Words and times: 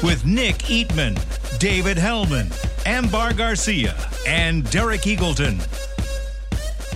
With 0.00 0.24
Nick 0.24 0.58
Eatman, 0.58 1.18
David 1.58 1.98
Helman, 1.98 2.52
Ambar 2.86 3.32
Garcia, 3.32 3.96
and 4.28 4.68
Derek 4.70 5.00
Eagleton. 5.00 5.58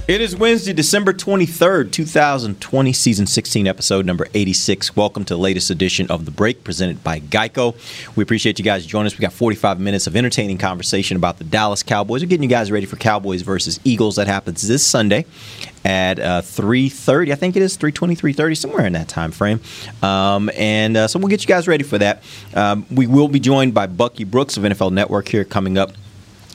It 0.07 0.21
is 0.21 0.37
Wednesday, 0.37 0.73
December 0.73 1.13
23rd, 1.13 1.91
2020, 1.91 2.93
season 2.93 3.27
16, 3.27 3.67
episode 3.67 4.07
number 4.07 4.29
86. 4.35 4.95
Welcome 4.95 5.25
to 5.25 5.35
the 5.35 5.41
latest 5.41 5.69
edition 5.71 6.09
of 6.11 6.27
The 6.27 6.31
Break 6.31 6.63
presented 6.63 7.03
by 7.03 7.19
Geico. 7.19 7.75
We 8.15 8.23
appreciate 8.23 8.61
you 8.61 8.65
guys 8.65 8.87
joining 8.87 9.07
us. 9.07 9.19
We 9.19 9.23
got 9.23 9.33
45 9.33 9.81
minutes 9.81 10.07
of 10.07 10.15
entertaining 10.15 10.59
conversation 10.59 11.17
about 11.17 11.39
the 11.39 11.45
Dallas 11.45 11.83
Cowboys. 11.83 12.23
We're 12.23 12.29
getting 12.29 12.45
you 12.45 12.49
guys 12.49 12.71
ready 12.71 12.87
for 12.87 12.97
Cowboys 12.97 13.43
versus 13.43 13.81
Eagles. 13.83 14.15
That 14.15 14.29
happens 14.29 14.67
this 14.67 14.87
Sunday 14.87 15.25
at 15.85 16.19
uh, 16.19 16.43
3.30. 16.43 17.33
I 17.33 17.35
think 17.35 17.57
it 17.57 17.63
is 17.63 17.77
3.20, 17.77 18.17
3.30, 18.17 18.57
somewhere 18.57 18.87
in 18.87 18.93
that 18.93 19.09
time 19.09 19.33
frame. 19.33 19.61
Um, 20.03 20.51
and 20.57 20.97
uh, 20.97 21.09
so 21.09 21.19
we'll 21.19 21.29
get 21.29 21.43
you 21.43 21.49
guys 21.49 21.67
ready 21.69 21.85
for 21.85 21.99
that. 21.99 22.23
Um, 22.55 22.87
we 22.91 23.07
will 23.07 23.29
be 23.29 23.41
joined 23.41 23.75
by 23.75 23.87
Bucky 23.87 24.25
Brooks 24.25 24.57
of 24.57 24.63
NFL 24.63 24.93
Network 24.93 25.29
here 25.29 25.45
coming 25.45 25.79
up 25.79 25.93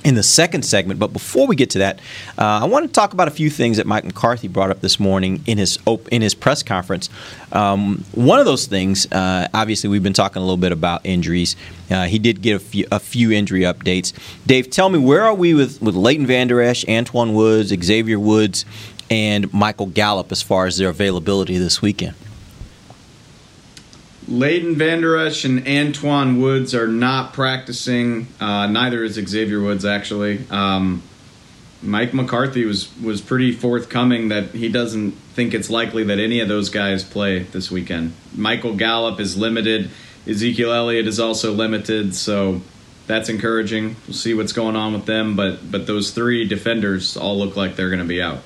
in 0.03 0.15
the 0.15 0.23
second 0.23 0.63
segment. 0.63 0.99
But 0.99 1.11
before 1.11 1.47
we 1.47 1.55
get 1.55 1.71
to 1.71 1.79
that, 1.79 1.99
uh, 2.37 2.61
I 2.61 2.65
want 2.65 2.85
to 2.85 2.91
talk 2.91 3.13
about 3.13 3.27
a 3.27 3.31
few 3.31 3.49
things 3.49 3.77
that 3.77 3.85
Mike 3.85 4.05
McCarthy 4.05 4.47
brought 4.47 4.69
up 4.69 4.79
this 4.79 4.99
morning 4.99 5.43
in 5.45 5.57
his 5.57 5.77
op- 5.85 6.07
in 6.09 6.21
his 6.21 6.33
press 6.33 6.63
conference. 6.63 7.09
Um, 7.51 8.05
one 8.13 8.39
of 8.39 8.45
those 8.45 8.67
things, 8.67 9.11
uh, 9.11 9.47
obviously, 9.53 9.89
we've 9.89 10.03
been 10.03 10.13
talking 10.13 10.41
a 10.41 10.45
little 10.45 10.57
bit 10.57 10.71
about 10.71 11.05
injuries. 11.05 11.55
Uh, 11.91 12.05
he 12.05 12.19
did 12.19 12.41
get 12.41 12.55
a 12.55 12.59
few, 12.59 12.85
a 12.91 12.99
few 12.99 13.31
injury 13.31 13.61
updates. 13.61 14.13
Dave, 14.45 14.69
tell 14.69 14.89
me 14.89 14.99
where 14.99 15.23
are 15.23 15.33
we 15.33 15.53
with 15.53 15.81
with 15.81 15.95
Leighton 15.95 16.25
Vander 16.25 16.61
Esch, 16.61 16.85
Antwaun 16.85 17.33
Woods, 17.33 17.73
Xavier 17.83 18.19
Woods, 18.19 18.65
and 19.09 19.51
Michael 19.53 19.87
Gallup 19.87 20.31
as 20.31 20.41
far 20.41 20.65
as 20.65 20.77
their 20.77 20.89
availability 20.89 21.57
this 21.57 21.81
weekend? 21.81 22.15
Leighton 24.27 24.75
Vander 24.75 25.17
Esch 25.17 25.45
and 25.45 25.65
Antwaun 25.65 26.41
Woods 26.41 26.75
are 26.75 26.87
not 26.87 27.31
practicing. 27.31 28.27
Uh, 28.41 28.67
neither 28.67 29.03
is 29.03 29.13
Xavier 29.13 29.61
Woods, 29.61 29.85
actually. 29.85 30.45
Um, 30.49 31.01
Mike 31.81 32.13
McCarthy 32.13 32.65
was, 32.65 32.89
was 33.01 33.21
pretty 33.21 33.53
forthcoming 33.53 34.27
that 34.29 34.49
he 34.49 34.67
doesn't 34.67 35.11
think 35.11 35.53
it's 35.53 35.69
likely 35.69 36.03
that 36.03 36.19
any 36.19 36.39
of 36.41 36.49
those 36.49 36.69
guys 36.69 37.03
play 37.03 37.39
this 37.39 37.71
weekend. 37.71 38.13
Michael 38.35 38.75
Gallup 38.75 39.19
is 39.19 39.37
limited. 39.37 39.89
Ezekiel 40.27 40.73
Elliott 40.73 41.07
is 41.07 41.19
also 41.19 41.53
limited, 41.53 42.13
so 42.13 42.61
that's 43.05 43.29
encouraging. 43.29 43.95
We'll 44.07 44.15
see 44.15 44.33
what's 44.33 44.51
going 44.51 44.75
on 44.75 44.91
with 44.91 45.05
them, 45.05 45.35
but 45.35 45.71
but 45.71 45.87
those 45.87 46.11
three 46.11 46.45
defenders 46.45 47.15
all 47.15 47.37
look 47.37 47.55
like 47.55 47.77
they're 47.77 47.89
going 47.89 48.01
to 48.01 48.05
be 48.05 48.21
out. 48.21 48.39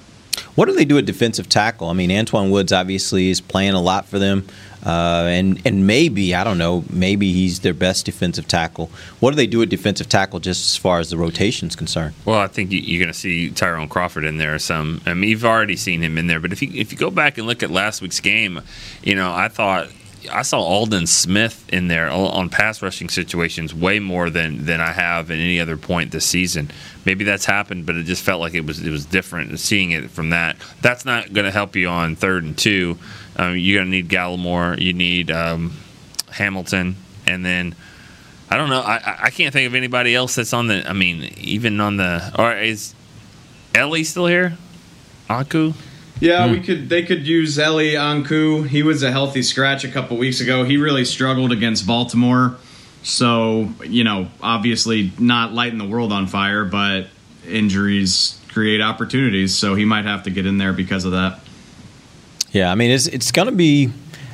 What 0.61 0.67
do 0.67 0.75
they 0.75 0.85
do 0.85 0.99
at 0.99 1.05
defensive 1.07 1.49
tackle? 1.49 1.87
I 1.89 1.93
mean, 1.93 2.11
Antwaun 2.11 2.51
Woods 2.51 2.71
obviously 2.71 3.31
is 3.31 3.41
playing 3.41 3.73
a 3.73 3.81
lot 3.81 4.05
for 4.05 4.19
them, 4.19 4.45
uh, 4.85 5.25
and 5.27 5.59
and 5.65 5.87
maybe 5.87 6.35
I 6.35 6.43
don't 6.43 6.59
know, 6.59 6.83
maybe 6.87 7.33
he's 7.33 7.61
their 7.61 7.73
best 7.73 8.05
defensive 8.05 8.47
tackle. 8.47 8.91
What 9.19 9.31
do 9.31 9.37
they 9.37 9.47
do 9.47 9.63
at 9.63 9.69
defensive 9.69 10.07
tackle, 10.07 10.39
just 10.39 10.69
as 10.69 10.77
far 10.77 10.99
as 10.99 11.09
the 11.09 11.17
rotation's 11.17 11.75
concerned? 11.75 12.13
Well, 12.25 12.37
I 12.39 12.45
think 12.45 12.71
you- 12.71 12.77
you're 12.77 12.99
going 12.99 13.11
to 13.11 13.19
see 13.19 13.49
Tyrone 13.49 13.87
Crawford 13.89 14.23
in 14.23 14.37
there. 14.37 14.59
Some, 14.59 15.01
I 15.07 15.15
mean, 15.15 15.31
you've 15.31 15.45
already 15.45 15.75
seen 15.77 16.03
him 16.03 16.19
in 16.19 16.27
there. 16.27 16.39
But 16.39 16.51
if 16.51 16.61
you 16.61 16.69
if 16.75 16.91
you 16.91 16.97
go 16.99 17.09
back 17.09 17.39
and 17.39 17.47
look 17.47 17.63
at 17.63 17.71
last 17.71 17.99
week's 18.03 18.19
game, 18.19 18.61
you 19.03 19.15
know, 19.15 19.33
I 19.33 19.47
thought 19.47 19.87
I 20.31 20.41
saw 20.41 20.59
Aldon 20.61 21.07
Smith 21.07 21.65
in 21.71 21.87
there 21.87 22.09
on 22.09 22.49
pass 22.49 22.81
rushing 22.81 23.09
situations 23.09 23.73
way 23.73 23.99
more 23.99 24.29
than 24.29 24.65
than 24.65 24.81
I 24.81 24.91
have 24.91 25.31
at 25.31 25.37
any 25.37 25.59
other 25.59 25.77
point 25.77 26.11
this 26.11 26.25
season. 26.25 26.69
Maybe 27.05 27.23
that's 27.23 27.45
happened, 27.45 27.85
but 27.85 27.95
it 27.95 28.03
just 28.03 28.21
felt 28.23 28.41
like 28.41 28.53
it 28.53 28.65
was 28.65 28.85
it 28.85 28.91
was 28.91 29.05
different. 29.05 29.57
Seeing 29.59 29.91
it 29.91 30.11
from 30.11 30.29
that, 30.31 30.57
that's 30.81 31.05
not 31.05 31.33
going 31.33 31.45
to 31.45 31.51
help 31.51 31.75
you 31.75 31.87
on 31.87 32.15
third 32.15 32.43
and 32.43 32.57
two. 32.57 32.97
Um, 33.37 33.57
you're 33.57 33.79
going 33.79 33.87
to 33.87 33.91
need 33.91 34.09
Gallimore. 34.09 34.79
You 34.79 34.93
need 34.93 35.31
um, 35.31 35.77
Hamilton, 36.31 36.95
and 37.25 37.45
then. 37.45 37.75
I 38.53 38.57
don't 38.57 38.67
know. 38.69 38.81
I, 38.81 39.17
I- 39.23 39.29
can't 39.29 39.53
think 39.53 39.65
of 39.65 39.75
anybody 39.75 40.13
else 40.13 40.35
that's 40.35 40.51
on 40.51 40.67
the. 40.67 40.83
I 40.85 40.91
mean, 40.91 41.33
even 41.37 41.79
on 41.79 41.95
the. 41.95 42.33
Or 42.37 42.53
is 42.53 42.93
Ellie 43.73 44.03
still 44.03 44.25
here? 44.27 44.57
Aku? 45.29 45.71
Yeah, 46.21 46.51
we 46.51 46.59
hmm. 46.59 46.63
could. 46.63 46.89
They 46.89 47.03
could 47.03 47.27
use 47.27 47.57
Eli 47.57 47.95
Ankou. 47.95 48.67
He 48.67 48.83
was 48.83 49.01
a 49.01 49.11
healthy 49.11 49.41
scratch 49.41 49.83
a 49.83 49.89
couple 49.89 50.17
weeks 50.17 50.39
ago. 50.39 50.63
He 50.63 50.77
really 50.77 51.03
struggled 51.03 51.51
against 51.51 51.87
Baltimore. 51.87 52.57
So 53.01 53.69
you 53.83 54.03
know, 54.03 54.29
obviously 54.41 55.11
not 55.17 55.51
lighting 55.51 55.79
the 55.79 55.87
world 55.87 56.13
on 56.13 56.27
fire, 56.27 56.63
but 56.63 57.07
injuries 57.47 58.39
create 58.49 58.81
opportunities. 58.81 59.55
So 59.57 59.73
he 59.73 59.83
might 59.83 60.05
have 60.05 60.23
to 60.23 60.29
get 60.29 60.45
in 60.45 60.59
there 60.59 60.73
because 60.73 61.05
of 61.05 61.11
that. 61.13 61.39
Yeah, 62.51 62.71
I 62.71 62.75
mean, 62.75 62.91
it's 62.91 63.07
it's 63.07 63.31
going 63.31 63.47
to 63.47 63.55
be. 63.55 63.91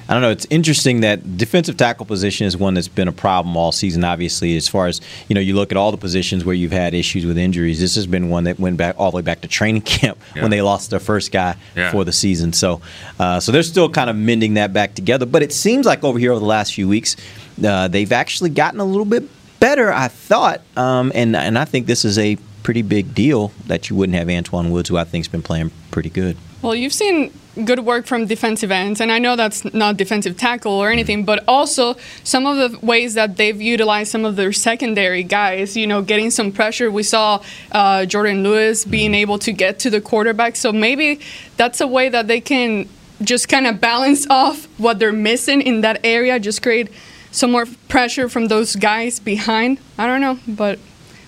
I 0.09 0.13
don't 0.13 0.21
know. 0.21 0.29
It's 0.31 0.47
interesting 0.49 1.01
that 1.01 1.37
defensive 1.37 1.75
tackle 1.75 2.05
position 2.05 2.47
is 2.47 2.55
one 2.55 2.75
that's 2.75 2.87
been 2.87 3.07
a 3.07 3.11
problem 3.11 3.57
all 3.57 3.71
season. 3.71 4.03
Obviously, 4.03 4.55
as 4.55 4.67
far 4.67 4.87
as 4.87 5.01
you 5.27 5.33
know, 5.35 5.41
you 5.41 5.53
look 5.53 5.71
at 5.71 5.77
all 5.77 5.91
the 5.91 5.97
positions 5.97 6.45
where 6.45 6.55
you've 6.55 6.71
had 6.71 6.93
issues 6.93 7.25
with 7.25 7.37
injuries. 7.37 7.79
This 7.79 7.95
has 7.95 8.07
been 8.07 8.29
one 8.29 8.45
that 8.45 8.59
went 8.59 8.77
back 8.77 8.95
all 8.97 9.11
the 9.11 9.17
way 9.17 9.21
back 9.21 9.41
to 9.41 9.47
training 9.47 9.81
camp 9.83 10.17
Yeah. 10.35 10.43
when 10.43 10.51
they 10.51 10.61
lost 10.61 10.89
their 10.91 10.99
first 11.01 11.31
guy 11.31 11.55
Yeah. 11.75 11.91
for 11.91 12.05
the 12.05 12.13
season. 12.13 12.53
So, 12.53 12.79
uh, 13.19 13.39
so 13.41 13.51
they're 13.51 13.63
still 13.63 13.89
kind 13.89 14.09
of 14.09 14.15
mending 14.15 14.53
that 14.53 14.71
back 14.73 14.95
together. 14.95 15.25
But 15.25 15.43
it 15.43 15.51
seems 15.51 15.85
like 15.85 16.03
over 16.03 16.17
here 16.19 16.31
over 16.31 16.39
the 16.39 16.45
last 16.45 16.73
few 16.73 16.87
weeks, 16.87 17.15
uh, 17.63 17.87
they've 17.87 18.11
actually 18.11 18.51
gotten 18.51 18.79
a 18.79 18.85
little 18.85 19.05
bit 19.05 19.23
better. 19.59 19.91
I 19.91 20.07
thought, 20.07 20.61
um, 20.77 21.11
and 21.15 21.35
and 21.35 21.57
I 21.57 21.65
think 21.65 21.85
this 21.87 22.05
is 22.05 22.17
a 22.17 22.37
pretty 22.63 22.81
big 22.81 23.13
deal 23.13 23.51
that 23.67 23.89
you 23.89 23.95
wouldn't 23.95 24.17
have 24.17 24.27
Antwaun 24.27 24.71
Woods, 24.71 24.89
who 24.89 24.97
I 24.97 25.03
think's 25.05 25.27
been 25.27 25.41
playing 25.41 25.71
pretty 25.91 26.09
good. 26.09 26.37
Well, 26.61 26.75
you've 26.75 26.93
seen 26.93 27.31
good 27.65 27.79
work 27.79 28.05
from 28.05 28.25
defensive 28.25 28.71
ends, 28.71 29.01
and 29.01 29.11
I 29.11 29.19
know 29.19 29.35
that's 29.35 29.65
not 29.73 29.97
defensive 29.97 30.37
tackle 30.37 30.73
or 30.73 30.89
anything, 30.91 31.23
but 31.23 31.43
also 31.47 31.95
some 32.23 32.45
of 32.45 32.57
the 32.57 32.85
ways 32.85 33.13
that 33.15 33.37
they've 33.37 33.59
utilized 33.61 34.11
some 34.11 34.25
of 34.25 34.35
their 34.35 34.53
secondary 34.53 35.23
guys, 35.23 35.75
you 35.75 35.87
know, 35.87 36.01
getting 36.01 36.31
some 36.31 36.51
pressure. 36.51 36.91
We 36.91 37.03
saw 37.03 37.43
uh, 37.71 38.05
Jourdan 38.05 38.43
Lewis 38.43 38.85
being 38.85 39.13
able 39.13 39.39
to 39.39 39.51
get 39.51 39.79
to 39.79 39.89
the 39.89 40.01
quarterback, 40.01 40.55
so 40.55 40.71
maybe 40.71 41.19
that's 41.57 41.81
a 41.81 41.87
way 41.87 42.09
that 42.09 42.27
they 42.27 42.41
can 42.41 42.87
just 43.21 43.49
kind 43.49 43.67
of 43.67 43.81
balance 43.81 44.27
off 44.29 44.65
what 44.79 44.99
they're 44.99 45.11
missing 45.11 45.61
in 45.61 45.81
that 45.81 45.99
area, 46.03 46.39
just 46.39 46.61
create 46.61 46.89
some 47.31 47.51
more 47.51 47.65
pressure 47.87 48.29
from 48.29 48.47
those 48.47 48.75
guys 48.75 49.19
behind. 49.19 49.79
I 49.97 50.07
don't 50.07 50.21
know, 50.21 50.39
but 50.47 50.79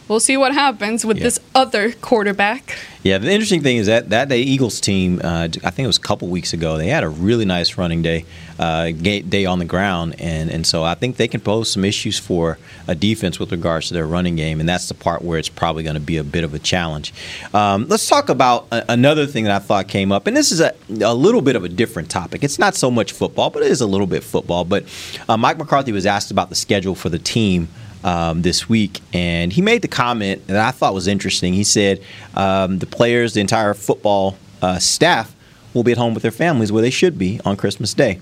we'll 0.09 0.19
see 0.19 0.35
what 0.35 0.53
happens 0.53 1.05
with 1.05 1.17
Yeah. 1.17 1.23
this 1.23 1.39
other 1.55 1.91
quarterback. 1.93 2.77
Yeah, 3.03 3.17
the 3.17 3.31
interesting 3.31 3.61
thing 3.63 3.77
is 3.77 3.87
that 3.87 4.09
that 4.09 4.27
day 4.27 4.41
Eagles 4.41 4.81
team, 4.81 5.21
uh, 5.23 5.47
I 5.63 5.69
think 5.69 5.85
it 5.85 5.87
was 5.87 5.95
a 5.97 6.01
couple 6.01 6.27
weeks 6.27 6.51
ago, 6.51 6.77
they 6.77 6.87
had 6.87 7.05
a 7.05 7.09
really 7.09 7.45
nice 7.45 7.77
running 7.77 8.01
day, 8.01 8.25
uh, 8.59 8.91
day 8.91 9.45
on 9.45 9.59
the 9.59 9.63
ground, 9.65 10.15
and 10.19 10.49
and 10.49 10.67
so 10.67 10.83
I 10.83 10.95
think 10.95 11.15
they 11.15 11.29
can 11.29 11.39
pose 11.39 11.71
some 11.71 11.85
issues 11.85 12.19
for 12.19 12.57
a 12.89 12.95
defense 12.95 13.39
with 13.39 13.53
regards 13.53 13.87
to 13.87 13.93
their 13.93 14.05
running 14.05 14.35
game, 14.35 14.59
and 14.59 14.67
that's 14.67 14.89
the 14.89 14.95
part 14.95 15.21
where 15.21 15.39
it's 15.39 15.47
probably 15.47 15.83
going 15.83 15.93
to 15.93 16.01
be 16.01 16.17
a 16.17 16.25
bit 16.25 16.43
of 16.43 16.53
a 16.53 16.59
challenge. 16.59 17.13
Um, 17.53 17.85
let's 17.87 18.05
talk 18.05 18.27
about 18.27 18.67
a- 18.69 18.91
another 18.91 19.25
thing 19.25 19.45
that 19.45 19.55
I 19.55 19.59
thought 19.59 19.87
came 19.87 20.11
up, 20.11 20.27
and 20.27 20.35
this 20.35 20.51
is 20.51 20.59
a, 20.59 20.73
a 21.01 21.13
little 21.15 21.41
bit 21.41 21.55
of 21.55 21.63
a 21.63 21.69
different 21.69 22.09
topic. 22.09 22.43
It's 22.43 22.59
not 22.59 22.75
so 22.75 22.91
much 22.91 23.13
football, 23.13 23.49
but 23.49 23.63
it 23.63 23.71
is 23.71 23.79
a 23.79 23.87
little 23.87 24.07
bit 24.07 24.23
football. 24.25 24.65
But 24.65 24.83
uh, 25.29 25.37
Mike 25.37 25.57
McCarthy 25.57 25.93
was 25.93 26.05
asked 26.05 26.31
about 26.31 26.49
the 26.49 26.55
schedule 26.55 26.95
for 26.95 27.07
the 27.07 27.19
team 27.19 27.69
um, 28.03 28.41
this 28.41 28.69
week, 28.69 29.01
and 29.13 29.51
he 29.53 29.61
made 29.61 29.81
the 29.81 29.87
comment 29.87 30.47
that 30.47 30.57
I 30.57 30.71
thought 30.71 30.93
was 30.93 31.07
interesting. 31.07 31.53
He 31.53 31.63
said 31.63 32.01
um, 32.35 32.79
the 32.79 32.85
players, 32.85 33.33
the 33.33 33.41
entire 33.41 33.73
football 33.73 34.37
uh, 34.61 34.79
staff, 34.79 35.35
will 35.73 35.83
be 35.83 35.91
at 35.91 35.97
home 35.97 36.13
with 36.13 36.23
their 36.23 36.31
families 36.31 36.71
where 36.71 36.81
they 36.81 36.89
should 36.89 37.17
be 37.17 37.39
on 37.45 37.55
Christmas 37.55 37.93
Day. 37.93 38.19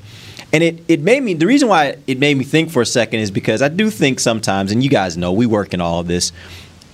And 0.54 0.64
it, 0.64 0.84
it 0.88 1.02
made 1.02 1.24
me, 1.24 1.34
the 1.34 1.46
reason 1.46 1.68
why 1.68 1.98
it 2.08 2.20
made 2.20 2.38
me 2.38 2.44
think 2.44 2.72
for 2.72 2.82
a 2.82 2.86
second 2.86 3.20
is 3.20 3.32
because 3.32 3.62
I 3.62 3.68
do 3.68 3.90
think 3.90 4.20
sometimes, 4.20 4.72
and 4.72 4.84
you 4.84 4.90
guys 4.90 5.18
know, 5.18 5.34
we 5.34 5.46
work 5.46 5.74
in 5.74 5.82
all 5.82 6.00
of 6.00 6.08
this. 6.08 6.32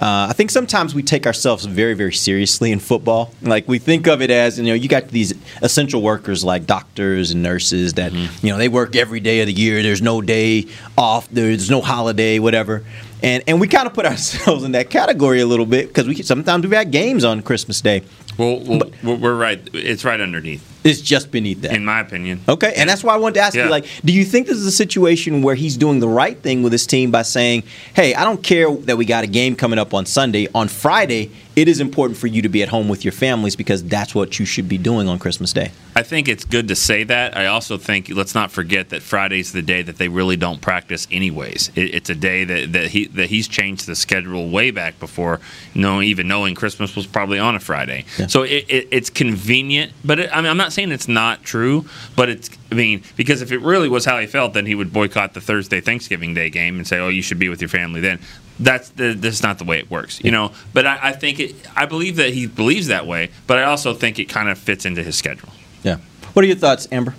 Uh, 0.02 0.28
I 0.30 0.34
think 0.34 0.50
sometimes 0.52 0.94
we 0.94 1.02
take 1.04 1.26
ourselves 1.26 1.66
very, 1.66 1.94
very 1.94 2.12
seriously 2.14 2.72
in 2.72 2.80
football. 2.80 3.34
Like 3.42 3.68
we 3.68 3.80
think 3.80 4.08
of 4.08 4.22
it 4.22 4.32
as, 4.32 4.58
you 4.60 4.66
know, 4.66 4.74
you 4.74 4.90
got 4.90 5.08
these 5.10 5.34
essential 5.62 6.02
workers 6.02 6.44
like 6.44 6.66
doctors 6.66 7.32
and 7.32 7.42
nurses 7.42 7.94
that, 7.94 8.12
you 8.12 8.52
know, 8.52 8.58
they 8.58 8.68
work 8.68 8.96
every 8.98 9.22
day 9.22 9.40
of 9.42 9.48
the 9.48 9.54
year. 9.54 9.82
There's 9.82 10.02
no 10.02 10.22
day 10.22 10.66
off. 10.98 11.30
There's 11.30 11.70
no 11.70 11.80
holiday, 11.82 12.40
whatever. 12.40 12.84
and 13.22 13.44
and 13.48 13.62
we 13.62 13.68
kind 13.70 13.88
of 13.88 13.94
put 13.94 14.06
ourselves 14.12 14.64
in 14.66 14.74
that 14.74 14.90
category 14.90 15.40
a 15.40 15.46
little 15.46 15.66
bit 15.66 15.88
because 15.88 16.08
we 16.08 16.22
sometimes 16.22 16.64
we've 16.64 16.74
had 16.74 16.92
games 16.92 17.24
on 17.24 17.42
Christmas 17.42 17.80
Day. 17.80 18.02
Well, 18.38 18.60
well 18.62 18.82
we're- 19.04 19.16
we're 19.18 19.36
right. 19.38 19.62
It's 19.74 20.04
right 20.04 20.20
underneath, 20.20 20.64
It's 20.84 21.00
just 21.02 21.32
beneath 21.32 21.62
that. 21.62 21.74
in 21.74 21.86
my 21.86 22.00
opinion. 22.02 22.42
Okay, 22.48 22.74
and 22.76 22.90
that's 22.90 23.04
why 23.04 23.14
I 23.14 23.18
wanted 23.18 23.36
to 23.36 23.42
ask 23.42 23.56
Yeah. 23.56 23.66
you, 23.66 23.70
like, 23.72 23.86
do 24.04 24.12
you 24.14 24.26
think 24.26 24.48
this 24.48 24.58
is 24.58 24.66
a 24.66 24.72
situation 24.72 25.42
where 25.42 25.56
he's 25.56 25.78
doing 25.78 26.00
the 26.00 26.08
right 26.08 26.38
thing 26.42 26.62
with 26.64 26.72
his 26.72 26.86
team 26.86 27.10
by 27.12 27.22
saying, 27.22 27.64
"Hey, 27.94 28.14
I 28.16 28.24
don't 28.24 28.44
care 28.44 28.70
that 28.72 28.98
we 28.98 29.06
got 29.06 29.24
a 29.24 29.28
game 29.28 29.56
coming 29.56 29.80
up 29.80 29.94
on 29.94 30.06
Sunday. 30.06 30.48
On 30.54 30.68
Friday, 30.68 31.30
it 31.56 31.68
is 31.68 31.80
important 31.80 32.18
for 32.18 32.28
you 32.28 32.42
to 32.42 32.50
be 32.50 32.64
at 32.64 32.70
home 32.70 32.90
with 32.90 33.06
your 33.06 33.12
families 33.12 33.56
because 33.56 33.84
that's 33.84 34.14
what 34.16 34.40
you 34.40 34.46
should 34.46 34.68
be 34.68 34.78
doing 34.78 35.08
on 35.08 35.20
Christmas 35.20 35.54
Day." 35.54 35.72
I 35.96 36.02
think 36.02 36.28
it's 36.28 36.44
good 36.44 36.68
to 36.70 36.76
say 36.76 37.04
that. 37.04 37.38
I 37.38 37.46
also 37.46 37.78
think 37.78 38.10
let's 38.10 38.34
not 38.34 38.52
forget 38.52 38.90
that 38.90 39.04
Friday's 39.04 39.52
the 39.52 39.62
day 39.62 39.84
that 39.84 40.00
they 40.00 40.08
really 40.08 40.36
don't 40.36 40.60
practice, 40.60 41.08
anyways. 41.12 41.70
It, 41.76 41.94
it's 41.96 42.10
a 42.10 42.16
day 42.16 42.44
that, 42.46 42.74
that 42.74 42.88
he 42.88 43.06
that 43.08 43.30
he's 43.30 43.48
changed 43.48 43.86
the 43.86 43.96
schedule 43.96 44.50
way 44.50 44.72
back 44.72 45.00
before, 45.00 45.40
no 45.76 46.02
even 46.02 46.28
knowing 46.28 46.56
Christmas 46.56 46.96
was 46.96 47.06
probably 47.06 47.38
on 47.40 47.56
a 47.56 47.60
Friday. 47.60 48.06
So 48.28 48.42
it, 48.42 48.66
it, 48.68 48.88
it's 48.92 49.10
convenient, 49.12 49.92
but 50.04 50.20
it, 50.20 50.30
I 50.34 50.42
mean, 50.42 50.50
I'm 50.50 50.58
not 50.58 50.73
saying 50.74 50.92
it's 50.92 51.08
not 51.08 51.44
true, 51.44 51.86
but 52.16 52.30
it's 52.30 52.50
I 52.72 52.76
mean 52.76 53.04
because 53.16 53.42
if 53.42 53.52
it 53.52 53.60
really 53.60 53.90
was 53.90 54.06
how 54.06 54.20
he 54.20 54.28
felt, 54.28 54.54
then 54.54 54.66
he 54.66 54.76
would 54.76 54.92
boycott 54.92 55.34
the 55.34 55.42
Thursday 55.42 55.82
Thanksgiving 55.82 56.34
Day 56.34 56.50
game 56.50 56.78
and 56.78 56.88
say, 56.88 57.00
"Oh, 57.00 57.10
you 57.10 57.22
should 57.22 57.40
be 57.40 57.50
with 57.50 57.62
your 57.62 57.70
family 57.70 58.02
then." 58.02 58.20
That's 58.60 58.90
the, 58.90 59.14
that's 59.14 59.42
not 59.42 59.58
the 59.58 59.64
way 59.64 59.80
it 59.80 59.90
works, 59.90 60.24
you 60.24 60.30
know. 60.30 60.52
But 60.74 60.86
I, 60.86 61.00
I 61.02 61.12
think 61.12 61.40
it. 61.40 61.56
I 61.76 61.86
believe 61.86 62.18
that 62.18 62.34
he 62.34 62.46
believes 62.46 62.88
that 62.88 63.08
way, 63.08 63.32
but 63.48 63.58
I 63.58 63.64
also 63.64 63.94
think 63.94 64.20
it 64.20 64.26
kind 64.26 64.50
of 64.50 64.58
fits 64.58 64.86
into 64.86 65.04
his 65.04 65.18
schedule. 65.18 65.50
Yeah. 65.84 65.98
What 66.34 66.46
are 66.46 66.48
your 66.48 66.58
thoughts, 66.58 66.88
Amber? 66.92 67.16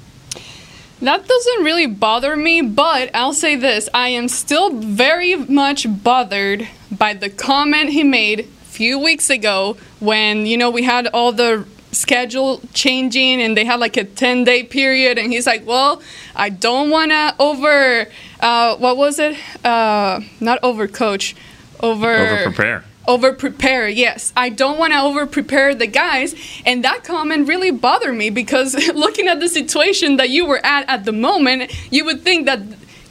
That 1.01 1.27
doesn't 1.27 1.65
really 1.65 1.87
bother 1.87 2.37
me, 2.37 2.63
but 2.63 3.11
I'll 3.15 3.35
say 3.35 3.57
this 3.57 3.89
I 3.93 4.09
am 4.09 4.29
still 4.29 4.71
very 4.71 5.35
much 5.35 5.87
bothered 6.03 6.69
by 6.91 7.15
the 7.15 7.29
comment 7.29 7.91
he 7.91 8.05
made 8.05 8.41
a 8.41 8.45
few 8.45 8.99
weeks 8.99 9.29
ago 9.29 9.77
when, 10.01 10.47
you 10.47 10.57
know, 10.57 10.71
we 10.71 10.83
had 10.83 11.09
all 11.09 11.33
the 11.33 11.67
schedule 11.95 12.61
changing 12.73 13.41
and 13.41 13.57
they 13.57 13.65
had 13.65 13.81
like 13.81 13.97
a 13.97 14.05
10 14.05 14.45
day 14.45 14.63
period 14.63 15.19
and 15.19 15.33
he's 15.33 15.47
like 15.47 15.67
well 15.67 16.03
i 16.37 16.49
don't 16.51 16.91
want 16.91 17.11
to 17.11 17.35
over 17.39 18.07
uh, 18.41 18.77
what 18.77 18.99
was 18.99 19.19
it? 19.19 19.39
Uh, 19.65 20.21
not 20.39 20.59
over 20.63 20.87
coach 20.87 21.35
over 21.81 22.15
Over 22.15 22.43
prepare. 22.43 22.85
over 23.07 23.33
prepare 23.33 23.89
yes. 23.89 24.33
I 24.37 24.51
don't 24.51 24.79
want 24.79 24.93
to 24.93 25.01
over 25.01 25.25
prepare 25.27 25.75
the 25.75 25.87
guys. 25.87 26.35
And 26.67 26.85
that 26.85 27.05
comment 27.05 27.49
really 27.49 27.71
bothered 27.71 28.15
me 28.15 28.29
because 28.31 28.75
looking 28.95 29.29
at 29.29 29.41
the 29.41 29.49
situation 29.49 30.17
that 30.19 30.29
you 30.29 30.45
were 30.47 30.61
at 30.65 30.87
at 30.89 31.05
the 31.07 31.13
moment 31.13 31.73
you 31.91 32.05
would 32.05 32.21
think 32.23 32.45
that 32.47 32.61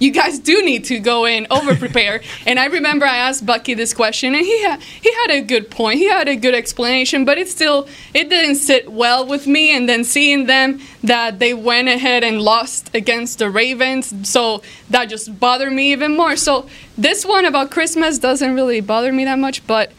you 0.03 0.11
guys 0.11 0.39
do 0.39 0.63
need 0.63 0.85
to 0.85 0.99
go 0.99 1.25
in 1.25 1.47
over 1.49 1.75
prepare 1.75 2.21
and 2.45 2.59
i 2.59 2.65
remember 2.65 3.05
i 3.05 3.17
asked 3.17 3.45
bucky 3.45 3.73
this 3.73 3.93
question 3.93 4.35
and 4.35 4.45
he 4.45 4.61
had 4.61 4.81
he 4.81 5.11
had 5.13 5.31
a 5.31 5.41
good 5.41 5.69
point. 5.69 5.99
He 5.99 6.09
had 6.09 6.27
a 6.27 6.35
good 6.35 6.55
explanation 6.55 7.25
but 7.25 7.37
it 7.37 7.49
still 7.49 7.87
it 8.13 8.29
didn't 8.29 8.55
sit 8.55 8.91
well 8.91 9.25
with 9.25 9.47
me. 9.47 9.75
And 9.75 9.87
then 9.87 10.03
seeing 10.03 10.45
them 10.45 10.79
that 11.03 11.39
they 11.39 11.53
went 11.53 11.87
ahead 11.87 12.23
and 12.23 12.41
lost 12.41 12.93
against 12.93 13.39
the 13.39 13.49
ravens 13.49 14.13
so 14.29 14.61
that 14.89 15.05
just 15.05 15.39
bothered 15.39 15.73
me 15.73 15.91
even 15.91 16.15
more. 16.15 16.35
So 16.35 16.67
this 16.97 17.25
one 17.25 17.45
about 17.45 17.71
christmas 17.71 18.19
doesn't 18.19 18.53
really 18.53 18.81
bother 18.81 19.11
me 19.11 19.25
that 19.25 19.39
much 19.39 19.65
but 19.65 19.91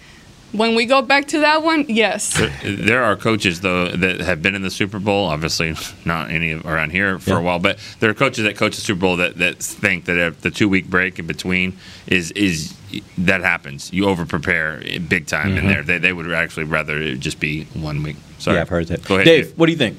when 0.55 0.75
we 0.75 0.87
go 0.87 1.03
back 1.03 1.27
to 1.29 1.41
that 1.41 1.62
one, 1.62 1.85
yes. 1.89 2.41
There 2.62 3.03
are 3.03 3.17
coaches 3.17 3.61
though 3.61 3.89
that 3.89 4.21
have 4.21 4.41
been 4.41 4.55
in 4.55 4.62
the 4.62 4.71
Super 4.71 4.99
Bowl. 4.99 5.27
Obviously, 5.27 5.75
not 6.05 6.31
any 6.31 6.55
around 6.55 6.91
here 6.91 7.19
for 7.19 7.31
Yeah. 7.31 7.39
a 7.39 7.43
while, 7.43 7.59
but 7.59 7.79
there 8.01 8.09
are 8.09 8.15
coaches 8.15 8.45
that 8.45 8.56
coach 8.56 8.77
the 8.77 8.83
Super 8.83 9.01
Bowl 9.01 9.17
that, 9.17 9.39
that 9.39 9.59
think 9.59 10.05
that 10.05 10.17
if 10.17 10.41
the 10.41 10.51
two 10.51 10.69
week 10.69 10.89
break 10.89 11.19
in 11.19 11.27
between 11.27 11.77
is 12.06 12.31
is 12.33 12.75
that 13.19 13.41
happens. 13.41 13.93
You 13.93 14.06
over 14.06 14.25
prepare 14.25 14.81
big 15.09 15.27
time 15.27 15.53
in 15.53 15.56
mm-hmm. 15.59 15.69
there. 15.69 15.83
They, 15.83 15.99
they 15.99 16.12
would 16.12 16.33
actually 16.33 16.65
rather 16.65 16.97
it 16.97 17.21
just 17.21 17.41
be 17.41 17.65
one 17.75 18.03
week. 18.03 18.17
Sorry, 18.39 18.56
Yeah, 18.56 18.62
I've 18.62 18.69
heard 18.69 18.87
that. 18.89 19.05
Go 19.05 19.15
ahead, 19.17 19.27
Dave, 19.27 19.59
what 19.59 19.67
do 19.67 19.73
you 19.73 19.79
think? 19.79 19.99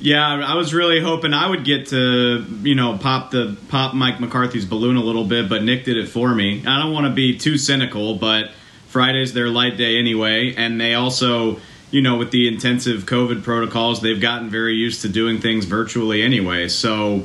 Yeah, 0.00 0.26
I 0.26 0.54
was 0.54 0.72
really 0.72 1.00
hoping 1.00 1.34
I 1.34 1.48
would 1.48 1.64
get 1.64 1.88
to, 1.88 2.44
you 2.62 2.74
know, 2.74 2.96
pop 2.98 3.30
the 3.32 3.56
pop 3.68 3.94
Mike 3.94 4.20
McCarthy's 4.20 4.64
balloon 4.64 4.96
a 4.96 5.02
little 5.02 5.24
bit, 5.24 5.48
but 5.48 5.64
Nick 5.64 5.84
did 5.84 5.96
it 5.96 6.08
for 6.08 6.34
me. 6.34 6.64
I 6.66 6.80
don't 6.80 6.92
want 6.92 7.06
to 7.06 7.12
be 7.12 7.36
too 7.36 7.58
cynical, 7.58 8.14
but 8.14 8.50
Friday's 8.86 9.34
their 9.34 9.48
light 9.48 9.76
day 9.76 9.98
anyway, 9.98 10.54
and 10.54 10.80
they 10.80 10.94
also, 10.94 11.60
you 11.90 12.00
know, 12.00 12.16
with 12.16 12.30
the 12.30 12.46
intensive 12.46 13.06
COVID 13.06 13.42
protocols, 13.42 14.00
they've 14.00 14.20
gotten 14.20 14.50
very 14.50 14.74
used 14.74 15.02
to 15.02 15.08
doing 15.08 15.40
things 15.40 15.64
virtually 15.64 16.22
anyway. 16.22 16.68
So 16.68 17.24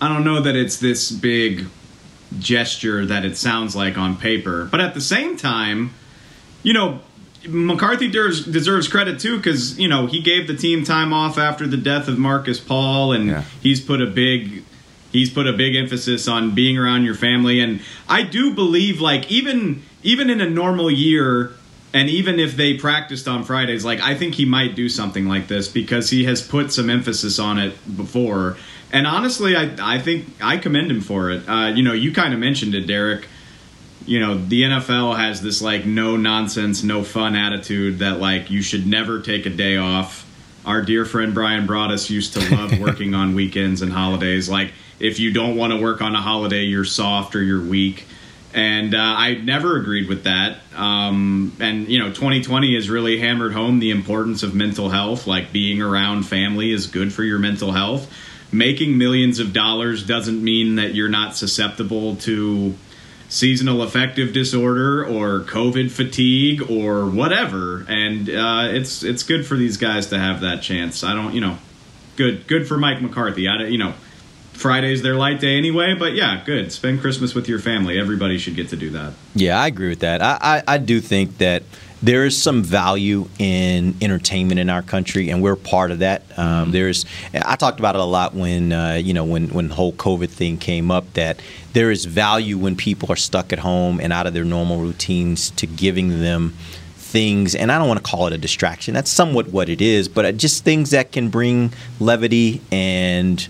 I 0.00 0.08
don't 0.08 0.24
know 0.24 0.40
that 0.42 0.54
it's 0.54 0.78
this 0.78 1.10
big 1.10 1.66
gesture 2.38 3.06
that 3.06 3.24
it 3.24 3.36
sounds 3.36 3.74
like 3.74 3.96
on 3.96 4.16
paper, 4.16 4.66
but 4.70 4.80
at 4.80 4.94
the 4.94 5.00
same 5.00 5.36
time, 5.36 5.94
you 6.62 6.72
know, 6.72 7.00
McCarthy 7.48 8.08
deserves, 8.08 8.44
deserves 8.46 8.88
credit 8.88 9.18
too 9.20 9.36
because 9.36 9.78
you 9.78 9.88
know 9.88 10.06
he 10.06 10.20
gave 10.20 10.46
the 10.46 10.56
team 10.56 10.84
time 10.84 11.12
off 11.12 11.38
after 11.38 11.66
the 11.66 11.76
death 11.76 12.08
of 12.08 12.18
Markus 12.18 12.60
Paul, 12.60 13.12
and 13.12 13.26
Yeah. 13.28 13.44
he's 13.62 13.80
put 13.80 14.00
a 14.00 14.06
big 14.06 14.62
he's 15.12 15.28
put 15.30 15.46
a 15.46 15.52
big 15.52 15.74
emphasis 15.76 16.26
on 16.28 16.52
being 16.54 16.78
around 16.78 17.04
your 17.04 17.14
family. 17.14 17.60
And 17.60 17.80
I 18.08 18.22
do 18.22 18.54
believe, 18.54 19.00
like 19.00 19.30
even 19.30 19.82
even 20.02 20.30
in 20.30 20.40
a 20.40 20.48
normal 20.48 20.90
year, 20.90 21.52
and 21.92 22.08
even 22.08 22.38
if 22.40 22.56
they 22.56 22.74
practiced 22.74 23.28
on 23.28 23.44
Fridays, 23.44 23.84
like 23.84 24.00
I 24.00 24.14
think 24.14 24.34
he 24.36 24.44
might 24.44 24.74
do 24.74 24.88
something 24.88 25.26
like 25.26 25.48
this 25.48 25.68
because 25.68 26.10
he 26.10 26.24
has 26.24 26.40
put 26.42 26.72
some 26.72 26.88
emphasis 26.90 27.38
on 27.38 27.58
it 27.58 27.74
before. 27.96 28.56
And 28.92 29.06
honestly, 29.06 29.56
I 29.56 29.70
I 29.80 29.98
think 29.98 30.26
I 30.40 30.58
commend 30.58 30.90
him 30.90 31.00
for 31.00 31.30
it. 31.30 31.42
Uh, 31.48 31.72
you 31.74 31.82
know, 31.82 31.92
you 31.92 32.12
kind 32.12 32.32
of 32.34 32.40
mentioned 32.40 32.74
it, 32.74 32.86
Derek 32.86 33.26
you 34.06 34.20
know 34.20 34.36
the 34.36 34.62
NFL 34.62 35.16
has 35.16 35.42
this 35.42 35.62
like 35.62 35.84
no 35.84 36.16
nonsense, 36.16 36.82
no 36.82 37.02
fun 37.04 37.36
attitude 37.36 38.00
that 38.00 38.20
like 38.20 38.50
you 38.50 38.62
should 38.62 38.86
never 38.86 39.20
take 39.20 39.46
a 39.46 39.50
day 39.50 39.76
off. 39.76 40.28
Our 40.64 40.82
dear 40.82 41.04
friend 41.04 41.34
Brian 41.34 41.66
Broaddus 41.66 42.08
used 42.08 42.34
to 42.34 42.54
love 42.54 42.78
working 42.80 43.14
on 43.14 43.34
weekends 43.34 43.82
and 43.82 43.92
holidays. 43.92 44.48
Like 44.48 44.72
if 45.00 45.18
you 45.18 45.32
don't 45.32 45.56
want 45.56 45.72
to 45.72 45.80
work 45.80 46.00
on 46.00 46.14
a 46.14 46.20
holiday, 46.20 46.62
you're 46.62 46.84
soft 46.84 47.34
or 47.34 47.42
you're 47.42 47.62
weak. 47.62 48.06
And 48.54 48.94
uh, 48.94 48.98
I 48.98 49.34
never 49.34 49.78
agreed 49.78 50.08
with 50.08 50.24
that. 50.24 50.58
Um, 50.74 51.56
and 51.58 51.88
you 51.88 51.98
know, 51.98 52.08
2020 52.08 52.74
has 52.74 52.90
really 52.90 53.18
hammered 53.18 53.52
home 53.52 53.78
the 53.78 53.90
importance 53.90 54.42
of 54.42 54.54
mental 54.54 54.90
health. 54.90 55.26
Like 55.26 55.52
being 55.52 55.80
around 55.80 56.24
family 56.24 56.70
is 56.70 56.86
good 56.86 57.12
for 57.12 57.24
your 57.24 57.38
mental 57.38 57.72
health. 57.72 58.12
Making 58.52 58.98
millions 58.98 59.38
of 59.38 59.54
dollars 59.54 60.06
doesn't 60.06 60.42
mean 60.42 60.74
that 60.74 60.94
you're 60.94 61.08
not 61.08 61.34
susceptible 61.34 62.16
to 62.16 62.74
seasonal 63.32 63.80
affective 63.80 64.34
disorder 64.34 65.02
or 65.02 65.40
COVID 65.40 65.90
fatigue 65.90 66.70
or 66.70 67.06
whatever. 67.06 67.86
And 67.88 68.28
uh, 68.28 68.68
it's 68.70 69.02
it's 69.02 69.22
good 69.22 69.46
for 69.46 69.56
these 69.56 69.78
guys 69.78 70.08
to 70.08 70.18
have 70.18 70.42
that 70.42 70.60
chance. 70.60 71.02
I 71.02 71.14
don't, 71.14 71.32
you 71.34 71.40
know, 71.40 71.56
good 72.16 72.46
good 72.46 72.68
for 72.68 72.76
Mike 72.76 73.00
McCarthy. 73.00 73.48
I 73.48 73.64
you 73.64 73.78
know, 73.78 73.94
Friday's 74.52 75.00
their 75.00 75.14
light 75.14 75.40
day 75.40 75.56
anyway. 75.56 75.94
But 75.98 76.12
yeah, 76.12 76.42
good. 76.44 76.72
Spend 76.72 77.00
Christmas 77.00 77.34
with 77.34 77.48
your 77.48 77.58
family. 77.58 77.98
Everybody 77.98 78.36
should 78.36 78.54
get 78.54 78.68
to 78.68 78.76
do 78.76 78.90
that. 78.90 79.14
Yeah, 79.34 79.58
I 79.58 79.66
agree 79.66 79.88
with 79.88 80.00
that. 80.00 80.20
I, 80.20 80.36
I, 80.38 80.74
I 80.74 80.78
do 80.78 81.00
think 81.00 81.38
that 81.38 81.62
there 82.02 82.24
is 82.24 82.40
some 82.40 82.62
value 82.62 83.28
in 83.38 83.94
entertainment 84.00 84.58
in 84.58 84.68
our 84.68 84.82
country, 84.82 85.30
and 85.30 85.42
we're 85.42 85.56
part 85.56 85.90
of 85.90 86.00
that. 86.00 86.22
Um, 86.36 86.72
there's, 86.72 87.06
I 87.32 87.56
talked 87.56 87.78
about 87.78 87.94
it 87.94 88.00
a 88.00 88.04
lot 88.04 88.34
when 88.34 88.72
uh, 88.72 88.94
you 88.94 89.14
know 89.14 89.24
when 89.24 89.48
when 89.48 89.68
the 89.68 89.74
whole 89.74 89.92
COVID 89.92 90.28
thing 90.28 90.58
came 90.58 90.90
up. 90.90 91.12
That 91.14 91.40
there 91.72 91.90
is 91.90 92.04
value 92.04 92.58
when 92.58 92.76
people 92.76 93.10
are 93.12 93.16
stuck 93.16 93.52
at 93.52 93.60
home 93.60 94.00
and 94.00 94.12
out 94.12 94.26
of 94.26 94.34
their 94.34 94.44
normal 94.44 94.78
routines 94.78 95.50
to 95.52 95.66
giving 95.66 96.20
them 96.20 96.54
things 96.96 97.54
and 97.54 97.70
I 97.70 97.78
don't 97.78 97.88
want 97.88 98.02
to 98.02 98.10
call 98.10 98.26
it 98.26 98.32
a 98.32 98.38
distraction 98.38 98.94
that's 98.94 99.10
somewhat 99.10 99.48
what 99.48 99.68
it 99.68 99.82
is 99.82 100.08
but 100.08 100.34
just 100.38 100.64
things 100.64 100.90
that 100.90 101.12
can 101.12 101.28
bring 101.28 101.74
levity 102.00 102.62
and 102.72 103.46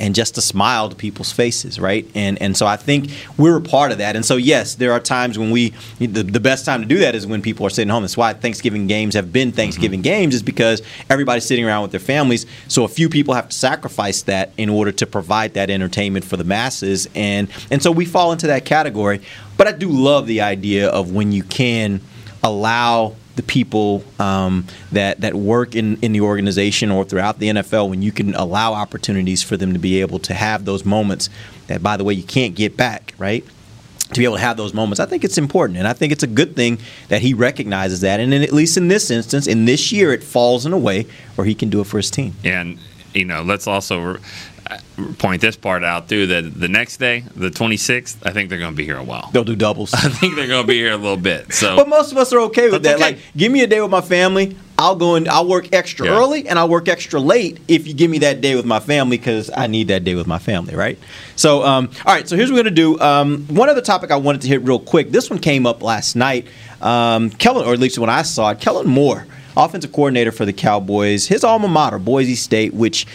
and 0.00 0.14
just 0.14 0.38
a 0.38 0.40
smile 0.40 0.88
to 0.88 0.96
people's 0.96 1.32
faces, 1.32 1.78
right? 1.78 2.08
And 2.14 2.40
and 2.40 2.56
so 2.56 2.66
I 2.66 2.76
think 2.76 3.10
we're 3.36 3.56
a 3.56 3.60
part 3.60 3.92
of 3.92 3.98
that. 3.98 4.16
And 4.16 4.24
so 4.24 4.36
yes, 4.36 4.74
there 4.74 4.92
are 4.92 5.00
times 5.00 5.38
when 5.38 5.50
we 5.50 5.70
the, 5.98 6.22
the 6.22 6.40
best 6.40 6.64
time 6.64 6.80
to 6.80 6.86
do 6.86 6.98
that 6.98 7.14
is 7.14 7.26
when 7.26 7.42
people 7.42 7.66
are 7.66 7.70
sitting 7.70 7.90
home. 7.90 8.02
That's 8.02 8.16
why 8.16 8.32
Thanksgiving 8.32 8.86
games 8.86 9.14
have 9.14 9.32
been 9.32 9.52
Thanksgiving 9.52 10.00
mm-hmm. 10.00 10.04
games 10.04 10.34
is 10.34 10.42
because 10.42 10.82
everybody's 11.10 11.44
sitting 11.44 11.64
around 11.64 11.82
with 11.82 11.90
their 11.90 12.00
families. 12.00 12.46
So 12.68 12.84
a 12.84 12.88
few 12.88 13.08
people 13.08 13.34
have 13.34 13.48
to 13.50 13.54
sacrifice 13.54 14.22
that 14.22 14.52
in 14.56 14.68
order 14.68 14.92
to 14.92 15.06
provide 15.06 15.54
that 15.54 15.70
entertainment 15.70 16.24
for 16.24 16.36
the 16.36 16.44
masses. 16.44 17.08
And 17.14 17.48
and 17.70 17.82
so 17.82 17.92
we 17.92 18.04
fall 18.04 18.32
into 18.32 18.46
that 18.48 18.64
category. 18.64 19.20
But 19.56 19.68
I 19.68 19.72
do 19.72 19.88
love 19.88 20.26
the 20.26 20.40
idea 20.40 20.88
of 20.88 21.12
when 21.12 21.32
you 21.32 21.42
can 21.42 22.00
allow 22.42 23.14
the 23.36 23.42
people 23.42 24.04
um, 24.18 24.66
that 24.90 25.20
that 25.20 25.34
work 25.34 25.74
in, 25.74 25.96
in 26.02 26.12
the 26.12 26.20
organization 26.20 26.90
or 26.90 27.04
throughout 27.04 27.38
the 27.38 27.48
NFL 27.48 27.88
when 27.88 28.02
you 28.02 28.12
can 28.12 28.34
allow 28.34 28.74
opportunities 28.74 29.42
for 29.42 29.56
them 29.56 29.72
to 29.72 29.78
be 29.78 30.00
able 30.00 30.18
to 30.20 30.34
have 30.34 30.64
those 30.64 30.84
moments 30.84 31.30
that 31.66 31.82
by 31.82 31.96
the 31.96 32.04
way 32.04 32.14
you 32.14 32.22
can't 32.22 32.54
get 32.54 32.76
back 32.76 33.14
right 33.18 33.44
to 34.12 34.18
be 34.18 34.24
able 34.24 34.36
to 34.36 34.42
have 34.42 34.58
those 34.58 34.74
moments 34.74 35.00
I 35.00 35.06
think 35.06 35.24
it's 35.24 35.38
important 35.38 35.78
and 35.78 35.88
I 35.88 35.94
think 35.94 36.12
it's 36.12 36.22
a 36.22 36.26
good 36.26 36.54
thing 36.54 36.78
that 37.08 37.22
he 37.22 37.32
recognizes 37.32 38.02
that 38.02 38.20
and 38.20 38.34
at 38.34 38.52
least 38.52 38.76
in 38.76 38.88
this 38.88 39.10
instance 39.10 39.46
in 39.46 39.64
this 39.64 39.92
year 39.92 40.12
it 40.12 40.22
falls 40.22 40.66
in 40.66 40.72
a 40.72 40.78
way 40.78 41.06
where 41.36 41.46
he 41.46 41.54
can 41.54 41.70
do 41.70 41.80
it 41.80 41.86
for 41.86 41.96
his 41.96 42.10
team 42.10 42.34
And 42.44 42.78
you 43.14 43.24
know, 43.24 43.42
let's 43.42 43.66
also. 43.66 44.18
Point 45.18 45.40
this 45.40 45.56
part 45.56 45.82
out 45.84 46.08
too. 46.08 46.26
That 46.26 46.58
the 46.58 46.68
next 46.68 46.98
day, 46.98 47.24
the 47.34 47.50
26th, 47.50 48.16
I 48.24 48.30
think 48.32 48.48
they're 48.50 48.58
going 48.58 48.72
to 48.72 48.76
be 48.76 48.84
here 48.84 48.96
a 48.96 49.02
while. 49.04 49.30
They'll 49.32 49.44
do 49.44 49.56
doubles. 49.56 49.92
I 49.94 50.08
think 50.08 50.36
they're 50.36 50.46
going 50.48 50.62
to 50.64 50.68
be 50.68 50.74
here 50.78 50.92
a 50.92 50.96
little 50.96 51.16
bit. 51.16 51.52
So, 51.52 51.76
But 51.76 51.88
most 51.88 52.12
of 52.12 52.18
us 52.18 52.32
are 52.32 52.40
okay 52.40 52.70
with 52.70 52.82
that. 52.84 52.94
okay. 52.96 53.02
Like, 53.04 53.18
give 53.36 53.50
me 53.52 53.62
a 53.62 53.66
day 53.66 53.80
with 53.80 53.90
my 53.90 54.00
family. 54.00 54.56
I'll 54.78 54.96
go 54.96 55.14
and 55.14 55.28
I'll 55.28 55.46
work 55.46 55.72
extra 55.72 56.06
Yeah. 56.06 56.12
early 56.18 56.48
and 56.48 56.58
I'll 56.58 56.68
work 56.68 56.88
extra 56.88 57.20
late 57.20 57.60
if 57.68 57.86
you 57.86 57.94
give 57.94 58.10
me 58.10 58.18
that 58.20 58.40
day 58.40 58.56
with 58.56 58.64
my 58.64 58.80
family 58.80 59.16
because 59.18 59.50
I 59.54 59.66
need 59.68 59.88
that 59.88 60.02
day 60.02 60.14
with 60.14 60.26
my 60.26 60.38
family, 60.38 60.74
right? 60.74 60.98
So, 61.36 61.62
um, 61.64 61.90
all 62.04 62.14
right. 62.14 62.26
So 62.28 62.36
here's 62.36 62.50
what 62.50 62.56
we're 62.56 62.62
gonna 62.64 62.74
do. 62.74 62.98
Um, 63.00 63.46
one 63.48 63.68
other 63.68 63.82
topic 63.82 64.10
I 64.10 64.16
wanted 64.16 64.40
to 64.42 64.48
hit 64.48 64.62
real 64.62 64.80
quick. 64.80 65.10
This 65.12 65.30
one 65.30 65.38
came 65.38 65.66
up 65.66 65.82
last 65.82 66.16
night. 66.16 66.46
Um, 66.80 67.30
Kellen, 67.30 67.64
or 67.66 67.74
at 67.74 67.78
least 67.78 67.98
when 67.98 68.10
I 68.10 68.22
saw 68.22 68.50
it, 68.50 68.60
Kellen 68.60 68.88
Moore, 68.88 69.26
offensive 69.56 69.92
coordinator 69.92 70.32
for 70.32 70.44
the 70.46 70.52
Cowboys, 70.52 71.28
his 71.28 71.44
alma 71.44 71.68
mater, 71.68 71.98
Boise 72.00 72.34
State, 72.34 72.74
which. 72.74 73.06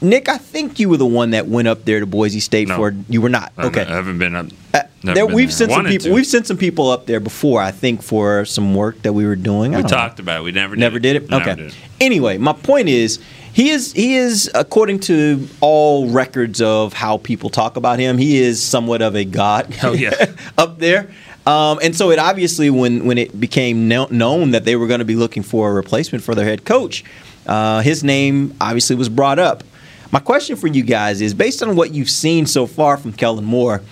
Nick, 0.00 0.28
I 0.28 0.38
think 0.38 0.78
you 0.80 0.88
were 0.88 0.96
the 0.96 1.06
one 1.06 1.30
that 1.30 1.48
went 1.48 1.68
up 1.68 1.84
there 1.84 2.00
to 2.00 2.06
Boise 2.06 2.40
State 2.40 2.68
No. 2.68 2.76
for. 2.76 2.94
You 3.08 3.20
were 3.20 3.28
not. 3.28 3.52
Okay, 3.58 3.82
I 3.82 3.94
haven't 3.94 4.18
been 4.18 4.34
up. 4.34 4.46
Uh, 4.72 4.80
there, 5.02 5.14
been 5.26 5.34
we've 5.34 5.48
there. 5.48 5.56
sent 5.56 5.72
some 5.72 5.84
people. 5.86 6.04
to. 6.06 6.12
We've 6.14 6.26
sent 6.26 6.46
some 6.46 6.56
people 6.56 6.90
up 6.90 7.06
there 7.06 7.20
before. 7.20 7.60
I 7.60 7.70
think 7.70 8.02
for 8.02 8.44
some 8.44 8.74
work 8.74 9.02
that 9.02 9.12
we 9.12 9.26
were 9.26 9.36
doing. 9.36 9.74
I 9.74 9.78
We 9.78 9.82
don't 9.82 9.90
know. 9.90 9.96
talked 9.98 10.18
about 10.18 10.40
it. 10.40 10.44
We 10.44 10.52
never 10.52 10.74
did 10.76 10.80
Never 10.80 10.96
it. 10.96 11.00
did 11.02 11.16
it. 11.16 11.32
Okay. 11.32 11.54
did 11.54 11.66
it. 11.68 11.74
Anyway, 12.00 12.38
my 12.38 12.52
point 12.54 12.88
is 12.88 13.18
he 13.52 13.70
is 13.70 13.92
he 13.92 14.16
is 14.16 14.50
according 14.54 15.00
to 15.00 15.46
all 15.60 16.08
records 16.08 16.60
of 16.62 16.92
how 16.94 17.18
people 17.18 17.50
talk 17.50 17.76
about 17.76 17.98
him. 17.98 18.16
He 18.18 18.38
is 18.38 18.62
somewhat 18.62 19.02
of 19.02 19.14
a 19.14 19.24
god. 19.24 19.74
Oh, 19.82 19.92
yeah. 19.92 20.32
up 20.58 20.78
there. 20.78 21.10
Um, 21.46 21.78
and 21.80 21.94
so 21.94 22.10
it 22.10 22.18
obviously 22.18 22.70
when 22.70 23.04
when 23.06 23.18
it 23.18 23.38
became 23.38 23.86
known 23.88 24.50
that 24.50 24.64
they 24.64 24.74
were 24.74 24.88
going 24.88 24.98
to 24.98 25.04
be 25.04 25.14
looking 25.16 25.42
for 25.44 25.70
a 25.70 25.72
replacement 25.74 26.24
for 26.24 26.34
their 26.34 26.44
head 26.44 26.64
coach, 26.64 27.04
uh, 27.46 27.80
his 27.80 28.04
name 28.04 28.54
obviously 28.60 28.96
was 28.96 29.08
brought 29.08 29.38
up. 29.38 29.64
My 30.12 30.20
question 30.20 30.56
for 30.56 30.66
you 30.66 30.82
guys 30.82 31.20
is 31.20 31.34
based 31.34 31.62
on 31.62 31.76
what 31.76 31.92
you've 31.92 32.10
seen 32.10 32.46
so 32.46 32.66
far 32.66 32.96
from 32.96 33.12
Kellen 33.12 33.44
Moore, 33.44 33.82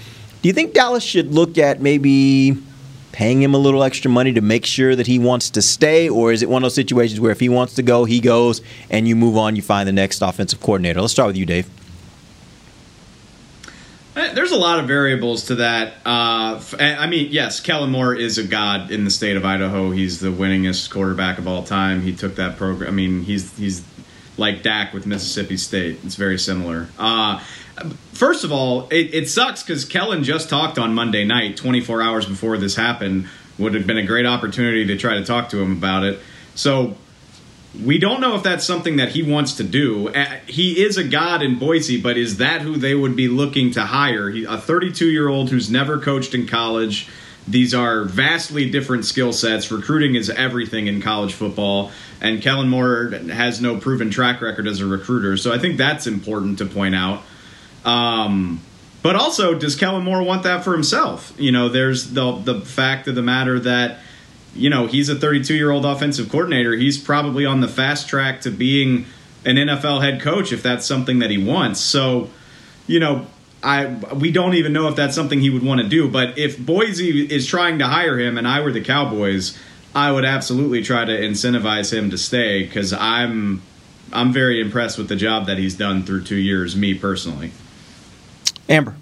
do 0.42 0.48
you 0.48 0.52
think 0.52 0.74
Dallas 0.74 1.02
should 1.02 1.32
look 1.32 1.58
at 1.58 1.80
maybe 1.80 2.56
paying 3.12 3.40
him 3.40 3.54
a 3.54 3.58
little 3.58 3.84
extra 3.84 4.10
money 4.10 4.32
to 4.32 4.40
make 4.40 4.66
sure 4.66 4.96
that 4.96 5.06
he 5.06 5.18
wants 5.18 5.50
to 5.50 5.62
stay, 5.62 6.08
or 6.08 6.32
is 6.32 6.42
it 6.42 6.48
one 6.48 6.62
of 6.62 6.64
those 6.64 6.74
situations 6.74 7.20
where 7.20 7.30
if 7.30 7.40
he 7.40 7.48
wants 7.48 7.74
to 7.74 7.82
go, 7.82 8.04
he 8.04 8.20
goes, 8.20 8.60
and 8.90 9.06
you 9.06 9.14
move 9.14 9.36
on, 9.36 9.54
you 9.54 9.62
find 9.62 9.88
the 9.88 9.92
next 9.92 10.20
offensive 10.20 10.60
coordinator? 10.60 11.00
Let's 11.00 11.12
start 11.12 11.28
with 11.28 11.36
you, 11.36 11.46
Dave. 11.46 11.68
Eh, 14.16 14.32
There's 14.32 14.52
a 14.52 14.56
lot 14.56 14.78
of 14.78 14.86
variables 14.86 15.44
to 15.46 15.56
that. 15.56 15.94
Uh, 16.06 16.54
f- 16.56 16.74
I 16.80 17.06
mean, 17.06 17.28
yes, 17.32 17.60
Kellen 17.60 17.90
Moore 17.90 18.14
is 18.14 18.38
a 18.38 18.44
god 18.44 18.90
in 18.90 19.04
the 19.04 19.10
state 19.10 19.36
of 19.36 19.44
Idaho. 19.44 19.90
He's 19.90 20.20
the 20.20 20.28
winningest 20.28 20.90
quarterback 20.90 21.38
of 21.38 21.48
all 21.48 21.64
time. 21.64 22.00
He 22.02 22.14
took 22.14 22.36
that 22.36 22.56
program. 22.56 22.88
I 22.88 22.92
mean, 22.92 23.22
he's 23.22 23.56
he's 23.58 23.82
like 24.36 24.62
Dak 24.62 24.92
with 24.94 25.06
Mississippi 25.06 25.56
State. 25.56 25.98
It's 26.04 26.14
very 26.14 26.38
similar. 26.38 26.88
Uh, 26.98 27.40
first 28.12 28.44
of 28.44 28.52
all, 28.52 28.88
it, 28.90 29.14
it 29.14 29.28
sucks 29.28 29.62
because 29.62 29.84
Kellen 29.84 30.22
just 30.22 30.48
talked 30.48 30.78
on 30.78 30.94
Monday 30.94 31.24
night, 31.24 31.56
24 31.56 32.00
hours 32.02 32.26
before 32.26 32.56
this 32.56 32.76
happened. 32.76 33.28
Would 33.58 33.74
have 33.74 33.86
been 33.86 33.98
a 33.98 34.06
great 34.06 34.26
opportunity 34.26 34.86
to 34.86 34.96
try 34.96 35.14
to 35.14 35.24
talk 35.24 35.48
to 35.50 35.60
him 35.60 35.72
about 35.72 36.02
it. 36.04 36.18
So 36.56 36.96
we 37.82 37.98
don't 37.98 38.20
know 38.20 38.36
if 38.36 38.42
that's 38.42 38.64
something 38.64 38.96
that 38.96 39.10
he 39.10 39.22
wants 39.22 39.54
to 39.54 39.64
do. 39.64 40.08
He 40.46 40.84
is 40.84 40.96
a 40.96 41.04
god 41.04 41.42
in 41.42 41.58
Boise, 41.58 42.00
but 42.00 42.16
is 42.16 42.36
that 42.36 42.60
who 42.60 42.76
they 42.76 42.94
would 42.94 43.16
be 43.16 43.28
looking 43.28 43.72
to 43.72 43.82
hire? 43.82 44.30
He, 44.30 44.44
a 44.44 44.58
32 44.58 45.10
year 45.10 45.28
old 45.28 45.50
who's 45.50 45.70
never 45.70 45.98
coached 45.98 46.34
in 46.34 46.46
college. 46.46 47.08
These 47.46 47.74
are 47.74 48.04
vastly 48.04 48.70
different 48.70 49.04
skill 49.04 49.32
sets. 49.32 49.70
Recruiting 49.70 50.14
is 50.14 50.30
everything 50.30 50.86
in 50.86 51.02
college 51.02 51.34
football, 51.34 51.90
and 52.20 52.40
Kellen 52.40 52.68
Moore 52.68 53.10
has 53.10 53.60
no 53.60 53.76
proven 53.76 54.10
track 54.10 54.40
record 54.40 54.66
as 54.66 54.80
a 54.80 54.86
recruiter. 54.86 55.36
So 55.36 55.52
I 55.52 55.58
think 55.58 55.76
that's 55.76 56.06
important 56.06 56.58
to 56.58 56.66
point 56.66 56.94
out. 56.94 57.22
Um, 57.84 58.62
but 59.02 59.16
also, 59.16 59.52
does 59.52 59.76
Kellen 59.76 60.04
Moore 60.04 60.22
want 60.22 60.44
that 60.44 60.64
for 60.64 60.72
himself? 60.72 61.34
You 61.36 61.52
know, 61.52 61.68
there's 61.68 62.12
the 62.12 62.32
the 62.32 62.60
fact 62.62 63.08
of 63.08 63.14
the 63.14 63.22
matter 63.22 63.60
that 63.60 63.98
you 64.54 64.70
know 64.70 64.86
he's 64.86 65.08
a 65.08 65.14
32 65.14 65.54
year 65.54 65.70
old 65.70 65.84
offensive 65.84 66.28
coordinator. 66.28 66.72
He's 66.74 66.98
probably 66.98 67.44
on 67.44 67.60
the 67.60 67.68
fast 67.68 68.08
track 68.08 68.40
to 68.42 68.50
being 68.50 69.06
an 69.44 69.56
NFL 69.56 70.02
head 70.02 70.20
coach 70.20 70.52
if 70.52 70.62
that's 70.62 70.86
something 70.86 71.18
that 71.18 71.30
he 71.30 71.38
wants. 71.38 71.80
So, 71.80 72.30
you 72.86 73.00
know, 73.00 73.26
I 73.62 73.86
we 74.14 74.30
don't 74.30 74.54
even 74.54 74.72
know 74.72 74.88
if 74.88 74.96
that's 74.96 75.14
something 75.14 75.40
he 75.40 75.50
would 75.50 75.62
want 75.62 75.80
to 75.80 75.88
do. 75.88 76.08
But 76.08 76.38
if 76.38 76.58
Boise 76.58 77.32
is 77.32 77.46
trying 77.46 77.78
to 77.78 77.86
hire 77.86 78.18
him, 78.18 78.38
and 78.38 78.46
I 78.46 78.60
were 78.60 78.72
the 78.72 78.82
Cowboys, 78.82 79.58
I 79.94 80.12
would 80.12 80.24
absolutely 80.24 80.82
try 80.82 81.04
to 81.04 81.12
incentivize 81.12 81.92
him 81.92 82.10
to 82.10 82.18
stay 82.18 82.64
because 82.64 82.92
I'm 82.92 83.62
I'm 84.12 84.32
very 84.32 84.60
impressed 84.60 84.98
with 84.98 85.08
the 85.08 85.16
job 85.16 85.46
that 85.46 85.58
he's 85.58 85.74
done 85.74 86.04
through 86.04 86.24
two 86.24 86.36
years. 86.36 86.76
Me 86.76 86.94
personally. 86.94 87.52
Amber. 88.68 88.96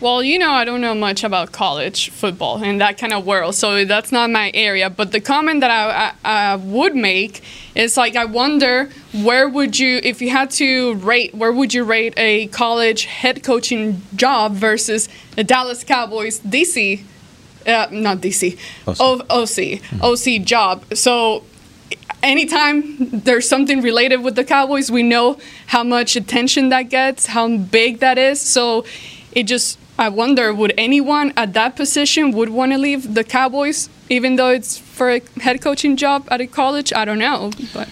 Well, 0.00 0.22
you 0.22 0.38
know, 0.38 0.50
I 0.52 0.64
don't 0.64 0.80
know 0.80 0.94
much 0.94 1.24
about 1.24 1.52
college 1.52 2.08
football 2.08 2.64
and 2.64 2.80
that 2.80 2.96
kind 2.96 3.12
of 3.12 3.26
world, 3.26 3.54
so 3.54 3.84
that's 3.84 4.10
not 4.10 4.30
my 4.30 4.50
area. 4.54 4.88
But 4.88 5.12
the 5.12 5.20
comment 5.20 5.60
that 5.60 5.70
I, 5.70 6.14
I, 6.24 6.52
I 6.52 6.56
would 6.56 6.96
make 6.96 7.42
is 7.74 7.98
like, 7.98 8.16
I 8.16 8.24
wonder 8.24 8.88
where 9.12 9.46
would 9.46 9.78
you, 9.78 10.00
if 10.02 10.22
you 10.22 10.30
had 10.30 10.50
to 10.52 10.94
rate, 10.94 11.34
where 11.34 11.52
would 11.52 11.74
you 11.74 11.84
rate 11.84 12.14
a 12.16 12.46
college 12.46 13.04
head 13.04 13.42
coaching 13.42 14.00
job 14.16 14.54
versus 14.54 15.10
the 15.36 15.44
Dallas 15.44 15.84
Cowboys 15.84 16.40
DC, 16.40 17.02
uh, 17.66 17.88
not 17.90 18.18
DC, 18.18 18.58
OC. 18.88 18.96
O- 19.00 19.42
OC, 19.42 20.02
OC 20.02 20.42
job. 20.46 20.94
So 20.94 21.44
anytime 22.22 22.96
there's 23.10 23.46
something 23.46 23.82
related 23.82 24.22
with 24.22 24.34
the 24.34 24.44
Cowboys, 24.44 24.90
we 24.90 25.02
know 25.02 25.38
how 25.66 25.84
much 25.84 26.16
attention 26.16 26.70
that 26.70 26.84
gets, 26.84 27.26
how 27.26 27.54
big 27.56 27.98
that 27.98 28.16
is. 28.16 28.40
So 28.40 28.86
it 29.32 29.42
just, 29.44 29.78
I 30.00 30.08
wonder, 30.08 30.54
would 30.54 30.72
anyone 30.78 31.34
at 31.36 31.52
that 31.52 31.76
position 31.76 32.32
would 32.32 32.48
want 32.48 32.72
to 32.72 32.78
leave 32.78 33.12
the 33.12 33.22
Cowboys, 33.22 33.90
even 34.08 34.36
though 34.36 34.48
it's 34.48 34.78
for 34.78 35.10
a 35.10 35.20
head 35.40 35.60
coaching 35.60 35.94
job 35.98 36.26
at 36.30 36.40
a 36.40 36.46
college? 36.46 36.90
I 36.94 37.04
don't 37.04 37.18
know, 37.18 37.50
but 37.74 37.86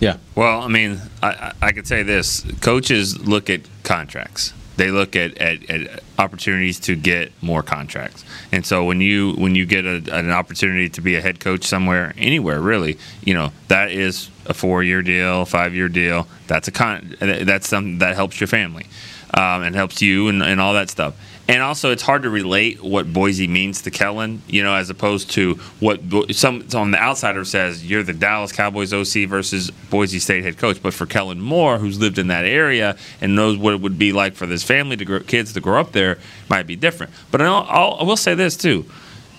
Yeah. 0.00 0.16
Well, 0.34 0.62
I 0.62 0.68
mean, 0.68 1.00
I, 1.22 1.28
I 1.28 1.52
I 1.68 1.72
could 1.72 1.86
say 1.86 2.02
this: 2.02 2.44
coaches 2.60 3.18
look 3.26 3.48
at 3.50 3.60
contracts. 3.84 4.52
They 4.76 4.90
look 4.92 5.16
at, 5.16 5.36
at, 5.38 5.68
at 5.70 6.02
opportunities 6.18 6.78
to 6.80 6.94
get 6.94 7.32
more 7.40 7.62
contracts, 7.64 8.24
and 8.52 8.64
so 8.66 8.84
when 8.84 9.00
you 9.00 9.34
when 9.34 9.54
you 9.56 9.66
get 9.66 9.84
a, 9.84 9.96
an 10.12 10.30
opportunity 10.30 10.88
to 10.90 11.00
be 11.00 11.16
a 11.16 11.20
head 11.20 11.40
coach 11.40 11.64
somewhere, 11.64 12.14
anywhere 12.16 12.60
really, 12.60 12.96
you 13.24 13.34
know 13.34 13.52
that 13.68 13.90
is 13.90 14.30
a 14.46 14.54
four 14.54 14.84
year 14.84 15.02
deal, 15.02 15.44
five 15.44 15.74
year 15.74 15.88
deal. 15.88 16.26
That's 16.46 16.68
a 16.68 16.72
con. 16.72 17.16
That's 17.20 17.68
something 17.68 17.98
that 17.98 18.14
helps 18.14 18.40
your 18.40 18.46
family, 18.46 18.86
um, 19.34 19.62
and 19.62 19.74
helps 19.74 20.00
you 20.00 20.28
and, 20.28 20.42
and 20.42 20.60
all 20.60 20.74
that 20.74 20.90
stuff. 20.90 21.14
And 21.48 21.62
also, 21.62 21.90
it's 21.90 22.02
hard 22.02 22.24
to 22.24 22.30
relate 22.30 22.82
what 22.82 23.10
Boise 23.10 23.48
means 23.48 23.80
to 23.82 23.90
Kellen, 23.90 24.42
you 24.48 24.62
know, 24.62 24.74
as 24.74 24.90
opposed 24.90 25.30
to 25.30 25.54
what 25.80 26.02
some 26.30 26.66
on 26.74 26.90
the 26.90 26.98
outsider 26.98 27.42
says 27.46 27.88
you're 27.88 28.02
the 28.02 28.12
Dallas 28.12 28.52
Cowboys 28.52 28.92
OC 28.92 29.26
versus 29.26 29.70
Boise 29.70 30.18
State 30.18 30.44
head 30.44 30.58
coach. 30.58 30.82
But 30.82 30.92
for 30.92 31.06
Kellen 31.06 31.40
Moore, 31.40 31.78
who's 31.78 31.98
lived 31.98 32.18
in 32.18 32.26
that 32.26 32.44
area 32.44 32.98
and 33.22 33.34
knows 33.34 33.56
what 33.56 33.72
it 33.72 33.80
would 33.80 33.98
be 33.98 34.12
like 34.12 34.34
for 34.34 34.44
this 34.44 34.62
family 34.62 34.98
to 34.98 35.06
grow, 35.06 35.20
kids 35.20 35.54
to 35.54 35.60
grow 35.60 35.80
up 35.80 35.92
there, 35.92 36.18
might 36.50 36.66
be 36.66 36.76
different. 36.76 37.14
But 37.30 37.40
I'll, 37.40 37.64
I'll, 37.66 37.96
I 38.00 38.02
will 38.02 38.18
say 38.18 38.34
this 38.34 38.54
too: 38.54 38.84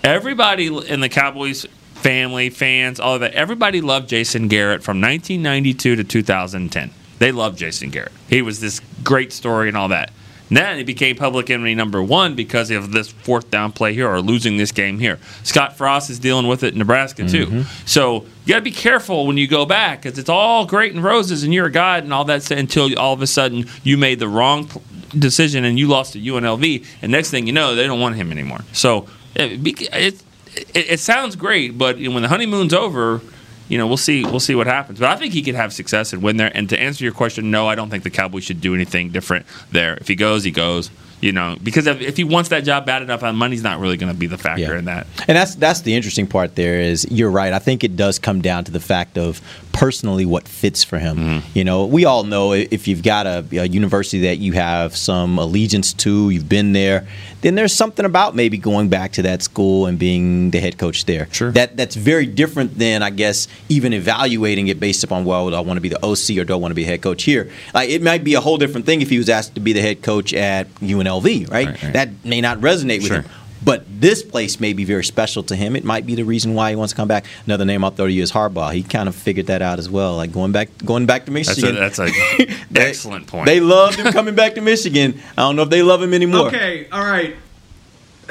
everybody 0.03 0.65
in 0.65 1.01
the 1.01 1.09
Cowboys 1.09 1.67
family, 1.93 2.49
fans, 2.49 2.99
all 2.99 3.13
of 3.15 3.21
that, 3.21 3.33
everybody 3.33 3.81
loved 3.81 4.09
Jason 4.09 4.47
Garrett 4.47 4.81
from 4.81 4.99
1992 4.99 5.97
to 5.97 6.03
2010. 6.03 6.89
They 7.19 7.31
loved 7.31 7.59
Jason 7.59 7.91
Garrett. 7.91 8.13
He 8.27 8.41
was 8.41 8.61
this 8.61 8.81
great 9.03 9.31
story 9.31 9.67
and 9.67 9.77
all 9.77 9.89
that. 9.89 10.11
Then 10.49 10.79
it 10.79 10.85
became 10.85 11.15
public 11.15 11.49
enemy 11.49 11.75
number 11.75 12.01
one 12.01 12.35
because 12.35 12.71
of 12.71 12.91
this 12.91 13.09
fourth 13.09 13.51
down 13.51 13.71
play 13.71 13.93
here 13.93 14.09
or 14.09 14.21
losing 14.21 14.57
this 14.57 14.71
game 14.71 14.99
here. 14.99 15.19
Scott 15.43 15.77
Frost 15.77 16.09
is 16.09 16.19
dealing 16.19 16.47
with 16.47 16.63
it 16.63 16.73
in 16.73 16.79
Nebraska 16.79 17.27
too. 17.27 17.45
Mm-hmm. 17.45 17.85
So 17.85 18.25
you 18.45 18.53
got 18.53 18.55
to 18.55 18.61
be 18.61 18.71
careful 18.71 19.27
when 19.27 19.37
you 19.37 19.47
go 19.47 19.65
back 19.65 20.01
because 20.01 20.17
it's 20.17 20.29
all 20.29 20.65
great 20.65 20.93
and 20.93 21.03
roses 21.03 21.43
and 21.43 21.53
you're 21.53 21.67
a 21.67 21.71
god 21.71 22.03
and 22.03 22.13
all 22.13 22.25
that 22.25 22.49
until 22.49 22.97
all 22.97 23.13
of 23.13 23.21
a 23.21 23.27
sudden 23.27 23.65
you 23.83 23.97
made 23.97 24.19
the 24.19 24.27
wrong 24.27 24.69
decision 25.17 25.65
and 25.65 25.77
you 25.77 25.87
lost 25.87 26.13
to 26.13 26.19
UNLV. 26.19 26.85
And 27.01 27.11
next 27.11 27.31
thing 27.31 27.47
you 27.47 27.53
know, 27.53 27.75
they 27.75 27.85
don't 27.85 27.99
want 27.99 28.15
him 28.15 28.31
anymore. 28.31 28.61
So 28.73 29.07
eh, 29.35 29.57
it, 29.63 29.81
it, 29.93 30.23
it, 30.55 30.91
it 30.91 30.99
sounds 30.99 31.35
great, 31.35 31.77
but 31.77 31.97
when 31.97 32.21
the 32.21 32.27
honeymoon's 32.29 32.73
over, 32.73 33.21
you 33.69 33.77
know, 33.77 33.87
we'll 33.87 33.95
see. 33.97 34.23
We'll 34.23 34.39
see 34.41 34.55
what 34.55 34.67
happens. 34.67 34.99
But 34.99 35.09
I 35.09 35.15
think 35.15 35.33
he 35.33 35.41
could 35.41 35.55
have 35.55 35.71
success 35.71 36.11
and 36.11 36.21
win 36.21 36.35
there. 36.37 36.51
And 36.53 36.67
to 36.69 36.79
answer 36.79 37.03
your 37.05 37.13
question, 37.13 37.49
no, 37.51 37.67
I 37.67 37.75
don't 37.75 37.89
think 37.89 38.03
the 38.03 38.09
Cowboys 38.09 38.43
should 38.43 38.59
do 38.59 38.75
anything 38.75 39.09
different 39.11 39.45
there. 39.71 39.95
If 40.01 40.07
he 40.09 40.15
goes, 40.15 40.43
he 40.43 40.51
goes. 40.51 40.89
You 41.21 41.33
know, 41.33 41.57
because 41.61 41.85
if, 41.85 41.99
if 41.99 42.15
he 42.15 42.23
wants 42.23 42.47
that 42.47 42.63
job 42.63 42.85
bad 42.85 43.01
enough, 43.01 43.23
uh, 43.23 43.33
money's 43.33 43.61
not 43.61 43.81
really 43.81 43.97
going 43.97 44.09
to 44.09 44.17
be 44.17 44.27
the 44.27 44.37
factor 44.37 44.61
Yeah. 44.61 44.79
in 44.79 44.85
that. 44.85 45.05
And 45.27 45.35
that's 45.35 45.53
that's 45.55 45.81
the 45.81 45.93
interesting 45.93 46.27
part. 46.27 46.55
There 46.55 46.79
is 46.79 47.05
you're 47.11 47.29
right. 47.29 47.51
I 47.51 47.59
think 47.59 47.83
it 47.83 47.97
does 47.97 48.19
come 48.19 48.39
down 48.41 48.63
to 48.63 48.71
the 48.71 48.79
fact 48.79 49.17
of 49.17 49.41
personally 49.71 50.25
what 50.25 50.47
fits 50.47 50.83
for 50.83 50.99
him. 50.99 51.17
Mm-hmm. 51.17 51.47
You 51.57 51.63
know, 51.63 51.85
we 51.85 52.05
all 52.05 52.23
know 52.23 52.53
if 52.53 52.87
you've 52.87 53.03
got 53.03 53.25
a, 53.25 53.45
a 53.53 53.67
university 53.67 54.21
that 54.21 54.37
you 54.37 54.53
have 54.53 54.95
some 54.95 55.37
allegiance 55.37 55.93
to, 55.93 56.29
you've 56.29 56.49
been 56.49 56.73
there, 56.73 57.07
then 57.41 57.55
there's 57.55 57.73
something 57.73 58.05
about 58.05 58.35
maybe 58.35 58.57
going 58.57 58.89
back 58.89 59.13
to 59.13 59.21
that 59.21 59.41
school 59.41 59.85
and 59.85 59.97
being 59.97 60.51
the 60.51 60.59
head 60.59 60.77
coach 60.77 61.05
there. 61.05 61.27
Sure. 61.31 61.51
That 61.51 61.77
that's 61.77 61.95
very 61.95 62.25
different 62.25 62.77
than 62.77 63.01
I 63.03 63.09
guess 63.09 63.47
even 63.69 63.93
evaluating 63.93 64.67
it 64.67 64.79
based 64.79 65.03
upon 65.03 65.25
well, 65.25 65.49
do 65.49 65.55
I 65.55 65.61
want 65.61 65.77
to 65.77 65.81
be 65.81 65.89
the 65.89 66.03
OC 66.05 66.41
or 66.41 66.45
do 66.45 66.53
I 66.53 66.57
want 66.57 66.71
to 66.71 66.75
be 66.75 66.83
head 66.83 67.01
coach 67.01 67.23
here? 67.23 67.51
Like 67.73 67.89
it 67.89 68.01
might 68.01 68.23
be 68.23 68.33
a 68.33 68.41
whole 68.41 68.57
different 68.57 68.85
thing 68.85 69.01
if 69.01 69.09
he 69.09 69.17
was 69.17 69.29
asked 69.29 69.55
to 69.55 69.61
be 69.61 69.73
the 69.73 69.81
head 69.81 70.01
coach 70.01 70.33
at 70.33 70.73
UNLV, 70.75 71.49
right? 71.49 71.67
Right, 71.67 71.83
right. 71.83 71.93
That 71.93 72.09
may 72.25 72.41
not 72.41 72.59
resonate 72.59 72.99
with 72.99 73.07
Sure. 73.07 73.21
him. 73.21 73.29
But 73.63 73.83
this 73.89 74.23
place 74.23 74.59
may 74.59 74.73
be 74.73 74.85
very 74.85 75.03
special 75.03 75.43
to 75.43 75.55
him. 75.55 75.75
It 75.75 75.83
might 75.83 76.05
be 76.05 76.15
the 76.15 76.23
reason 76.23 76.53
why 76.53 76.69
he 76.69 76.75
wants 76.77 76.93
to 76.93 76.95
come 76.97 77.07
back. 77.09 77.25
Another 77.45 77.65
name 77.65 77.83
I'll 77.83 77.91
throw 77.91 78.05
to 78.07 78.11
you 78.11 78.23
is 78.23 78.31
Harbaugh. 78.31 78.73
He 78.73 78.83
kind 78.83 79.09
of 79.09 79.15
figured 79.15 79.47
that 79.47 79.61
out 79.61 79.79
as 79.79 79.89
well. 79.89 80.15
Like 80.15 80.31
going 80.31 80.51
back, 80.51 80.69
going 80.85 81.05
back 81.05 81.25
to 81.25 81.31
That's 81.31 81.49
Michigan. 81.49 81.75
a, 81.75 81.79
that's 81.79 81.99
a 81.99 82.05
They- 82.71 82.81
excellent 82.87 83.27
point. 83.27 83.45
They 83.47 83.59
loved 83.59 83.99
him 83.99 84.11
coming 84.13 84.35
back 84.35 84.55
to 84.55 84.61
Michigan. 84.61 85.19
I 85.37 85.41
don't 85.41 85.55
know 85.57 85.63
if 85.63 85.69
they 85.69 85.83
love 85.83 86.01
him 86.01 86.13
anymore. 86.13 86.47
Okay, 86.47 86.87
all 86.91 87.03
right. 87.03 87.35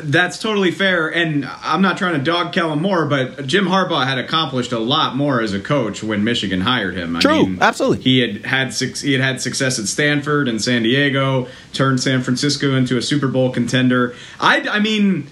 That's 0.01 0.39
totally 0.39 0.71
fair, 0.71 1.09
and 1.09 1.45
I'm 1.45 1.83
not 1.83 1.99
trying 1.99 2.15
to 2.15 2.23
dog 2.23 2.53
Kellen 2.53 2.81
Moore, 2.81 3.07
but 3.07 3.47
Jim 3.47 3.67
Harbaugh 3.67 4.07
had 4.07 4.19
accomplished 4.19 4.73
a 4.73 4.79
lot 4.79 5.17
more 5.17 5.41
as 5.41 5.53
a 5.53 5.61
coach 5.61 6.03
when 6.03 6.25
Michigan 6.25 6.61
hired 6.61 6.95
him. 6.95 7.17
I 7.17 7.21
True, 7.21 7.47
mean, 7.47 7.59
absolutely. 7.61 8.05
He 8.05 8.19
had 8.21 8.45
had 8.45 8.73
he 8.73 9.13
had 9.13 9.23
had 9.23 9.41
success 9.41 9.79
at 9.79 9.87
Stanford 9.87 10.49
and 10.49 10.63
San 10.63 10.83
Diego, 10.83 11.49
turned 11.73 12.01
San 12.01 12.23
Francisco 12.23 12.75
into 12.75 12.97
a 12.97 13.03
Super 13.03 13.29
Bowl 13.29 13.51
contender. 13.51 14.15
I, 14.41 14.61
I 14.69 14.81
mean, 14.81 15.29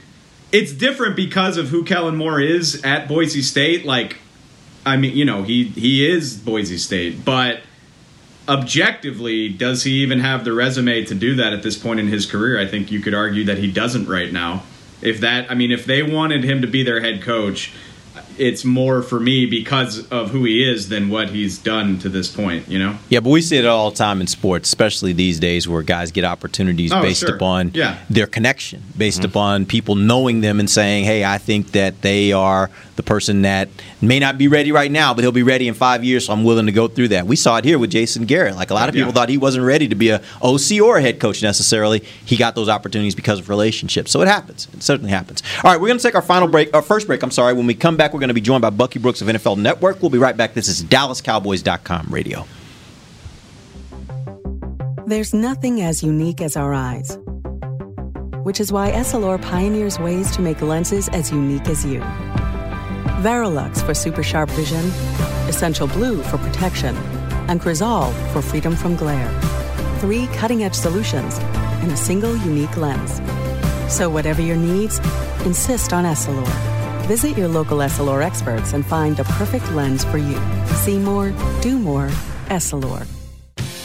it's 0.53 0.73
different 0.73 1.17
because 1.17 1.57
of 1.57 1.69
who 1.69 1.85
Kellen 1.85 2.17
Moore 2.17 2.41
is 2.41 2.83
at 2.83 3.09
Boise 3.09 3.43
State. 3.43 3.85
Like, 3.85 4.19
I 4.85 4.97
mean, 4.97 5.17
you 5.17 5.25
know, 5.25 5.43
he 5.43 5.65
he 5.65 6.09
is 6.09 6.37
Boise 6.37 6.79
State, 6.79 7.25
but 7.25 7.61
objectively, 8.49 9.49
does 9.49 9.85
he 9.85 10.03
even 10.03 10.21
have 10.21 10.45
the 10.45 10.53
resume 10.53 11.05
to 11.05 11.15
do 11.15 11.35
that 11.37 11.53
at 11.53 11.63
this 11.63 11.77
point 11.77 12.01
in 12.01 12.09
his 12.09 12.27
career? 12.27 12.59
I 12.61 12.67
think 12.67 12.91
you 12.91 13.01
could 13.01 13.15
argue 13.15 13.45
that 13.45 13.59
he 13.59 13.71
doesn't 13.71 14.09
right 14.09 14.33
now. 14.33 14.63
If 15.03 15.21
that, 15.21 15.51
I 15.51 15.55
mean, 15.55 15.73
if 15.73 15.85
they 15.85 16.03
wanted 16.03 16.45
him 16.45 16.63
to 16.63 16.67
be 16.67 16.83
their 16.83 17.01
head 17.01 17.23
coach, 17.23 17.73
it's 18.39 18.65
more 18.65 19.03
for 19.03 19.19
me 19.21 19.47
because 19.47 20.07
of 20.09 20.31
who 20.31 20.45
he 20.45 20.63
is 20.69 20.89
than 20.89 21.09
what 21.09 21.31
he's 21.31 21.59
done 21.59 21.99
to 22.01 22.09
this 22.09 22.29
point, 22.31 22.69
you 22.69 22.79
know? 22.79 22.97
Yeah, 23.09 23.21
but 23.21 23.31
we 23.31 23.41
see 23.43 23.57
it 23.57 23.67
all 23.67 23.91
the 23.91 23.97
time 23.97 24.21
in 24.21 24.27
sports, 24.27 24.69
especially 24.69 25.13
these 25.13 25.39
days 25.41 25.69
where 25.69 25.83
guys 25.83 26.11
get 26.11 26.25
opportunities 26.25 26.93
Oh, 26.93 27.03
based 27.03 27.21
sure. 27.21 27.37
upon 27.37 27.73
Yeah. 27.75 27.99
their 28.11 28.27
connection, 28.27 28.83
based 28.97 29.21
mm-hmm. 29.21 29.27
upon 29.31 29.67
people 29.67 29.95
knowing 29.95 30.41
them 30.41 30.61
and 30.61 30.69
saying, 30.69 31.05
hey, 31.05 31.25
I 31.25 31.39
think 31.39 31.73
that 31.73 32.03
they 32.03 32.33
are 32.33 32.71
the 32.97 33.03
person 33.03 33.43
that 33.43 33.69
may 34.01 34.19
not 34.19 34.39
be 34.39 34.49
ready 34.49 34.73
right 34.73 34.91
now, 34.91 35.13
but 35.13 35.23
he'll 35.23 35.33
be 35.33 35.43
ready 35.43 35.69
in 35.69 35.75
five 35.75 36.03
years, 36.03 36.27
so 36.27 36.33
I'm 36.33 36.45
willing 36.45 36.67
to 36.67 36.73
go 36.73 36.89
through 36.89 37.09
that. 37.09 37.27
We 37.27 37.37
saw 37.37 37.59
it 37.59 37.65
here 37.65 37.79
with 37.79 37.91
Jason 37.91 38.25
Garrett. 38.25 38.57
Like 38.57 38.71
a 38.71 38.75
lot 38.75 38.89
of 38.89 38.95
people 38.95 39.09
Yeah. 39.09 39.15
thought 39.15 39.29
he 39.29 39.37
wasn't 39.37 39.65
ready 39.67 39.87
to 39.89 39.95
be 39.95 40.09
a 40.11 40.23
OC 40.43 40.81
or 40.81 40.97
a 40.97 41.03
head 41.03 41.21
coach 41.21 41.43
necessarily. 41.43 42.03
He 42.25 42.37
got 42.37 42.55
those 42.55 42.69
opportunities 42.71 43.15
because 43.15 43.39
of 43.39 43.49
relationships. 43.51 44.11
So 44.11 44.23
it 44.23 44.29
happens. 44.29 44.69
It 44.73 44.83
certainly 44.83 45.11
happens. 45.11 45.43
All 45.63 45.71
right, 45.71 45.81
we're 45.81 45.89
going 45.89 45.99
to 45.99 46.03
take 46.03 46.15
our 46.15 46.23
final 46.23 46.49
break, 46.49 46.75
our 46.75 46.83
first 46.83 47.07
break, 47.07 47.23
I'm 47.23 47.31
sorry. 47.31 47.53
When 47.53 47.67
we 47.67 47.75
come 47.75 47.97
back, 47.97 48.15
we're 48.15 48.21
going 48.21 48.26
to 48.29 48.35
be 48.35 48.41
joined 48.41 48.63
by 48.63 48.71
Bucky 48.71 48.99
Brooks 48.99 49.21
of 49.23 49.29
NFL 49.29 49.59
Network. 49.59 50.01
We'll 50.03 50.11
be 50.11 50.19
right 50.19 50.37
back. 50.37 50.55
This 50.55 50.69
is 50.69 50.83
DallasCowboys.com 50.85 52.09
radio. 52.11 52.45
There's 55.07 55.33
nothing 55.33 55.83
as 55.83 56.03
unique 56.03 56.41
as 56.41 56.57
our 56.57 56.75
eyes, 56.75 57.17
which 58.43 58.61
is 58.61 58.73
why 58.73 58.91
Essilor 58.91 59.41
pioneers 59.41 60.01
ways 60.01 60.35
to 60.35 60.43
make 60.43 60.61
lenses 60.61 61.09
as 61.11 61.31
unique 61.31 61.69
as 61.69 61.85
you. 61.85 62.01
Varilux 63.21 63.85
for 63.87 63.95
super 63.95 64.23
sharp 64.23 64.51
vision, 64.51 64.85
Essential 65.49 65.87
Blue 65.87 66.23
for 66.25 66.39
protection, 66.39 66.97
and 67.49 67.61
Crizal 67.61 68.11
for 68.33 68.43
freedom 68.43 68.75
from 68.75 68.97
glare. 68.97 69.31
Three 70.01 70.27
cutting 70.29 70.65
edge 70.65 70.75
solutions 70.75 71.39
in 71.85 71.91
a 71.91 71.97
single 71.97 72.37
unique 72.39 72.77
lens. 72.77 73.21
So, 73.93 74.11
whatever 74.11 74.43
your 74.43 74.57
needs, 74.57 74.99
insist 75.45 75.93
on 75.93 76.05
Essilor. 76.05 76.76
Visit 77.07 77.39
your 77.39 77.47
local 77.47 77.79
Essilor 77.79 78.21
experts 78.21 78.73
and 78.73 78.85
find 78.85 79.17
the 79.17 79.23
perfect 79.23 79.71
lens 79.71 80.05
for 80.05 80.19
you. 80.19 80.41
See 80.75 80.99
more, 80.99 81.33
do 81.61 81.79
more, 81.79 82.09
Essilor. 82.47 83.07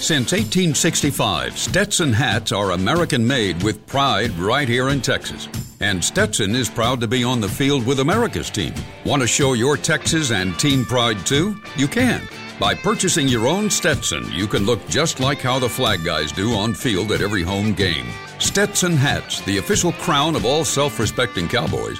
Since 0.01 0.31
1865, 0.31 1.55
Stetson 1.55 2.13
hats 2.13 2.51
are 2.51 2.71
American 2.71 3.25
made 3.27 3.61
with 3.61 3.85
pride 3.85 4.31
right 4.39 4.67
here 4.67 4.89
in 4.89 5.01
Texas. 5.01 5.47
And 5.81 6.03
Stetson 6.03 6.55
is 6.55 6.67
proud 6.67 6.99
to 7.01 7.07
be 7.07 7.23
on 7.23 7.39
the 7.39 7.47
field 7.47 7.85
with 7.85 7.99
America's 7.99 8.49
team. 8.49 8.73
Want 9.05 9.21
to 9.21 9.27
show 9.27 9.53
your 9.53 9.77
Texas 9.77 10.31
and 10.31 10.57
team 10.57 10.83
pride 10.83 11.23
too? 11.23 11.55
You 11.77 11.87
can. 11.87 12.27
By 12.59 12.73
purchasing 12.73 13.27
your 13.27 13.47
own 13.47 13.69
Stetson, 13.69 14.31
you 14.31 14.47
can 14.47 14.65
look 14.65 14.87
just 14.87 15.19
like 15.19 15.41
how 15.41 15.59
the 15.59 15.69
flag 15.69 16.03
guys 16.03 16.31
do 16.31 16.53
on 16.53 16.73
field 16.73 17.11
at 17.11 17.21
every 17.21 17.43
home 17.43 17.73
game. 17.73 18.07
Stetson 18.41 18.93
hats, 18.97 19.41
the 19.41 19.59
official 19.59 19.91
crown 19.93 20.35
of 20.35 20.45
all 20.45 20.65
self 20.65 20.99
respecting 20.99 21.47
cowboys, 21.47 21.99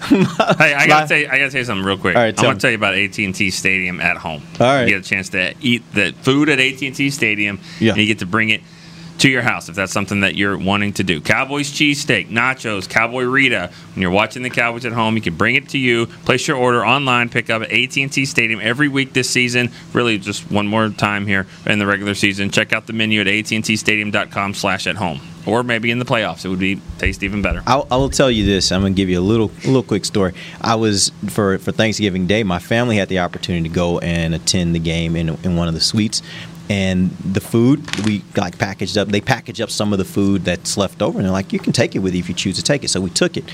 hey, 0.58 0.74
I 0.74 0.86
gotta 0.86 1.08
say, 1.08 1.26
I 1.26 1.38
gotta 1.38 1.50
say 1.50 1.64
something 1.64 1.84
real 1.84 1.98
quick. 1.98 2.16
All 2.16 2.22
right, 2.22 2.38
I'm 2.38 2.44
gonna 2.44 2.58
tell 2.58 2.70
you 2.70 2.76
about 2.76 2.94
AT 2.94 3.18
and 3.18 3.34
T 3.34 3.50
Stadium 3.50 4.00
at 4.00 4.16
home. 4.16 4.42
All 4.60 4.66
right. 4.66 4.82
you 4.82 4.90
get 4.94 5.04
a 5.04 5.08
chance 5.08 5.28
to 5.30 5.54
eat 5.60 5.82
the 5.92 6.12
food 6.22 6.48
at 6.48 6.58
AT 6.60 6.82
and 6.82 6.94
T 6.94 7.10
Stadium, 7.10 7.58
Yeah. 7.80 7.92
and 7.92 8.00
you 8.00 8.06
get 8.06 8.18
to 8.20 8.26
bring 8.26 8.50
it 8.50 8.62
to 9.18 9.30
your 9.30 9.40
house 9.40 9.70
if 9.70 9.74
that's 9.74 9.92
something 9.92 10.20
that 10.20 10.34
you're 10.34 10.58
wanting 10.58 10.92
to 10.92 11.02
do. 11.02 11.22
Cowboys 11.22 11.70
cheesesteak, 11.72 12.28
nachos, 12.28 12.86
Cowboy 12.86 13.22
Rita. 13.24 13.70
When 13.94 14.02
you're 14.02 14.10
watching 14.10 14.42
the 14.42 14.50
Cowboys 14.50 14.84
at 14.84 14.92
home, 14.92 15.16
you 15.16 15.22
can 15.22 15.34
bring 15.36 15.54
it 15.54 15.70
to 15.70 15.78
you. 15.78 16.04
Place 16.26 16.46
your 16.46 16.58
order 16.58 16.84
online. 16.84 17.30
Pick 17.30 17.48
up 17.48 17.62
at 17.62 17.72
AT 17.72 17.96
and 17.96 18.12
T 18.12 18.26
Stadium 18.26 18.60
every 18.62 18.88
week 18.88 19.14
this 19.14 19.30
season. 19.30 19.70
Really, 19.94 20.18
just 20.18 20.50
one 20.50 20.66
more 20.66 20.90
time 20.90 21.26
here 21.26 21.46
in 21.64 21.78
the 21.78 21.86
regular 21.86 22.14
season. 22.14 22.50
Check 22.50 22.74
out 22.74 22.86
the 22.86 22.92
menu 22.92 23.22
at 23.22 23.26
AT&Tstadium.com/slash 23.26 24.86
at 24.86 24.96
home, 24.96 25.20
or 25.46 25.62
maybe 25.62 25.90
in 25.90 25.98
the 25.98 26.04
playoffs. 26.04 26.44
It 26.44 26.48
would 26.48 26.58
be 26.58 26.80
taste 26.98 27.22
even 27.22 27.40
better. 27.40 27.62
I, 27.66 27.82
I 27.90 27.96
will 27.96 28.10
tell 28.10 28.30
you 28.30 28.44
this. 28.44 28.72
I'm 28.72 28.82
going 28.82 28.94
to 28.94 28.96
give 28.96 29.08
you 29.08 29.18
a 29.18 29.22
little, 29.22 29.50
little 29.64 29.82
quick 29.82 30.04
story. 30.04 30.34
I 30.60 30.74
was 30.74 31.12
for 31.28 31.58
for 31.58 31.72
Thanksgiving 31.72 32.26
Day. 32.26 32.42
My 32.42 32.58
family 32.58 32.96
had 32.96 33.08
the 33.08 33.20
opportunity 33.20 33.68
to 33.68 33.74
go 33.74 33.98
and 34.00 34.34
attend 34.34 34.74
the 34.74 34.80
game 34.80 35.16
in 35.16 35.30
in 35.44 35.56
one 35.56 35.68
of 35.68 35.74
the 35.74 35.80
suites, 35.80 36.22
and 36.68 37.10
the 37.10 37.40
food 37.40 38.04
we 38.04 38.22
like 38.36 38.58
packaged 38.58 38.98
up. 38.98 39.08
They 39.08 39.20
packaged 39.20 39.60
up 39.60 39.70
some 39.70 39.92
of 39.92 39.98
the 39.98 40.04
food 40.04 40.44
that's 40.44 40.76
left 40.76 41.00
over, 41.00 41.18
and 41.18 41.24
they're 41.24 41.32
like, 41.32 41.52
"You 41.52 41.58
can 41.58 41.72
take 41.72 41.94
it 41.94 42.00
with 42.00 42.14
you 42.14 42.20
if 42.20 42.28
you 42.28 42.34
choose 42.34 42.56
to 42.56 42.62
take 42.62 42.84
it." 42.84 42.88
So 42.88 43.00
we 43.00 43.10
took 43.10 43.36
it. 43.36 43.44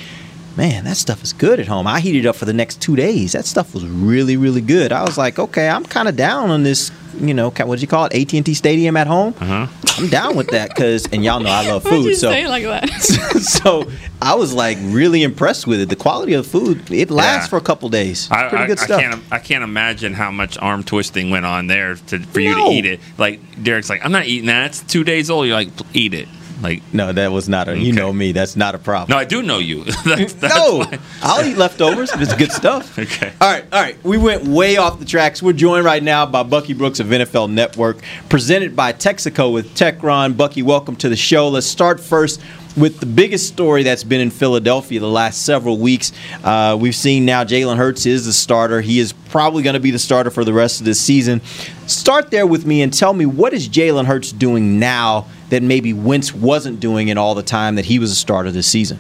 Man, 0.57 0.85
that 0.85 0.97
stuff 0.99 1.23
is 1.23 1.33
good 1.33 1.61
at 1.61 1.67
home. 1.67 1.87
I 1.87 2.01
heated 2.01 2.27
up 2.27 2.37
for 2.37 2.45
the 2.45 2.53
next 2.53 2.83
two 2.83 2.95
days. 2.95 3.33
That 3.33 3.47
stuff 3.47 3.73
was 3.73 3.87
really, 3.87 4.37
really 4.37 4.61
good. 4.61 4.93
I 4.93 5.03
was 5.03 5.17
like, 5.17 5.39
okay, 5.39 5.69
I'm 5.69 5.85
kind 5.85 6.09
of 6.09 6.17
down 6.17 6.51
on 6.51 6.63
this. 6.63 6.91
You 7.21 7.35
know, 7.35 7.51
what 7.51 7.77
do 7.77 7.81
you 7.83 7.87
call 7.87 8.07
it? 8.07 8.15
AT 8.15 8.33
and 8.35 8.45
T 8.45 8.55
Stadium 8.55 8.97
at 8.97 9.07
home. 9.07 9.35
Uh-huh. 9.39 9.67
I'm 9.99 10.09
down 10.09 10.35
with 10.37 10.49
that 10.49 10.71
because, 10.71 11.07
and 11.13 11.23
y'all 11.23 11.41
know 11.41 11.51
I 11.51 11.69
love 11.69 11.83
food. 11.89 12.05
you 12.07 12.15
so, 12.15 12.31
say 12.31 12.47
like 12.49 12.65
that? 12.65 12.89
so 13.43 13.91
I 14.21 14.35
was 14.35 14.55
like 14.55 14.79
really 14.81 15.23
impressed 15.23 15.67
with 15.67 15.81
it. 15.81 15.89
The 15.91 15.97
quality 15.97 16.33
of 16.35 16.47
food, 16.47 16.91
it 16.91 17.11
lasts 17.11 17.47
Yeah. 17.47 17.51
for 17.51 17.57
a 17.59 17.61
couple 17.63 17.89
days. 17.91 18.31
I, 18.31 18.49
Pretty 18.49 18.65
I, 18.65 18.67
good 18.67 18.79
I 18.81 18.85
stuff. 18.85 19.01
can't. 19.01 19.23
I 19.31 19.39
can't 19.41 19.63
imagine 19.65 20.15
how 20.15 20.31
much 20.31 20.57
arm 20.59 20.83
twisting 20.85 21.29
went 21.31 21.45
on 21.45 21.67
there 21.67 21.97
to, 21.97 22.19
for 22.21 22.41
you 22.41 22.51
No. 22.57 22.69
to 22.69 22.73
eat 22.75 22.87
it. 22.87 23.01
Like 23.19 23.41
Derek's 23.63 23.91
like, 23.91 24.05
I'm 24.05 24.13
not 24.13 24.25
eating 24.27 24.47
that. 24.47 24.67
It's 24.71 24.83
two 24.83 25.05
days 25.05 25.29
old. 25.31 25.47
You're 25.47 25.57
like, 25.57 25.69
eat 25.95 26.15
it. 26.15 26.29
Like, 26.63 26.83
no, 26.93 27.13
that 27.13 27.33
was 27.33 27.49
not 27.49 27.69
a. 27.69 27.77
You 27.77 27.93
know 27.93 28.13
me. 28.13 28.33
That's 28.33 28.55
not 28.57 28.75
a 28.75 28.79
problem. 28.79 29.17
no, 29.17 29.21
I 29.21 29.25
do 29.25 29.43
know 29.43 29.59
you. 29.59 29.85
that's, 29.85 30.33
that's 30.35 30.55
no, 30.55 30.79
why. 30.79 30.99
I'll 31.21 31.45
eat 31.45 31.57
leftovers. 31.57 32.13
if 32.13 32.21
It's 32.21 32.35
good 32.35 32.53
stuff. 32.53 32.99
Okay. 33.03 33.33
All 33.41 33.51
right, 33.51 33.65
all 33.73 33.81
right. 33.83 34.03
We 34.05 34.17
went 34.17 34.45
way 34.45 34.77
off 34.77 34.99
the 35.01 35.05
tracks. 35.05 35.43
We're 35.43 35.55
joined 35.55 35.85
right 35.85 36.03
now 36.03 36.25
by 36.25 36.45
Bucky 36.45 36.73
Brooks 36.73 37.01
of 37.01 37.09
NFL 37.09 37.51
Network, 37.51 37.99
presented 38.29 38.77
by 38.77 38.93
Texaco 38.93 39.53
with 39.53 39.75
Techron. 39.75 40.37
Bucky, 40.37 40.63
welcome 40.63 40.95
to 40.97 41.09
the 41.09 41.17
show. 41.17 41.49
Let's 41.49 41.67
start 41.67 41.99
first 42.01 42.41
with 42.77 43.01
the 43.01 43.07
biggest 43.07 43.49
story 43.49 43.83
that's 43.83 44.05
been 44.05 44.21
in 44.21 44.31
Philadelphia 44.31 45.01
the 45.01 45.07
last 45.07 45.45
several 45.45 45.79
weeks. 45.79 46.13
Uh, 46.43 46.77
we've 46.81 46.95
seen 46.95 47.25
now 47.25 47.45
Jalen 47.45 47.77
Hurts 47.77 48.07
is 48.07 48.27
the 48.27 48.33
starter. 48.33 48.81
He 48.81 48.99
is 48.99 49.13
probably 49.13 49.63
going 49.63 49.75
to 49.75 49.81
be 49.81 49.91
the 49.91 49.99
starter 49.99 50.31
for 50.31 50.45
the 50.45 50.53
rest 50.53 50.81
of 50.81 50.87
this 50.87 51.01
season. 51.01 51.41
Start 51.87 52.31
there 52.31 52.47
with 52.47 52.65
me 52.65 52.83
and 52.83 52.93
tell 52.93 53.13
me 53.13 53.27
what 53.27 53.53
is 53.53 53.69
Jalen 53.69 54.07
Hurts 54.07 54.33
doing 54.33 54.79
now 54.79 55.27
that 55.51 55.63
maybe 55.63 55.93
Wentz 55.93 56.35
wasn't 56.35 56.81
doing 56.81 57.09
it 57.09 57.19
all 57.19 57.35
the 57.35 57.43
time 57.43 57.75
that 57.75 57.85
he 57.85 57.99
was 57.99 58.11
a 58.11 58.15
starter 58.15 58.51
this 58.51 58.67
season. 58.67 58.99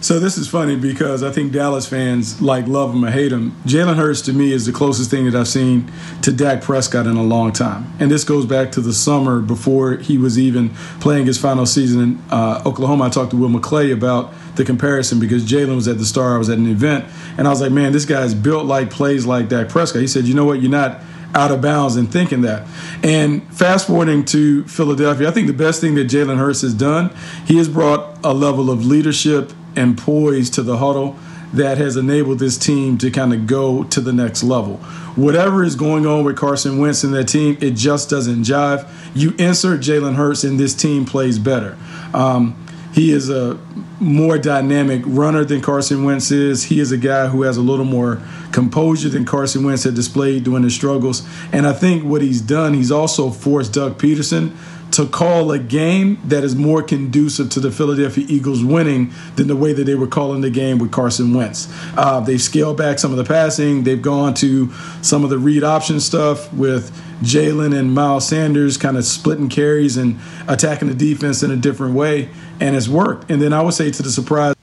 So 0.00 0.20
this 0.20 0.38
is 0.38 0.46
funny 0.46 0.76
because 0.76 1.24
I 1.24 1.32
think 1.32 1.52
Dallas 1.52 1.88
fans 1.88 2.40
like 2.40 2.68
love 2.68 2.94
him 2.94 3.04
or 3.04 3.10
hate 3.10 3.32
him. 3.32 3.50
Jalen 3.64 3.96
Hurts 3.96 4.20
to 4.22 4.32
me 4.32 4.52
is 4.52 4.64
the 4.64 4.70
closest 4.70 5.10
thing 5.10 5.24
that 5.24 5.34
I've 5.34 5.48
seen 5.48 5.90
to 6.22 6.32
Dak 6.32 6.62
Prescott 6.62 7.08
in 7.08 7.16
a 7.16 7.22
long 7.22 7.52
time, 7.52 7.92
and 7.98 8.08
this 8.08 8.22
goes 8.22 8.46
back 8.46 8.70
to 8.72 8.80
the 8.80 8.92
summer 8.92 9.40
before 9.40 9.96
he 9.96 10.16
was 10.16 10.38
even 10.38 10.70
playing 11.00 11.26
his 11.26 11.36
final 11.36 11.66
season 11.66 12.00
in 12.00 12.22
uh, 12.30 12.62
Oklahoma. 12.64 13.06
I 13.06 13.08
talked 13.08 13.32
to 13.32 13.36
Will 13.36 13.48
McClay 13.48 13.92
about 13.92 14.32
the 14.54 14.64
comparison 14.64 15.18
because 15.18 15.44
Jalen 15.44 15.74
was 15.74 15.88
at 15.88 15.98
the 15.98 16.06
Star, 16.06 16.36
I 16.36 16.38
was 16.38 16.48
at 16.48 16.58
an 16.58 16.68
event, 16.68 17.04
and 17.36 17.48
I 17.48 17.50
was 17.50 17.60
like, 17.60 17.72
"Man, 17.72 17.90
this 17.90 18.04
guy's 18.04 18.34
built 18.34 18.66
like 18.66 18.90
plays 18.90 19.26
like 19.26 19.48
Dak 19.48 19.68
Prescott." 19.68 20.00
He 20.00 20.06
said, 20.06 20.26
"You 20.26 20.34
know 20.34 20.44
what? 20.44 20.62
You're 20.62 20.70
not." 20.70 21.00
out 21.34 21.50
of 21.50 21.60
bounds 21.60 21.94
in 21.96 22.06
thinking 22.06 22.40
that. 22.40 22.66
And 23.02 23.42
fast 23.54 23.86
forwarding 23.86 24.24
to 24.24 24.64
Philadelphia, 24.64 25.28
I 25.28 25.30
think 25.30 25.46
the 25.46 25.52
best 25.52 25.78
thing 25.78 25.94
that 25.96 26.08
Jalen 26.08 26.38
Hurts 26.38 26.62
has 26.62 26.72
done, 26.72 27.14
he 27.44 27.58
has 27.58 27.68
brought 27.68 28.18
a 28.24 28.32
level 28.32 28.70
of 28.70 28.86
leadership 28.86 29.52
and 29.76 29.96
poise 29.96 30.50
to 30.50 30.62
the 30.62 30.78
huddle 30.78 31.16
that 31.52 31.78
has 31.78 31.96
enabled 31.96 32.38
this 32.38 32.58
team 32.58 32.98
to 32.98 33.10
kind 33.10 33.32
of 33.32 33.46
go 33.46 33.84
to 33.84 34.00
the 34.00 34.12
next 34.12 34.42
level. 34.42 34.76
Whatever 35.16 35.64
is 35.64 35.76
going 35.76 36.06
on 36.06 36.24
with 36.24 36.36
Carson 36.36 36.78
Wentz 36.78 37.04
and 37.04 37.14
that 37.14 37.28
team, 37.28 37.56
it 37.60 37.70
just 37.70 38.10
doesn't 38.10 38.44
jive. 38.44 38.88
You 39.14 39.34
insert 39.38 39.80
Jalen 39.80 40.16
Hurts 40.16 40.44
and 40.44 40.60
this 40.60 40.74
team 40.74 41.06
plays 41.06 41.38
better. 41.38 41.76
Um, 42.12 42.62
he 42.92 43.12
is 43.12 43.30
a 43.30 43.58
more 44.00 44.38
dynamic 44.38 45.02
runner 45.04 45.44
than 45.44 45.60
Carson 45.60 46.04
Wentz 46.04 46.30
is. 46.30 46.64
He 46.64 46.80
is 46.80 46.92
a 46.92 46.96
guy 46.96 47.28
who 47.28 47.42
has 47.42 47.56
a 47.56 47.60
little 47.60 47.84
more 47.84 48.20
composure 48.52 49.08
than 49.08 49.24
Carson 49.24 49.64
Wentz 49.64 49.84
had 49.84 49.94
displayed 49.94 50.44
during 50.44 50.62
his 50.62 50.74
struggles. 50.74 51.26
And 51.52 51.66
I 51.66 51.72
think 51.72 52.04
what 52.04 52.22
he's 52.22 52.40
done, 52.40 52.74
he's 52.74 52.90
also 52.90 53.30
forced 53.30 53.72
Doug 53.72 53.98
Pederson 53.98 54.56
to 54.92 55.06
call 55.06 55.52
a 55.52 55.58
game 55.58 56.18
that 56.24 56.44
is 56.44 56.56
more 56.56 56.82
conducive 56.82 57.50
to 57.50 57.60
the 57.60 57.70
Philadelphia 57.70 58.24
Eagles 58.28 58.64
winning 58.64 59.12
than 59.36 59.46
the 59.46 59.56
way 59.56 59.72
that 59.72 59.84
they 59.84 59.94
were 59.94 60.06
calling 60.06 60.40
the 60.40 60.50
game 60.50 60.78
with 60.78 60.90
Carson 60.90 61.34
Wentz. 61.34 61.68
Uh, 61.96 62.20
they've 62.20 62.40
scaled 62.40 62.76
back 62.76 62.98
some 62.98 63.10
of 63.10 63.16
the 63.16 63.24
passing. 63.24 63.84
They've 63.84 64.00
gone 64.00 64.34
to 64.34 64.72
some 65.02 65.24
of 65.24 65.30
the 65.30 65.38
read 65.38 65.62
option 65.62 66.00
stuff 66.00 66.52
with 66.52 66.90
Jalen 67.22 67.78
and 67.78 67.94
Miles 67.94 68.26
Sanders 68.26 68.76
kind 68.76 68.96
of 68.96 69.04
splitting 69.04 69.48
carries 69.48 69.96
and 69.96 70.18
attacking 70.46 70.88
the 70.88 70.94
defense 70.94 71.42
in 71.42 71.50
a 71.50 71.56
different 71.56 71.94
way, 71.94 72.28
and 72.60 72.76
it's 72.76 72.88
worked. 72.88 73.30
And 73.30 73.42
then 73.42 73.52
I 73.52 73.62
would 73.62 73.74
say 73.74 73.90
to 73.90 74.02
the 74.02 74.10
surprise, 74.10 74.54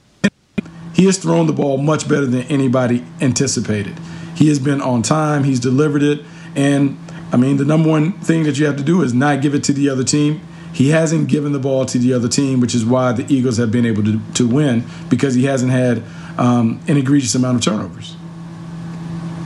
he 0.93 1.05
has 1.05 1.17
thrown 1.17 1.47
the 1.47 1.53
ball 1.53 1.77
much 1.77 2.07
better 2.07 2.25
than 2.25 2.43
anybody 2.43 3.05
anticipated. 3.19 3.99
He 4.35 4.47
has 4.47 4.59
been 4.59 4.81
on 4.81 5.01
time, 5.01 5.43
he's 5.43 5.59
delivered 5.59 6.03
it, 6.03 6.23
and 6.55 6.97
I 7.31 7.37
mean, 7.37 7.57
the 7.57 7.65
number 7.65 7.89
one 7.89 8.13
thing 8.13 8.43
that 8.43 8.57
you 8.57 8.65
have 8.65 8.77
to 8.77 8.83
do 8.83 9.01
is 9.01 9.13
not 9.13 9.41
give 9.41 9.55
it 9.55 9.63
to 9.65 9.73
the 9.73 9.89
other 9.89 10.03
team. 10.03 10.41
He 10.73 10.89
hasn't 10.89 11.29
given 11.29 11.53
the 11.53 11.59
ball 11.59 11.85
to 11.85 11.97
the 11.97 12.13
other 12.13 12.27
team, 12.27 12.59
which 12.59 12.75
is 12.75 12.85
why 12.85 13.13
the 13.13 13.25
Eagles 13.33 13.57
have 13.57 13.71
been 13.71 13.85
able 13.85 14.03
to, 14.03 14.19
to 14.33 14.47
win 14.47 14.83
because 15.09 15.33
he 15.33 15.45
hasn't 15.45 15.71
had 15.71 16.03
um, 16.37 16.81
an 16.87 16.97
egregious 16.97 17.33
amount 17.33 17.57
of 17.57 17.63
turnovers. 17.63 18.15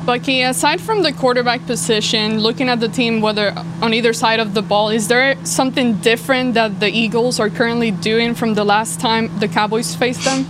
Bucky, 0.06 0.42
aside 0.42 0.82
from 0.82 1.04
the 1.04 1.14
quarterback 1.14 1.64
position, 1.68 2.40
looking 2.40 2.68
at 2.68 2.80
the 2.80 2.88
team, 2.88 3.22
whether 3.22 3.54
on 3.80 3.94
either 3.94 4.12
side 4.12 4.40
of 4.40 4.56
the 4.56 4.64
ball, 4.64 4.90
is 4.90 5.08
there 5.08 5.36
something 5.46 5.98
different 5.98 6.56
that 6.56 6.80
the 6.80 6.90
Eagles 6.90 7.40
are 7.40 7.52
currently 7.52 7.92
doing 7.92 8.34
from 8.34 8.56
the 8.56 8.64
last 8.64 9.00
time 9.00 9.30
the 9.38 9.48
Cowboys 9.48 9.96
faced 9.96 10.26
them? 10.26 10.48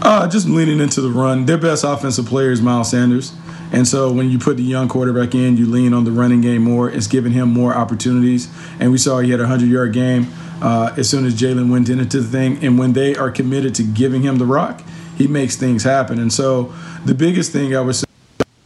Uh, 0.00 0.26
just 0.28 0.48
leaning 0.48 0.80
into 0.80 1.02
the 1.02 1.10
run. 1.10 1.44
Their 1.44 1.58
best 1.58 1.84
offensive 1.84 2.24
player 2.24 2.52
is 2.52 2.62
Miles 2.62 2.90
Sanders. 2.90 3.34
And 3.72 3.88
so 3.88 4.12
when 4.12 4.30
you 4.30 4.38
put 4.38 4.58
the 4.58 4.62
young 4.62 4.88
quarterback 4.88 5.34
in, 5.34 5.56
you 5.56 5.66
lean 5.66 5.94
on 5.94 6.04
the 6.04 6.12
running 6.12 6.42
game 6.42 6.62
more. 6.62 6.90
It's 6.90 7.06
giving 7.06 7.32
him 7.32 7.48
more 7.48 7.74
opportunities. 7.74 8.52
And 8.78 8.92
we 8.92 8.98
saw 8.98 9.18
he 9.18 9.30
had 9.30 9.40
a 9.40 9.44
100 9.44 9.66
yard 9.66 9.92
game 9.94 10.28
uh, 10.60 10.94
as 10.96 11.08
soon 11.08 11.24
as 11.24 11.34
Jalen 11.34 11.70
went 11.70 11.88
into 11.88 12.20
the 12.20 12.28
thing. 12.28 12.62
And 12.62 12.78
when 12.78 12.92
they 12.92 13.16
are 13.16 13.30
committed 13.30 13.74
to 13.76 13.82
giving 13.82 14.22
him 14.22 14.36
the 14.36 14.44
rock, 14.46 14.82
he 15.16 15.26
makes 15.26 15.56
things 15.56 15.84
happen. 15.84 16.18
And 16.18 16.32
so 16.32 16.72
the 17.04 17.14
biggest 17.14 17.50
thing 17.50 17.74
I 17.74 17.80
would 17.80 17.96
say 17.96 18.04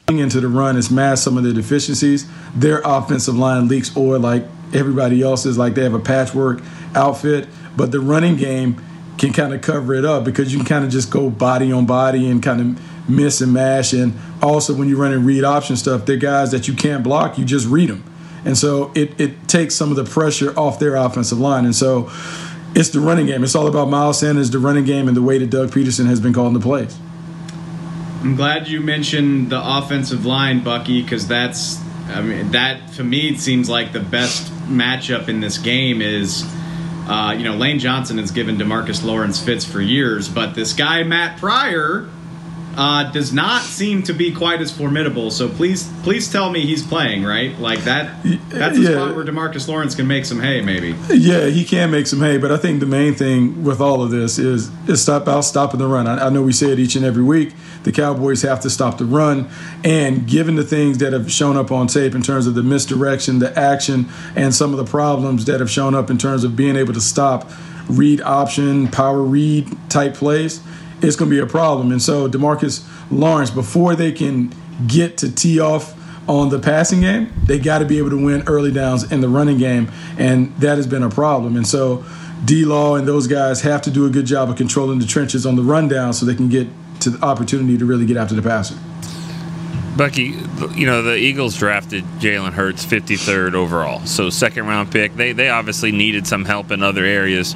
into 0.08 0.40
the 0.40 0.48
run 0.48 0.76
is 0.76 0.90
mask 0.90 1.24
some 1.24 1.36
of 1.36 1.44
the 1.44 1.52
deficiencies. 1.52 2.26
Their 2.54 2.80
offensive 2.84 3.36
line 3.36 3.68
leaks 3.68 3.96
oil 3.96 4.20
like 4.20 4.44
everybody 4.72 5.22
else's, 5.22 5.58
like 5.58 5.74
they 5.74 5.82
have 5.82 5.94
a 5.94 6.00
patchwork 6.00 6.62
outfit. 6.94 7.48
But 7.76 7.92
the 7.92 8.00
running 8.00 8.36
game 8.36 8.82
can 9.18 9.32
kind 9.32 9.54
of 9.54 9.62
cover 9.62 9.94
it 9.94 10.04
up 10.04 10.24
because 10.24 10.52
you 10.52 10.58
can 10.58 10.66
kind 10.66 10.84
of 10.84 10.90
just 10.90 11.10
go 11.10 11.30
body 11.30 11.72
on 11.72 11.86
body 11.86 12.30
and 12.30 12.42
kind 12.42 12.60
of 12.60 12.95
miss 13.08 13.40
and 13.40 13.52
mash. 13.52 13.92
And 13.92 14.14
also, 14.42 14.74
when 14.74 14.88
you 14.88 14.96
run 14.96 15.12
and 15.12 15.26
read 15.26 15.44
option 15.44 15.76
stuff, 15.76 16.06
they're 16.06 16.16
guys 16.16 16.50
that 16.50 16.68
you 16.68 16.74
can't 16.74 17.02
block, 17.02 17.38
you 17.38 17.44
just 17.44 17.66
read 17.66 17.90
them. 17.90 18.04
And 18.44 18.56
so 18.56 18.92
it, 18.94 19.20
it 19.20 19.48
takes 19.48 19.74
some 19.74 19.90
of 19.90 19.96
the 19.96 20.04
pressure 20.04 20.56
off 20.58 20.78
their 20.78 20.94
offensive 20.94 21.38
line. 21.38 21.64
And 21.64 21.74
so 21.74 22.10
it's 22.76 22.90
the 22.90 23.00
running 23.00 23.26
game. 23.26 23.42
It's 23.42 23.56
all 23.56 23.66
about 23.66 23.88
Miles 23.88 24.20
Sanders, 24.20 24.50
the 24.50 24.58
running 24.58 24.84
game, 24.84 25.08
and 25.08 25.16
the 25.16 25.22
way 25.22 25.38
that 25.38 25.50
Doug 25.50 25.70
Pederson 25.70 26.06
has 26.06 26.20
been 26.20 26.32
calling 26.32 26.54
the 26.54 26.60
plays. 26.60 26.96
I'm 28.20 28.36
glad 28.36 28.68
you 28.68 28.80
mentioned 28.80 29.50
the 29.50 29.60
offensive 29.62 30.26
line, 30.26 30.62
Bucky, 30.62 31.02
because 31.02 31.26
that's, 31.26 31.80
I 32.08 32.22
mean, 32.22 32.52
that 32.52 32.92
to 32.94 33.04
me 33.04 33.28
it 33.28 33.40
seems 33.40 33.68
like 33.68 33.92
the 33.92 34.00
best 34.00 34.52
matchup 34.68 35.28
in 35.28 35.40
this 35.40 35.58
game 35.58 36.00
is, 36.00 36.44
uh, 37.08 37.34
you 37.36 37.44
know, 37.44 37.54
Lane 37.56 37.78
Johnson 37.78 38.18
has 38.18 38.30
given 38.30 38.56
Demarcus 38.56 39.04
Lawrence 39.04 39.40
fits 39.40 39.64
for 39.64 39.80
years, 39.80 40.28
but 40.28 40.54
this 40.54 40.72
guy 40.72 41.02
Matt 41.02 41.38
Pryor 41.38 42.08
uh, 42.76 43.10
does 43.10 43.32
not 43.32 43.62
seem 43.62 44.02
to 44.04 44.12
be 44.12 44.32
quite 44.32 44.60
as 44.60 44.70
formidable. 44.70 45.30
So 45.30 45.48
please, 45.48 45.90
please 46.02 46.30
tell 46.30 46.50
me 46.50 46.60
he's 46.66 46.86
playing 46.86 47.24
right. 47.24 47.58
Like 47.58 47.80
that. 47.84 48.22
That's 48.50 48.76
a 48.78 48.80
Yeah. 48.80 48.90
spot 48.92 49.16
where 49.16 49.24
Demarcus 49.24 49.66
Lawrence 49.66 49.94
can 49.94 50.06
make 50.06 50.24
some 50.24 50.40
hay, 50.40 50.60
maybe. 50.60 50.94
Yeah, 51.14 51.46
he 51.46 51.64
can 51.64 51.90
make 51.90 52.06
some 52.06 52.20
hay, 52.20 52.36
but 52.38 52.52
I 52.52 52.56
think 52.58 52.80
the 52.80 52.86
main 52.86 53.14
thing 53.14 53.64
with 53.64 53.80
all 53.80 54.02
of 54.02 54.10
this 54.10 54.38
is 54.38 54.70
is 54.86 55.00
stop 55.02 55.26
out 55.26 55.40
stopping 55.44 55.78
the 55.80 55.86
run. 55.86 56.06
I, 56.06 56.26
I 56.26 56.28
know 56.28 56.42
we 56.42 56.52
say 56.52 56.70
it 56.70 56.78
each 56.78 56.96
and 56.96 57.04
every 57.04 57.22
week. 57.22 57.52
The 57.84 57.92
Cowboys 57.92 58.42
have 58.42 58.60
to 58.60 58.70
stop 58.70 58.98
the 58.98 59.04
run, 59.04 59.48
and 59.84 60.26
given 60.26 60.56
the 60.56 60.64
things 60.64 60.98
that 60.98 61.12
have 61.12 61.30
shown 61.30 61.56
up 61.56 61.70
on 61.72 61.86
tape 61.86 62.14
in 62.14 62.22
terms 62.22 62.46
of 62.46 62.54
the 62.54 62.62
misdirection, 62.62 63.38
the 63.38 63.56
action, 63.58 64.06
and 64.34 64.54
some 64.54 64.72
of 64.72 64.76
the 64.78 64.84
problems 64.90 65.44
that 65.46 65.60
have 65.60 65.70
shown 65.70 65.94
up 65.94 66.10
in 66.10 66.18
terms 66.18 66.44
of 66.44 66.56
being 66.56 66.76
able 66.76 66.92
to 66.92 67.00
stop 67.00 67.50
read 67.88 68.20
option, 68.20 68.88
power 68.88 69.22
read 69.22 69.68
type 69.88 70.14
plays, 70.14 70.60
it's 71.02 71.16
going 71.16 71.30
to 71.30 71.36
be 71.36 71.40
a 71.40 71.46
problem. 71.46 71.92
And 71.92 72.00
so 72.00 72.28
Demarcus 72.28 72.86
Lawrence, 73.10 73.50
before 73.50 73.94
they 73.94 74.12
can 74.12 74.52
get 74.86 75.18
to 75.18 75.32
tee 75.32 75.60
off 75.60 75.94
on 76.28 76.48
the 76.48 76.58
passing 76.58 77.00
game, 77.00 77.32
they 77.44 77.58
got 77.58 77.78
to 77.78 77.84
be 77.84 77.98
able 77.98 78.10
to 78.10 78.24
win 78.24 78.42
early 78.46 78.72
downs 78.72 79.10
in 79.10 79.20
the 79.20 79.28
running 79.28 79.58
game, 79.58 79.90
and 80.18 80.54
that 80.56 80.76
has 80.76 80.86
been 80.86 81.02
a 81.02 81.10
problem. 81.10 81.56
And 81.56 81.66
so 81.66 82.04
D 82.44 82.64
Law 82.64 82.96
and 82.96 83.06
those 83.06 83.26
guys 83.26 83.62
have 83.62 83.82
to 83.82 83.90
do 83.90 84.06
a 84.06 84.10
good 84.10 84.26
job 84.26 84.50
of 84.50 84.56
controlling 84.56 84.98
the 84.98 85.06
trenches 85.06 85.46
on 85.46 85.56
the 85.56 85.62
rundown 85.62 86.12
so 86.12 86.26
they 86.26 86.34
can 86.34 86.48
get 86.48 86.68
to 87.00 87.10
the 87.10 87.24
opportunity 87.24 87.78
to 87.78 87.84
really 87.84 88.06
get 88.06 88.16
after 88.16 88.34
the 88.34 88.42
passer. 88.42 88.76
Bucky, 89.96 90.34
you 90.74 90.84
know 90.84 91.02
the 91.02 91.16
Eagles 91.16 91.56
drafted 91.56 92.04
Jalen 92.18 92.52
Hurts 92.52 92.84
53rd 92.84 93.54
overall, 93.54 94.04
so 94.04 94.28
second 94.28 94.66
round 94.66 94.90
pick. 94.90 95.14
They 95.14 95.32
they 95.32 95.48
obviously 95.48 95.92
needed 95.92 96.26
some 96.26 96.44
help 96.44 96.70
in 96.70 96.82
other 96.82 97.04
areas. 97.04 97.54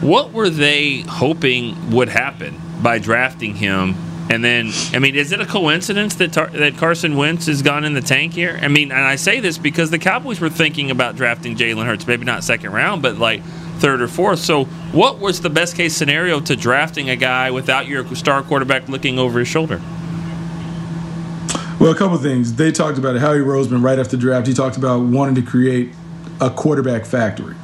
What 0.00 0.32
were 0.32 0.48
they 0.48 1.00
hoping 1.02 1.90
would 1.90 2.08
happen 2.08 2.58
by 2.82 2.98
drafting 2.98 3.54
him? 3.54 3.94
And 4.30 4.44
then, 4.44 4.70
I 4.92 4.98
mean, 4.98 5.14
is 5.16 5.32
it 5.32 5.40
a 5.40 5.46
coincidence 5.46 6.14
that 6.16 6.32
Tar- 6.32 6.50
that 6.50 6.76
Carson 6.76 7.16
Wentz 7.16 7.46
has 7.46 7.60
gone 7.60 7.84
in 7.84 7.92
the 7.92 8.00
tank 8.00 8.32
here? 8.32 8.58
I 8.62 8.68
mean, 8.68 8.92
and 8.92 9.00
I 9.00 9.16
say 9.16 9.40
this 9.40 9.58
because 9.58 9.90
the 9.90 9.98
Cowboys 9.98 10.40
were 10.40 10.48
thinking 10.48 10.90
about 10.90 11.16
drafting 11.16 11.56
Jalen 11.56 11.84
Hurts, 11.84 12.06
maybe 12.06 12.24
not 12.24 12.44
second 12.44 12.72
round, 12.72 13.02
but 13.02 13.18
like 13.18 13.42
third 13.78 14.00
or 14.00 14.08
fourth. 14.08 14.38
So, 14.38 14.64
what 14.92 15.18
was 15.18 15.40
the 15.40 15.50
best 15.50 15.76
case 15.76 15.94
scenario 15.94 16.40
to 16.40 16.56
drafting 16.56 17.10
a 17.10 17.16
guy 17.16 17.50
without 17.50 17.88
your 17.88 18.06
star 18.14 18.42
quarterback 18.42 18.88
looking 18.88 19.18
over 19.18 19.40
his 19.40 19.48
shoulder? 19.48 19.80
Well, 21.80 21.90
a 21.90 21.96
couple 21.96 22.16
things. 22.18 22.54
They 22.54 22.70
talked 22.70 22.96
about 22.96 23.16
it. 23.16 23.20
Howie 23.20 23.38
Roseman, 23.38 23.82
right 23.82 23.98
after 23.98 24.16
draft, 24.16 24.46
he 24.46 24.54
talked 24.54 24.76
about 24.76 25.00
wanting 25.00 25.34
to 25.34 25.42
create 25.42 25.92
a 26.40 26.50
quarterback 26.50 27.04
factory. 27.04 27.54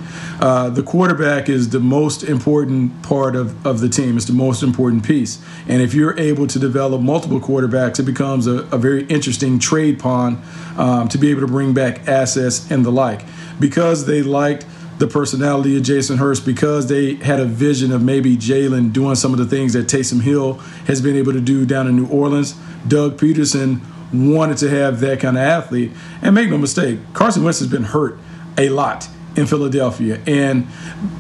Uh, 0.41 0.71
the 0.71 0.83
quarterback 0.83 1.49
is 1.49 1.71
the 1.71 1.81
most 1.81 2.23
important 2.23 3.03
part 3.03 3.35
of, 3.35 3.67
of 3.67 3.81
the 3.81 3.89
team. 3.89 4.17
It's 4.17 4.27
the 4.27 4.33
most 4.33 4.63
important 4.63 5.05
piece. 5.05 5.43
And 5.67 5.83
if 5.83 5.95
you're 5.95 6.19
able 6.19 6.47
to 6.47 6.59
develop 6.59 7.01
multiple 7.01 7.41
quarterbacks, 7.41 7.99
it 7.99 8.05
becomes 8.05 8.47
a, 8.47 8.59
a 8.71 8.79
very 8.79 9.05
interesting 9.07 9.59
trade 9.59 9.99
pawn 9.99 10.41
um, 10.77 11.09
to 11.09 11.19
be 11.19 11.31
able 11.31 11.41
to 11.41 11.49
bring 11.49 11.75
back 11.75 12.07
assets 12.07 12.71
and 12.71 12.85
the 12.85 12.93
like. 12.93 13.25
Because 13.59 14.07
they 14.07 14.23
liked 14.23 14.65
the 14.99 15.07
personality 15.07 15.77
of 15.77 15.83
Jalen 15.83 16.19
Hurts, 16.19 16.41
because 16.41 16.89
they 16.89 17.15
had 17.15 17.41
a 17.41 17.45
vision 17.45 17.93
of 17.93 18.03
maybe 18.03 18.37
Jalen 18.37 18.93
doing 18.93 19.15
some 19.15 19.33
of 19.33 19.39
the 19.39 19.47
things 19.47 19.73
that 19.73 19.87
Taysom 19.87 20.23
Hill 20.23 20.55
has 20.87 21.01
been 21.01 21.17
able 21.17 21.33
to 21.33 21.41
do 21.41 21.65
down 21.67 21.87
in 21.87 21.97
New 21.97 22.09
Orleans, 22.09 22.55
Doug 22.87 23.17
Pederson 23.17 23.81
wanted 24.13 24.57
to 24.59 24.71
have 24.71 25.01
that 25.01 25.21
kind 25.21 25.37
of 25.37 25.43
athlete. 25.43 25.93
And 26.23 26.35
make 26.35 26.49
no 26.51 26.59
mistake, 26.59 27.01
Carson 27.13 27.45
Wentz 27.45 27.59
has 27.59 27.69
been 27.69 27.85
hurt 27.85 28.19
a 28.59 28.69
lot 28.69 29.09
in 29.37 29.47
Philadelphia. 29.47 30.21
And 30.27 30.67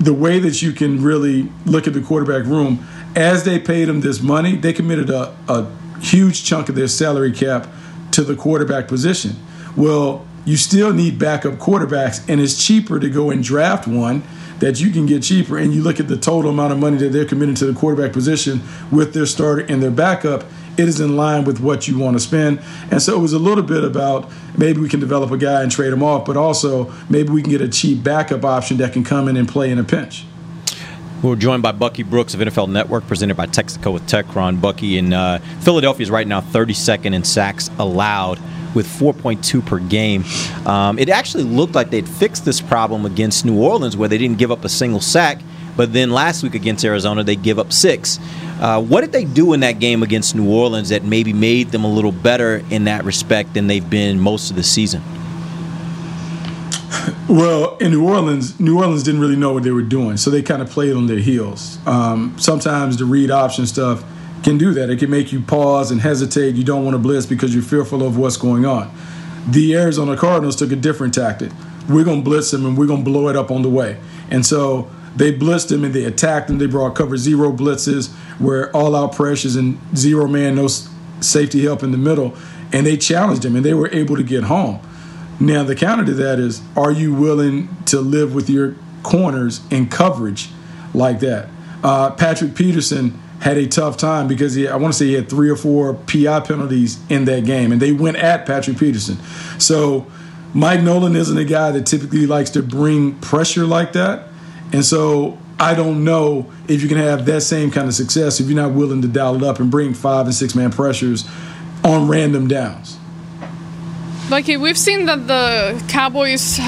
the 0.00 0.12
way 0.12 0.38
that 0.40 0.60
you 0.60 0.72
can 0.72 1.02
really 1.02 1.50
look 1.64 1.86
at 1.86 1.94
the 1.94 2.00
quarterback 2.00 2.44
room, 2.44 2.86
as 3.14 3.44
they 3.44 3.58
paid 3.58 3.88
him 3.88 4.00
this 4.00 4.20
money, 4.20 4.56
they 4.56 4.72
committed 4.72 5.08
a, 5.08 5.34
a 5.48 5.70
huge 6.00 6.44
chunk 6.44 6.68
of 6.68 6.74
their 6.74 6.88
salary 6.88 7.32
cap 7.32 7.68
to 8.12 8.22
the 8.22 8.34
quarterback 8.34 8.88
position. 8.88 9.36
Well, 9.76 10.26
you 10.44 10.56
still 10.56 10.92
need 10.92 11.18
backup 11.18 11.54
quarterbacks, 11.54 12.26
and 12.28 12.40
it's 12.40 12.64
cheaper 12.64 12.98
to 12.98 13.10
go 13.10 13.30
and 13.30 13.44
draft 13.44 13.86
one 13.86 14.22
that 14.60 14.80
you 14.80 14.90
can 14.90 15.06
get 15.06 15.22
cheaper. 15.22 15.58
And 15.58 15.72
you 15.72 15.82
look 15.82 16.00
at 16.00 16.08
the 16.08 16.16
total 16.16 16.50
amount 16.50 16.72
of 16.72 16.78
money 16.78 16.96
that 16.98 17.10
they're 17.10 17.26
committing 17.26 17.54
to 17.56 17.66
the 17.66 17.78
quarterback 17.78 18.12
position 18.12 18.62
with 18.90 19.14
their 19.14 19.26
starter 19.26 19.64
and 19.68 19.82
their 19.82 19.90
backup, 19.90 20.44
it 20.78 20.88
is 20.88 21.00
in 21.00 21.16
line 21.16 21.44
with 21.44 21.60
what 21.60 21.88
you 21.88 21.98
want 21.98 22.16
to 22.16 22.20
spend. 22.20 22.60
And 22.90 23.02
so 23.02 23.16
it 23.16 23.20
was 23.20 23.32
a 23.32 23.38
little 23.38 23.64
bit 23.64 23.82
about 23.82 24.30
maybe 24.56 24.80
we 24.80 24.88
can 24.88 25.00
develop 25.00 25.30
a 25.32 25.36
guy 25.36 25.62
and 25.62 25.70
trade 25.70 25.92
him 25.92 26.02
off, 26.02 26.24
but 26.24 26.36
also 26.36 26.92
maybe 27.08 27.30
we 27.30 27.42
can 27.42 27.50
get 27.50 27.60
a 27.60 27.68
cheap 27.68 28.02
backup 28.02 28.44
option 28.44 28.76
that 28.78 28.92
can 28.92 29.02
come 29.02 29.28
in 29.28 29.36
and 29.36 29.48
play 29.48 29.70
in 29.70 29.78
a 29.78 29.84
pinch. 29.84 30.24
We're 31.20 31.34
joined 31.34 31.64
by 31.64 31.72
Bucky 31.72 32.04
Brooks 32.04 32.32
of 32.34 32.40
NFL 32.40 32.68
Network, 32.68 33.08
presented 33.08 33.36
by 33.36 33.46
Texaco 33.46 33.92
with 33.92 34.06
Techron. 34.06 34.60
Bucky 34.60 34.98
in 34.98 35.12
uh, 35.12 35.40
Philadelphia 35.60 36.04
is 36.04 36.10
right 36.12 36.26
now 36.26 36.40
32nd 36.40 37.12
in 37.12 37.24
sacks 37.24 37.70
allowed 37.80 38.38
with 38.72 38.86
4.2 38.86 39.66
per 39.66 39.80
game. 39.80 40.24
Um, 40.64 40.96
it 40.96 41.08
actually 41.08 41.42
looked 41.42 41.74
like 41.74 41.90
they'd 41.90 42.08
fixed 42.08 42.44
this 42.44 42.60
problem 42.60 43.04
against 43.04 43.44
New 43.44 43.60
Orleans, 43.60 43.96
where 43.96 44.08
they 44.08 44.18
didn't 44.18 44.38
give 44.38 44.52
up 44.52 44.64
a 44.64 44.68
single 44.68 45.00
sack. 45.00 45.40
But 45.78 45.92
then 45.92 46.10
last 46.10 46.42
week 46.42 46.56
against 46.56 46.84
Arizona, 46.84 47.22
they 47.22 47.36
give 47.36 47.60
up 47.60 47.72
six. 47.72 48.18
Uh, 48.60 48.82
what 48.82 49.02
did 49.02 49.12
they 49.12 49.24
do 49.24 49.52
in 49.52 49.60
that 49.60 49.78
game 49.78 50.02
against 50.02 50.34
New 50.34 50.50
Orleans 50.50 50.88
that 50.88 51.04
maybe 51.04 51.32
made 51.32 51.68
them 51.68 51.84
a 51.84 51.88
little 51.90 52.10
better 52.10 52.64
in 52.68 52.84
that 52.84 53.04
respect 53.04 53.54
than 53.54 53.68
they've 53.68 53.88
been 53.88 54.18
most 54.18 54.50
of 54.50 54.56
the 54.56 54.64
season? 54.64 55.00
Well, 57.28 57.76
in 57.76 57.92
New 57.92 58.08
Orleans, 58.08 58.58
New 58.58 58.78
Orleans 58.78 59.04
didn't 59.04 59.20
really 59.20 59.36
know 59.36 59.52
what 59.52 59.62
they 59.62 59.70
were 59.70 59.82
doing, 59.82 60.16
so 60.16 60.30
they 60.30 60.42
kind 60.42 60.62
of 60.62 60.68
played 60.68 60.96
on 60.96 61.06
their 61.06 61.18
heels. 61.18 61.78
Um, 61.86 62.34
sometimes 62.38 62.96
the 62.96 63.04
read 63.04 63.30
option 63.30 63.66
stuff 63.66 64.02
can 64.42 64.58
do 64.58 64.72
that. 64.74 64.90
It 64.90 64.98
can 64.98 65.10
make 65.10 65.30
you 65.30 65.40
pause 65.40 65.92
and 65.92 66.00
hesitate. 66.00 66.56
You 66.56 66.64
don't 66.64 66.84
want 66.84 66.94
to 66.94 66.98
blitz 66.98 67.24
because 67.24 67.54
you're 67.54 67.62
fearful 67.62 68.02
of 68.02 68.16
what's 68.16 68.36
going 68.36 68.66
on. 68.66 68.92
The 69.46 69.76
Arizona 69.76 70.16
Cardinals 70.16 70.56
took 70.56 70.72
a 70.72 70.76
different 70.76 71.14
tactic. 71.14 71.52
We're 71.88 72.04
going 72.04 72.20
to 72.20 72.24
blitz 72.24 72.50
them 72.50 72.66
and 72.66 72.76
we're 72.76 72.86
going 72.86 73.04
to 73.04 73.10
blow 73.10 73.28
it 73.28 73.36
up 73.36 73.52
on 73.52 73.62
the 73.62 73.70
way. 73.70 74.00
And 74.30 74.44
so 74.44 74.90
they 75.18 75.32
blitzed 75.32 75.70
him 75.70 75.84
and 75.84 75.94
they 75.94 76.04
attacked 76.04 76.48
him. 76.48 76.58
They 76.58 76.66
brought 76.66 76.94
cover 76.94 77.16
zero 77.16 77.52
blitzes 77.52 78.12
where 78.38 78.74
all 78.74 78.94
out 78.94 79.14
pressures 79.14 79.56
and 79.56 79.78
zero 79.96 80.26
man, 80.26 80.54
no 80.54 80.68
safety 81.20 81.64
help 81.64 81.82
in 81.82 81.90
the 81.90 81.98
middle. 81.98 82.36
And 82.72 82.86
they 82.86 82.96
challenged 82.96 83.44
him 83.44 83.56
and 83.56 83.64
they 83.64 83.74
were 83.74 83.90
able 83.92 84.16
to 84.16 84.22
get 84.22 84.44
home. 84.44 84.80
Now, 85.40 85.62
the 85.62 85.74
counter 85.74 86.04
to 86.04 86.14
that 86.14 86.38
is 86.38 86.62
are 86.76 86.92
you 86.92 87.14
willing 87.14 87.68
to 87.86 88.00
live 88.00 88.34
with 88.34 88.50
your 88.50 88.74
corners 89.02 89.60
in 89.70 89.88
coverage 89.88 90.50
like 90.94 91.20
that? 91.20 91.48
Uh, 91.82 92.10
Patrick 92.10 92.54
Peterson 92.54 93.20
had 93.40 93.56
a 93.56 93.66
tough 93.66 93.96
time 93.96 94.26
because 94.26 94.54
he, 94.54 94.66
I 94.66 94.76
want 94.76 94.92
to 94.92 94.98
say 94.98 95.06
he 95.06 95.14
had 95.14 95.28
three 95.28 95.48
or 95.48 95.56
four 95.56 95.94
PI 95.94 96.40
penalties 96.40 96.98
in 97.08 97.24
that 97.26 97.44
game, 97.44 97.70
and 97.70 97.80
they 97.80 97.92
went 97.92 98.16
at 98.16 98.46
Patrick 98.46 98.78
Peterson. 98.78 99.16
So 99.58 100.06
Mike 100.54 100.82
Nolan 100.82 101.14
isn't 101.14 101.38
a 101.38 101.44
guy 101.44 101.70
that 101.70 101.86
typically 101.86 102.26
likes 102.26 102.50
to 102.50 102.62
bring 102.62 103.14
pressure 103.20 103.64
like 103.64 103.92
that. 103.92 104.27
And 104.72 104.84
so 104.84 105.38
I 105.58 105.74
don't 105.74 106.04
know 106.04 106.50
if 106.68 106.82
you 106.82 106.88
can 106.88 106.98
have 106.98 107.26
that 107.26 107.40
same 107.40 107.70
kind 107.70 107.88
of 107.88 107.94
success 107.94 108.40
if 108.40 108.46
you're 108.46 108.56
not 108.56 108.72
willing 108.72 109.02
to 109.02 109.08
dial 109.08 109.36
it 109.36 109.42
up 109.42 109.58
and 109.60 109.70
bring 109.70 109.94
five 109.94 110.26
and 110.26 110.34
six 110.34 110.54
man 110.54 110.70
pressures 110.70 111.28
on 111.84 112.08
random 112.08 112.48
downs. 112.48 112.98
Bucky, 114.30 114.58
we've 114.58 114.78
seen 114.78 115.06
that 115.06 115.26
the 115.26 115.82
Cowboys' 115.88 116.60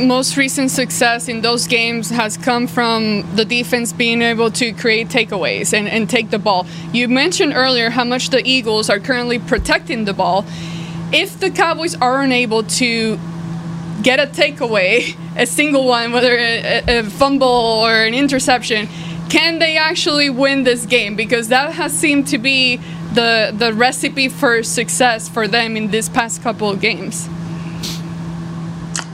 most 0.00 0.36
recent 0.36 0.72
success 0.72 1.28
in 1.28 1.42
those 1.42 1.68
games 1.68 2.10
has 2.10 2.36
come 2.36 2.66
from 2.66 3.24
the 3.36 3.44
defense 3.44 3.92
being 3.92 4.20
able 4.20 4.50
to 4.50 4.72
create 4.72 5.08
takeaways 5.08 5.72
and, 5.72 5.86
and 5.86 6.10
take 6.10 6.30
the 6.30 6.40
ball. 6.40 6.66
You 6.92 7.06
mentioned 7.08 7.52
earlier 7.54 7.90
how 7.90 8.02
much 8.02 8.30
the 8.30 8.44
Eagles 8.44 8.90
are 8.90 8.98
currently 8.98 9.38
protecting 9.38 10.06
the 10.06 10.12
ball. 10.12 10.44
If 11.12 11.38
the 11.38 11.50
Cowboys 11.50 11.94
aren't 11.94 12.32
able 12.32 12.64
to 12.64 13.18
get 14.04 14.20
a 14.20 14.26
takeaway, 14.26 15.16
a 15.36 15.46
single 15.46 15.86
one, 15.86 16.12
whether 16.12 16.36
a, 16.36 16.98
a 16.98 17.02
fumble 17.02 17.48
or 17.48 18.04
an 18.04 18.14
interception, 18.14 18.86
can 19.30 19.58
they 19.58 19.76
actually 19.76 20.30
win 20.30 20.62
this 20.62 20.86
game? 20.86 21.16
Because 21.16 21.48
that 21.48 21.72
has 21.72 21.92
seemed 21.92 22.28
to 22.28 22.38
be 22.38 22.76
the 23.14 23.52
the 23.56 23.72
recipe 23.72 24.28
for 24.28 24.62
success 24.62 25.28
for 25.28 25.48
them 25.48 25.76
in 25.76 25.90
this 25.90 26.08
past 26.08 26.42
couple 26.42 26.68
of 26.68 26.80
games. 26.80 27.28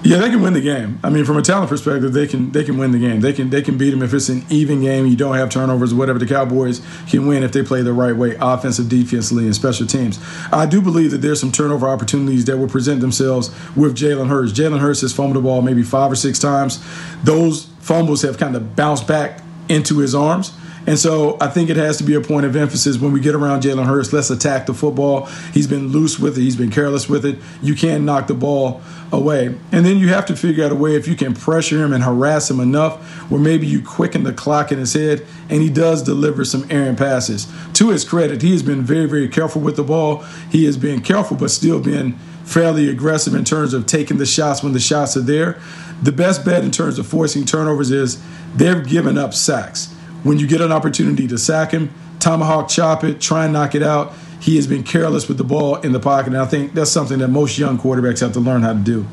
Yeah, 0.02 0.16
they 0.16 0.30
can 0.30 0.40
win 0.40 0.54
the 0.54 0.62
game. 0.62 0.98
I 1.04 1.10
mean, 1.10 1.26
from 1.26 1.36
a 1.36 1.42
talent 1.42 1.68
perspective, 1.68 2.14
they 2.14 2.26
can 2.26 2.52
they 2.52 2.64
can 2.64 2.78
win 2.78 2.90
the 2.90 2.98
game. 2.98 3.20
They 3.20 3.34
can 3.34 3.50
they 3.50 3.60
can 3.60 3.76
beat 3.76 3.90
them 3.90 4.02
if 4.02 4.14
it's 4.14 4.30
an 4.30 4.46
even 4.48 4.80
game. 4.80 5.04
You 5.04 5.14
don't 5.14 5.36
have 5.36 5.50
turnovers, 5.50 5.92
whatever. 5.92 6.18
The 6.18 6.26
Cowboys 6.26 6.80
can 7.10 7.26
win 7.26 7.42
if 7.42 7.52
they 7.52 7.62
play 7.62 7.82
the 7.82 7.92
right 7.92 8.16
way, 8.16 8.34
offensive, 8.40 8.88
defensively, 8.88 9.44
and 9.44 9.54
special 9.54 9.86
teams. 9.86 10.18
I 10.50 10.64
do 10.64 10.80
believe 10.80 11.10
that 11.10 11.18
there's 11.18 11.38
some 11.38 11.52
turnover 11.52 11.86
opportunities 11.86 12.46
that 12.46 12.56
will 12.56 12.68
present 12.68 13.02
themselves 13.02 13.50
with 13.76 13.94
Jalen 13.94 14.28
Hurts. 14.28 14.52
Jalen 14.52 14.80
Hurts 14.80 15.02
has 15.02 15.12
fumbled 15.12 15.36
the 15.36 15.42
ball 15.42 15.60
maybe 15.60 15.82
five 15.82 16.10
or 16.10 16.16
six 16.16 16.38
times. 16.38 16.82
Those 17.22 17.66
fumbles 17.80 18.22
have 18.22 18.38
kind 18.38 18.56
of 18.56 18.74
bounced 18.74 19.06
back 19.06 19.42
into 19.68 19.98
his 19.98 20.14
arms. 20.14 20.52
And 20.86 20.98
so 20.98 21.36
I 21.40 21.48
think 21.48 21.70
it 21.70 21.76
has 21.76 21.98
to 21.98 22.04
be 22.04 22.14
a 22.14 22.20
point 22.20 22.46
of 22.46 22.56
emphasis 22.56 22.98
when 22.98 23.12
we 23.12 23.20
get 23.20 23.34
around 23.34 23.62
Jalen 23.62 23.86
Hurts. 23.86 24.12
Let's 24.12 24.30
attack 24.30 24.66
the 24.66 24.74
football. 24.74 25.26
He's 25.52 25.66
been 25.66 25.88
loose 25.88 26.18
with 26.18 26.38
it. 26.38 26.40
He's 26.40 26.56
been 26.56 26.70
careless 26.70 27.08
with 27.08 27.26
it. 27.26 27.38
You 27.62 27.74
can't 27.74 28.04
knock 28.04 28.26
the 28.26 28.34
ball 28.34 28.80
away. 29.12 29.54
And 29.72 29.84
then 29.84 29.98
you 29.98 30.08
have 30.08 30.26
to 30.26 30.36
figure 30.36 30.64
out 30.64 30.72
a 30.72 30.76
way 30.76 30.94
if 30.94 31.06
you 31.06 31.16
can 31.16 31.34
pressure 31.34 31.84
him 31.84 31.92
and 31.92 32.02
harass 32.02 32.50
him 32.50 32.60
enough 32.60 33.00
where 33.30 33.40
maybe 33.40 33.66
you 33.66 33.82
quicken 33.82 34.22
the 34.24 34.32
clock 34.32 34.72
in 34.72 34.78
his 34.78 34.94
head 34.94 35.26
and 35.48 35.62
he 35.62 35.68
does 35.68 36.02
deliver 36.02 36.44
some 36.44 36.66
errant 36.70 36.98
passes. 36.98 37.46
To 37.74 37.90
his 37.90 38.04
credit, 38.04 38.42
he 38.42 38.52
has 38.52 38.62
been 38.62 38.82
very, 38.82 39.06
very 39.06 39.28
careful 39.28 39.60
with 39.60 39.76
the 39.76 39.84
ball. 39.84 40.18
He 40.50 40.64
has 40.64 40.76
been 40.76 41.02
careful, 41.02 41.36
but 41.36 41.50
still 41.50 41.80
been 41.80 42.12
fairly 42.44 42.88
aggressive 42.88 43.34
in 43.34 43.44
terms 43.44 43.74
of 43.74 43.86
taking 43.86 44.18
the 44.18 44.26
shots 44.26 44.62
when 44.62 44.72
the 44.72 44.80
shots 44.80 45.16
are 45.16 45.22
there. 45.22 45.60
The 46.02 46.12
best 46.12 46.44
bet 46.44 46.64
in 46.64 46.70
terms 46.70 46.98
of 46.98 47.06
forcing 47.06 47.44
turnovers 47.44 47.90
is 47.90 48.22
they've 48.56 48.86
given 48.86 49.18
up 49.18 49.34
sacks 49.34 49.89
when 50.22 50.38
you 50.38 50.46
get 50.46 50.61
an 50.61 50.72
opportunity 50.72 51.26
to 51.28 51.38
sack 51.38 51.72
him, 51.72 51.92
tomahawk 52.18 52.68
chop 52.68 53.04
it, 53.04 53.20
try 53.20 53.44
and 53.44 53.52
knock 53.52 53.74
it 53.74 53.83
out. 53.83 54.12
He 54.40 54.56
has 54.56 54.66
been 54.66 54.83
careless 54.83 55.28
with 55.28 55.38
the 55.38 55.44
ball 55.44 55.76
in 55.76 55.92
the 55.92 56.00
pocket, 56.00 56.28
and 56.28 56.38
I 56.38 56.46
think 56.46 56.72
that's 56.72 56.90
something 56.90 57.18
that 57.18 57.28
most 57.28 57.59
young 57.59 57.78
quarterbacks 57.78 58.20
have 58.20 58.33
to 58.33 58.40
learn 58.40 58.62
how 58.62 58.72
to 58.72 58.78
do. 58.78 59.06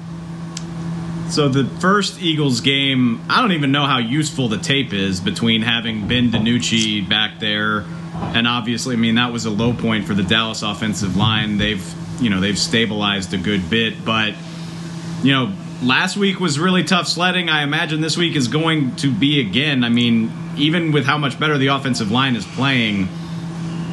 So 1.30 1.50
the 1.50 1.66
first 1.82 2.22
Eagles 2.22 2.62
game, 2.62 3.22
I 3.30 3.42
don't 3.42 3.52
even 3.52 3.74
know 3.74 3.86
how 3.86 3.98
useful 3.98 4.48
the 4.48 4.58
tape 4.58 4.94
is 4.94 5.20
between 5.20 5.62
having 5.62 6.08
Ben 6.08 6.32
DiNucci 6.32 7.08
back 7.10 7.40
there, 7.40 7.84
and 8.34 8.48
obviously, 8.48 8.96
I 8.96 8.98
mean 8.98 9.16
that 9.16 9.34
was 9.34 9.46
a 9.46 9.50
low 9.50 9.74
point 9.74 10.06
for 10.06 10.14
the 10.14 10.24
Dallas 10.24 10.62
offensive 10.62 11.18
line. 11.18 11.58
They've, 11.58 11.84
you 12.22 12.30
know, 12.30 12.40
they've 12.40 12.58
stabilized 12.58 13.34
a 13.34 13.38
good 13.38 13.70
bit, 13.70 14.06
but 14.06 14.34
you 15.22 15.34
know, 15.34 15.54
last 15.82 16.18
week 16.18 16.40
was 16.40 16.60
really 16.60 16.84
tough 16.84 17.08
sledding. 17.08 17.50
I 17.50 17.64
imagine 17.64 18.02
this 18.02 18.18
week 18.18 18.36
is 18.36 18.48
going 18.48 18.96
to 18.98 19.12
be 19.12 19.40
again. 19.40 19.84
I 19.84 19.90
mean, 19.90 20.32
even 20.58 20.92
with 20.92 21.06
how 21.06 21.18
much 21.18 21.40
better 21.40 21.58
the 21.58 21.68
offensive 21.68 22.12
line 22.12 22.36
is 22.36 22.46
playing, 22.46 23.08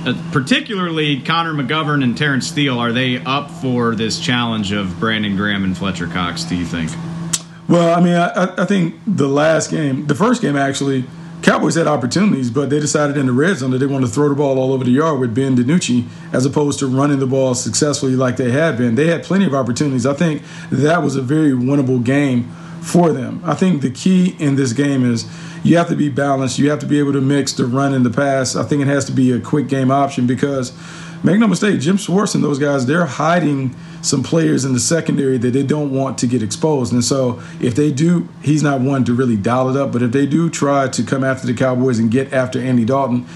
uh, 0.07 0.21
particularly 0.33 1.21
Connor 1.21 1.55
McGovern 1.55 2.03
and 2.03 2.17
Terence 2.17 2.47
Steele, 2.47 2.79
are 2.79 2.93
they 2.93 3.19
up 3.19 3.51
for 3.51 3.95
this 3.95 4.19
challenge 4.19 4.73
of 4.73 4.99
Brandon 4.99 5.37
Graham 5.37 5.65
and 5.65 5.77
Fletcher 5.77 6.07
Cox, 6.07 6.45
do 6.45 6.57
you 6.57 6.65
think? 6.65 6.91
Well, 7.69 7.97
I 7.97 8.01
mean, 8.01 8.15
I, 8.15 8.63
I 8.63 8.65
think 8.67 8.97
the 9.07 9.29
last 9.29 9.71
game, 9.71 10.07
the 10.07 10.15
first 10.15 10.43
game 10.43 10.57
actually, 10.57 11.05
Cowboys 11.45 11.75
had 11.75 11.87
opportunities, 11.87 12.51
but 12.51 12.71
they 12.71 12.81
decided 12.81 13.19
in 13.19 13.27
the 13.27 13.33
red 13.33 13.59
zone 13.59 13.71
that 13.73 13.77
they 13.77 13.85
wanted 13.85 14.07
to 14.07 14.13
throw 14.13 14.31
the 14.31 14.35
ball 14.35 14.59
all 14.59 14.73
over 14.73 14.83
the 14.83 14.91
yard 14.91 15.21
with 15.21 15.35
Ben 15.35 15.55
DiNucci 15.55 16.07
as 16.33 16.47
opposed 16.47 16.79
to 16.79 16.87
running 16.87 17.19
the 17.19 17.27
ball 17.27 17.55
successfully 17.55 18.17
like 18.17 18.39
they 18.39 18.51
had 18.51 18.79
been. 18.79 18.95
They 18.95 19.09
had 19.09 19.25
plenty 19.25 19.45
of 19.45 19.53
opportunities. 19.53 20.07
I 20.07 20.15
think 20.15 20.43
that 20.71 21.03
was 21.03 21.17
a 21.17 21.21
very 21.21 21.51
winnable 21.51 22.03
game 22.03 22.45
for 22.81 23.13
them. 23.13 23.43
I 23.45 23.55
think 23.55 23.83
the 23.83 23.91
key 23.91 24.35
in 24.39 24.57
this 24.57 24.73
game 24.73 25.05
is 25.05 25.27
you 25.63 25.77
have 25.77 25.89
to 25.89 25.97
be 25.97 26.09
balanced. 26.09 26.59
You 26.59 26.71
have 26.71 26.79
to 26.79 26.87
be 26.87 26.99
able 26.99 27.13
to 27.13 27.21
mix 27.21 27.53
the 27.53 27.67
run 27.67 27.93
and 27.93 28.07
the 28.07 28.11
pass. 28.11 28.57
I 28.57 28.63
think 28.63 28.81
it 28.81 28.89
has 28.89 29.05
to 29.05 29.13
be 29.13 29.31
a 29.31 29.39
quick 29.39 29.69
game 29.69 29.91
option 29.91 30.27
because 30.27 30.73
make 31.25 31.39
no 31.39 31.49
mistake, 31.49 31.81
Jim 31.81 31.97
Schwartz 31.97 32.35
and 32.35 32.45
those 32.45 32.59
guys, 32.59 32.87
they're 32.87 33.07
hiding 33.07 33.75
some 34.03 34.23
players 34.23 34.65
in 34.65 34.75
the 34.75 34.81
secondary 34.81 35.39
that 35.39 35.51
they 35.51 35.63
don't 35.63 35.91
want 35.91 36.19
to 36.19 36.27
get 36.27 36.43
exposed. 36.43 36.93
And 36.93 37.03
so 37.03 37.41
if 37.61 37.75
they 37.75 37.91
do, 37.91 38.29
he's 38.43 38.63
not 38.63 38.83
one 38.83 39.05
to 39.07 39.15
really 39.15 39.37
dial 39.37 39.71
it 39.71 39.81
up, 39.81 39.91
but 39.91 40.03
if 40.03 40.13
they 40.13 40.27
do 40.27 40.51
try 40.51 40.87
to 40.89 41.03
come 41.03 41.25
after 41.25 41.47
the 41.47 41.55
Cowboys 41.55 41.99
and 41.99 42.11
get 42.11 42.33
after 42.33 42.61
Andy 42.61 42.85
Dalton, 42.85 43.27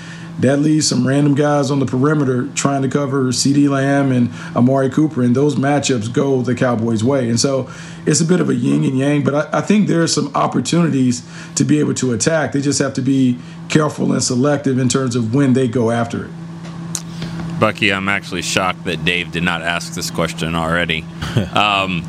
that 0.40 0.58
leaves 0.58 0.86
some 0.86 1.08
random 1.08 1.34
guys 1.34 1.70
on 1.70 1.80
the 1.80 1.86
perimeter 1.86 2.48
trying 2.54 2.82
to 2.82 2.88
cover 2.88 3.24
CeeDee 3.24 3.68
Lamb 3.68 4.12
and 4.12 4.30
Amari 4.54 4.88
Cooper, 4.88 5.22
and 5.22 5.34
those 5.34 5.56
matchups 5.56 6.12
go 6.12 6.42
the 6.42 6.54
Cowboys' 6.54 7.02
way. 7.02 7.28
And 7.28 7.40
so 7.40 7.68
it's 8.06 8.20
a 8.20 8.24
bit 8.24 8.40
of 8.40 8.48
a 8.48 8.54
yin 8.54 8.84
and 8.84 8.96
yang, 8.96 9.24
but 9.24 9.34
I, 9.34 9.58
I 9.58 9.60
think 9.62 9.88
there 9.88 10.00
are 10.00 10.06
some 10.06 10.30
opportunities 10.36 11.28
to 11.56 11.64
be 11.64 11.80
able 11.80 11.94
to 11.94 12.12
attack. 12.12 12.52
They 12.52 12.60
just 12.60 12.78
have 12.78 12.94
to 12.94 13.02
be 13.02 13.38
careful 13.68 14.12
and 14.12 14.22
selective 14.22 14.78
in 14.78 14.88
terms 14.88 15.16
of 15.16 15.34
when 15.34 15.54
they 15.54 15.66
go 15.66 15.90
after 15.90 16.26
it. 16.26 16.30
Bucky, 17.58 17.92
I'm 17.92 18.08
actually 18.08 18.42
shocked 18.42 18.84
that 18.84 19.04
Dave 19.04 19.32
did 19.32 19.42
not 19.42 19.62
ask 19.62 19.94
this 19.94 20.10
question 20.10 20.54
already. 20.54 21.04
um, 21.54 22.04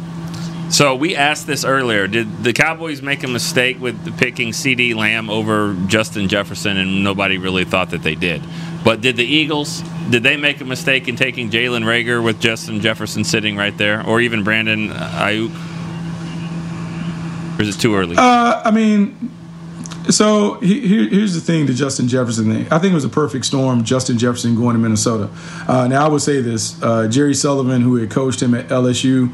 so 0.70 0.96
we 0.96 1.16
asked 1.16 1.48
this 1.48 1.66
earlier. 1.66 2.08
Did 2.08 2.44
the 2.44 2.54
Cowboys 2.54 3.02
make 3.02 3.24
a 3.24 3.28
mistake 3.28 3.80
with 3.80 4.18
picking 4.20 4.50
CeeDee 4.50 4.96
Lamb 4.96 5.30
over 5.30 5.76
Justin 5.88 6.28
Jefferson, 6.28 6.78
and 6.78 7.04
nobody 7.04 7.40
really 7.40 7.66
thought 7.66 7.90
that 7.90 8.04
they 8.04 8.14
did? 8.14 8.42
But 8.84 9.02
did 9.02 9.18
the 9.18 9.26
Eagles? 9.26 9.82
Did 10.10 10.22
they 10.24 10.38
make 10.38 10.62
a 10.62 10.66
mistake 10.66 11.08
in 11.08 11.16
taking 11.16 11.50
Jalen 11.50 11.84
Reagor 11.84 12.24
with 12.24 12.40
Justin 12.40 12.82
Jefferson 12.82 13.24
sitting 13.24 13.58
right 13.58 13.76
there, 13.78 14.06
or 14.06 14.22
even 14.22 14.44
Brandon 14.44 14.90
Aiyuk? 14.90 15.50
Or 17.58 17.62
is 17.64 17.76
it 17.76 17.80
too 17.80 17.96
early? 17.96 18.16
Uh, 18.18 18.62
I 18.64 18.72
mean, 18.72 19.32
so 20.10 20.56
he, 20.56 21.08
here's 21.08 21.36
the 21.36 21.42
thing: 21.42 21.66
the 21.66 21.74
Justin 21.74 22.08
Jefferson 22.08 22.52
thing. 22.52 22.72
I 22.72 22.80
think 22.80 22.92
it 22.92 22.96
was 22.96 23.06
a 23.06 23.10
perfect 23.10 23.46
storm. 23.46 23.84
Justin 23.84 24.18
Jefferson 24.18 24.56
going 24.56 24.74
to 24.74 24.80
Minnesota. 24.80 25.30
Uh, 25.68 25.88
now 25.88 26.06
I 26.06 26.10
would 26.10 26.22
say 26.22 26.42
this: 26.42 26.82
uh, 26.82 27.08
Jerry 27.08 27.34
Sullivan, 27.34 27.82
who 27.82 27.96
had 27.98 28.10
coached 28.10 28.42
him 28.42 28.54
at 28.54 28.68
LSU, 28.70 29.30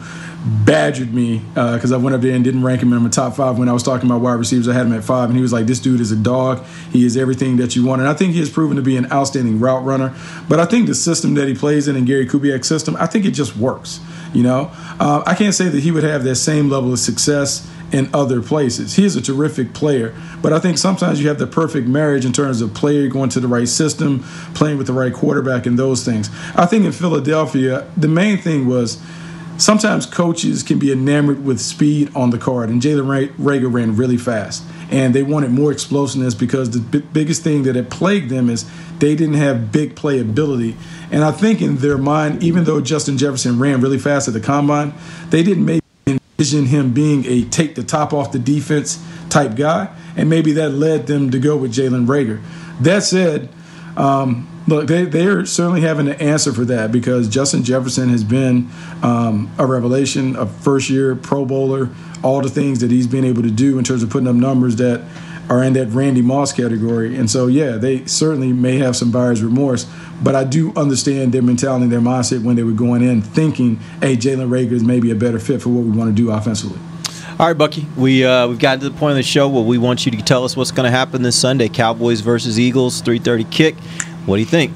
badgered 0.65 1.13
me 1.13 1.39
because 1.53 1.91
uh, 1.91 1.95
I 1.95 1.97
went 1.97 2.15
up 2.15 2.21
there 2.21 2.35
and 2.35 2.43
didn't 2.43 2.63
rank 2.63 2.81
him 2.81 2.93
in 2.93 3.01
my 3.01 3.09
top 3.09 3.35
five 3.35 3.57
when 3.57 3.69
I 3.69 3.73
was 3.73 3.83
talking 3.83 4.09
about 4.09 4.21
wide 4.21 4.33
receivers. 4.33 4.67
I 4.67 4.73
had 4.73 4.85
him 4.85 4.93
at 4.93 5.03
five, 5.03 5.29
and 5.29 5.35
he 5.35 5.41
was 5.41 5.53
like, 5.53 5.65
"This 5.65 5.79
dude 5.79 6.01
is 6.01 6.11
a 6.11 6.17
dog. 6.17 6.63
He 6.91 7.05
is 7.05 7.15
everything 7.15 7.57
that 7.57 7.75
you 7.75 7.85
want." 7.85 8.01
And 8.01 8.09
I 8.09 8.13
think 8.13 8.33
he 8.33 8.39
has 8.39 8.49
proven 8.49 8.75
to 8.77 8.83
be 8.83 8.97
an 8.97 9.11
outstanding 9.11 9.59
route 9.59 9.85
runner. 9.85 10.13
But 10.49 10.59
I 10.59 10.65
think 10.65 10.87
the 10.87 10.95
system 10.95 11.35
that 11.35 11.47
he 11.47 11.55
plays 11.55 11.87
in, 11.87 11.95
in 11.95 12.05
Gary 12.05 12.27
Kubiak's 12.27 12.67
system, 12.67 12.95
I 12.99 13.05
think 13.05 13.25
it 13.25 13.31
just 13.31 13.55
works. 13.55 13.99
You 14.33 14.43
know, 14.43 14.71
uh, 14.99 15.23
I 15.25 15.35
can't 15.35 15.55
say 15.55 15.69
that 15.69 15.81
he 15.81 15.91
would 15.91 16.03
have 16.03 16.25
that 16.25 16.35
same 16.35 16.69
level 16.69 16.91
of 16.91 16.99
success 16.99 17.71
in 17.91 18.09
other 18.13 18.41
places. 18.41 18.95
He 18.95 19.05
is 19.05 19.15
a 19.15 19.21
terrific 19.21 19.73
player, 19.73 20.13
but 20.41 20.53
I 20.53 20.59
think 20.59 20.77
sometimes 20.77 21.21
you 21.21 21.27
have 21.27 21.39
the 21.39 21.47
perfect 21.47 21.87
marriage 21.87 22.25
in 22.25 22.33
terms 22.33 22.61
of 22.61 22.73
player 22.73 23.07
going 23.07 23.29
to 23.29 23.39
the 23.39 23.47
right 23.47 23.67
system, 23.67 24.23
playing 24.53 24.77
with 24.77 24.87
the 24.87 24.93
right 24.93 25.13
quarterback, 25.13 25.65
and 25.65 25.77
those 25.77 26.03
things. 26.03 26.29
I 26.55 26.65
think 26.65 26.85
in 26.85 26.91
Philadelphia, 26.91 27.87
the 27.95 28.07
main 28.07 28.37
thing 28.37 28.67
was 28.67 29.01
sometimes 29.57 30.05
coaches 30.05 30.63
can 30.63 30.79
be 30.79 30.91
enamored 30.91 31.45
with 31.45 31.59
speed 31.59 32.11
on 32.15 32.29
the 32.29 32.37
card, 32.37 32.69
and 32.69 32.81
Jalen 32.81 33.33
Reagor 33.37 33.71
ran 33.71 33.95
really 33.95 34.17
fast. 34.17 34.63
And 34.91 35.15
they 35.15 35.23
wanted 35.23 35.49
more 35.49 35.71
explosiveness 35.71 36.35
because 36.35 36.69
the 36.69 36.79
b- 36.79 37.07
biggest 37.11 37.41
thing 37.41 37.63
that 37.63 37.75
had 37.75 37.89
plagued 37.89 38.29
them 38.29 38.49
is 38.49 38.69
they 38.99 39.15
didn't 39.15 39.35
have 39.35 39.71
big 39.71 39.95
playability. 39.95 40.75
And 41.11 41.23
I 41.23 41.31
think 41.31 41.59
in 41.59 41.77
their 41.77 41.97
mind, 41.97 42.43
even 42.43 42.65
though 42.65 42.81
Justin 42.81 43.17
Jefferson 43.17 43.57
ran 43.57 43.81
really 43.81 43.97
fast 43.97 44.27
at 44.27 44.35
the 44.35 44.39
combine, 44.39 44.93
they 45.31 45.41
didn't 45.41 45.65
maybe 45.65 45.84
envision 46.37 46.65
him 46.65 46.93
being 46.93 47.25
a 47.25 47.43
take 47.45 47.75
the 47.75 47.83
top 47.83 48.13
off 48.13 48.31
the 48.31 48.39
defense 48.39 49.01
type 49.29 49.55
guy. 49.55 49.93
And 50.17 50.29
maybe 50.29 50.53
that 50.53 50.69
led 50.69 51.07
them 51.07 51.31
to 51.31 51.39
go 51.39 51.57
with 51.57 51.73
Jalen 51.73 52.07
Reagor. 52.07 52.41
That 52.81 53.03
said, 53.03 53.49
um, 53.95 54.47
look, 54.67 54.87
they, 54.87 55.05
they 55.05 55.25
are 55.27 55.45
certainly 55.45 55.81
having 55.81 56.07
an 56.07 56.15
answer 56.15 56.53
for 56.53 56.65
that 56.65 56.91
because 56.91 57.29
Justin 57.29 57.63
Jefferson 57.63 58.09
has 58.09 58.23
been 58.23 58.69
um, 59.01 59.51
a 59.57 59.65
revelation, 59.65 60.35
a 60.35 60.45
first 60.45 60.89
year 60.89 61.15
Pro 61.15 61.45
Bowler, 61.45 61.89
all 62.23 62.41
the 62.41 62.49
things 62.49 62.79
that 62.79 62.91
he's 62.91 63.07
been 63.07 63.25
able 63.25 63.43
to 63.43 63.51
do 63.51 63.77
in 63.77 63.83
terms 63.83 64.03
of 64.03 64.09
putting 64.09 64.27
up 64.27 64.35
numbers 64.35 64.75
that 64.77 65.03
are 65.49 65.63
in 65.63 65.73
that 65.73 65.87
Randy 65.87 66.21
Moss 66.21 66.51
category. 66.51 67.15
And 67.15 67.29
so, 67.29 67.47
yeah, 67.47 67.77
they 67.77 68.05
certainly 68.05 68.51
may 68.51 68.77
have 68.77 68.95
some 68.95 69.11
buyer's 69.11 69.43
remorse, 69.43 69.87
but 70.23 70.35
I 70.35 70.43
do 70.43 70.73
understand 70.75 71.33
their 71.33 71.41
mentality 71.41 71.87
their 71.87 71.99
mindset 71.99 72.43
when 72.43 72.55
they 72.55 72.63
were 72.63 72.71
going 72.71 73.01
in 73.01 73.21
thinking, 73.21 73.77
hey, 74.01 74.15
Jalen 74.15 74.49
Reagor 74.49 74.71
is 74.71 74.83
maybe 74.83 75.11
a 75.11 75.15
better 75.15 75.39
fit 75.39 75.61
for 75.61 75.69
what 75.69 75.83
we 75.83 75.91
want 75.91 76.09
to 76.09 76.15
do 76.15 76.31
offensively. 76.31 76.79
All 77.37 77.47
right, 77.47 77.57
Bucky. 77.57 77.85
We 77.97 78.23
uh, 78.23 78.47
we've 78.47 78.59
gotten 78.59 78.79
to 78.79 78.89
the 78.89 78.97
point 78.97 79.11
of 79.11 79.17
the 79.17 79.23
show 79.23 79.49
where 79.49 79.63
we 79.63 79.77
want 79.77 80.05
you 80.05 80.11
to 80.13 80.21
tell 80.23 80.45
us 80.45 80.55
what's 80.55 80.71
going 80.71 80.85
to 80.85 80.91
happen 80.91 81.21
this 81.21 81.37
Sunday: 81.37 81.67
Cowboys 81.67 82.21
versus 82.21 82.57
Eagles, 82.57 83.01
three 83.01 83.19
thirty 83.19 83.43
kick. 83.43 83.75
What 84.25 84.37
do 84.37 84.39
you 84.39 84.45
think? 84.45 84.71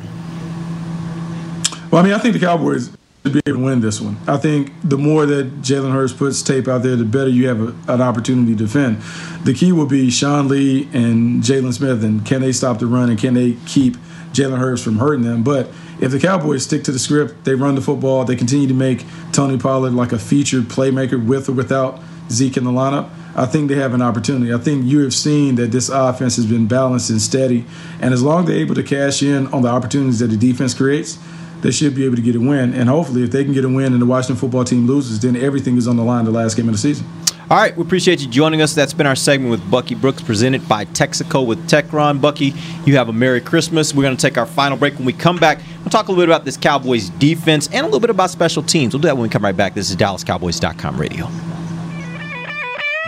Well, 1.89 2.01
I 2.01 2.05
mean, 2.05 2.13
I 2.13 2.17
think 2.17 2.33
the 2.33 2.39
Cowboys 2.39 2.91
be 3.29 3.41
able 3.45 3.59
to 3.59 3.65
win 3.65 3.81
this 3.81 4.01
one. 4.01 4.17
I 4.27 4.37
think 4.37 4.71
the 4.83 4.97
more 4.97 5.25
that 5.25 5.61
Jalen 5.61 5.91
Hurts 5.91 6.13
puts 6.13 6.41
tape 6.41 6.67
out 6.67 6.83
there, 6.83 6.95
the 6.95 7.05
better 7.05 7.29
you 7.29 7.47
have 7.47 7.61
a, 7.61 7.93
an 7.93 8.01
opportunity 8.01 8.53
to 8.53 8.57
defend. 8.57 9.01
The 9.43 9.53
key 9.53 9.71
will 9.71 9.85
be 9.85 10.09
Sean 10.09 10.47
Lee 10.47 10.89
and 10.93 11.41
Jaylon 11.43 11.73
Smith, 11.73 12.03
and 12.03 12.25
can 12.25 12.41
they 12.41 12.51
stop 12.51 12.79
the 12.79 12.87
run 12.87 13.09
and 13.09 13.19
can 13.19 13.33
they 13.33 13.57
keep 13.65 13.97
Jalen 14.33 14.59
Hurts 14.59 14.83
from 14.83 14.97
hurting 14.97 15.23
them? 15.23 15.43
But 15.43 15.69
if 15.99 16.11
the 16.11 16.19
Cowboys 16.19 16.63
stick 16.63 16.83
to 16.85 16.91
the 16.91 16.99
script, 16.99 17.43
they 17.43 17.55
run 17.55 17.75
the 17.75 17.81
football, 17.81 18.23
they 18.25 18.35
continue 18.35 18.67
to 18.67 18.73
make 18.73 19.05
Tony 19.31 19.57
Pollard 19.57 19.93
like 19.93 20.11
a 20.11 20.19
featured 20.19 20.63
playmaker 20.65 21.23
with 21.23 21.49
or 21.49 21.53
without 21.53 21.99
Zeke 22.29 22.57
in 22.57 22.63
the 22.63 22.71
lineup. 22.71 23.09
I 23.35 23.45
think 23.45 23.69
they 23.69 23.75
have 23.75 23.93
an 23.93 24.01
opportunity. 24.01 24.53
I 24.53 24.57
think 24.57 24.85
you 24.85 24.99
have 25.03 25.13
seen 25.13 25.55
that 25.55 25.71
this 25.71 25.89
offense 25.89 26.35
has 26.35 26.45
been 26.45 26.67
balanced 26.67 27.09
and 27.09 27.21
steady, 27.21 27.65
and 28.01 28.13
as 28.13 28.21
long 28.21 28.41
as 28.41 28.47
they're 28.47 28.57
able 28.57 28.75
to 28.75 28.83
cash 28.83 29.21
in 29.21 29.47
on 29.47 29.61
the 29.61 29.69
opportunities 29.69 30.19
that 30.19 30.27
the 30.27 30.37
defense 30.37 30.73
creates, 30.73 31.17
they 31.61 31.71
should 31.71 31.95
be 31.95 32.05
able 32.05 32.15
to 32.15 32.21
get 32.21 32.35
a 32.35 32.39
win. 32.39 32.73
And 32.73 32.89
hopefully, 32.89 33.23
if 33.23 33.31
they 33.31 33.43
can 33.43 33.53
get 33.53 33.65
a 33.65 33.69
win 33.69 33.93
and 33.93 34.01
the 34.01 34.05
Washington 34.05 34.37
football 34.37 34.63
team 34.63 34.87
loses, 34.87 35.19
then 35.19 35.35
everything 35.35 35.77
is 35.77 35.87
on 35.87 35.97
the 35.97 36.03
line 36.03 36.25
the 36.25 36.31
last 36.31 36.55
game 36.55 36.67
of 36.67 36.73
the 36.73 36.77
season. 36.79 37.05
All 37.49 37.57
right, 37.57 37.75
we 37.75 37.81
appreciate 37.81 38.21
you 38.21 38.27
joining 38.27 38.61
us. 38.61 38.75
That's 38.75 38.93
been 38.93 39.07
our 39.07 39.15
segment 39.15 39.49
with 39.49 39.71
Bucky 39.71 39.95
Brooks, 39.95 40.21
presented 40.21 40.69
by 40.69 40.85
Texaco 40.85 41.43
with 41.47 41.67
Techron. 41.67 42.21
Bucky, 42.21 42.53
you 42.85 42.95
have 42.97 43.09
a 43.09 43.13
Merry 43.13 43.41
Christmas. 43.41 43.91
We're 43.91 44.03
going 44.03 44.15
to 44.15 44.21
take 44.21 44.37
our 44.37 44.45
final 44.45 44.77
break. 44.77 44.93
When 44.95 45.05
we 45.05 45.13
come 45.13 45.37
back, 45.37 45.59
we'll 45.79 45.89
talk 45.89 46.09
a 46.09 46.11
little 46.11 46.21
bit 46.21 46.29
about 46.29 46.45
this 46.45 46.57
Cowboys 46.57 47.09
defense 47.09 47.67
and 47.73 47.79
a 47.79 47.85
little 47.85 47.99
bit 47.99 48.11
about 48.11 48.29
special 48.29 48.61
teams. 48.61 48.93
We'll 48.93 49.01
do 49.01 49.07
that 49.07 49.15
when 49.15 49.23
we 49.23 49.29
come 49.29 49.43
right 49.43 49.57
back. 49.57 49.73
This 49.73 49.89
is 49.89 49.95
DallasCowboys.com 49.95 50.97
radio. 50.97 51.27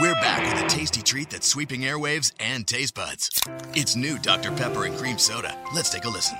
We're 0.01 0.15
back 0.15 0.51
with 0.51 0.65
a 0.65 0.67
tasty 0.67 1.03
treat 1.03 1.29
that's 1.29 1.45
sweeping 1.45 1.81
airwaves 1.81 2.31
and 2.39 2.65
taste 2.65 2.95
buds. 2.95 3.29
It's 3.75 3.95
new 3.95 4.17
Dr. 4.17 4.51
Pepper 4.51 4.85
and 4.85 4.97
Cream 4.97 5.19
Soda. 5.19 5.55
Let's 5.75 5.91
take 5.91 6.05
a 6.05 6.09
listen. 6.09 6.39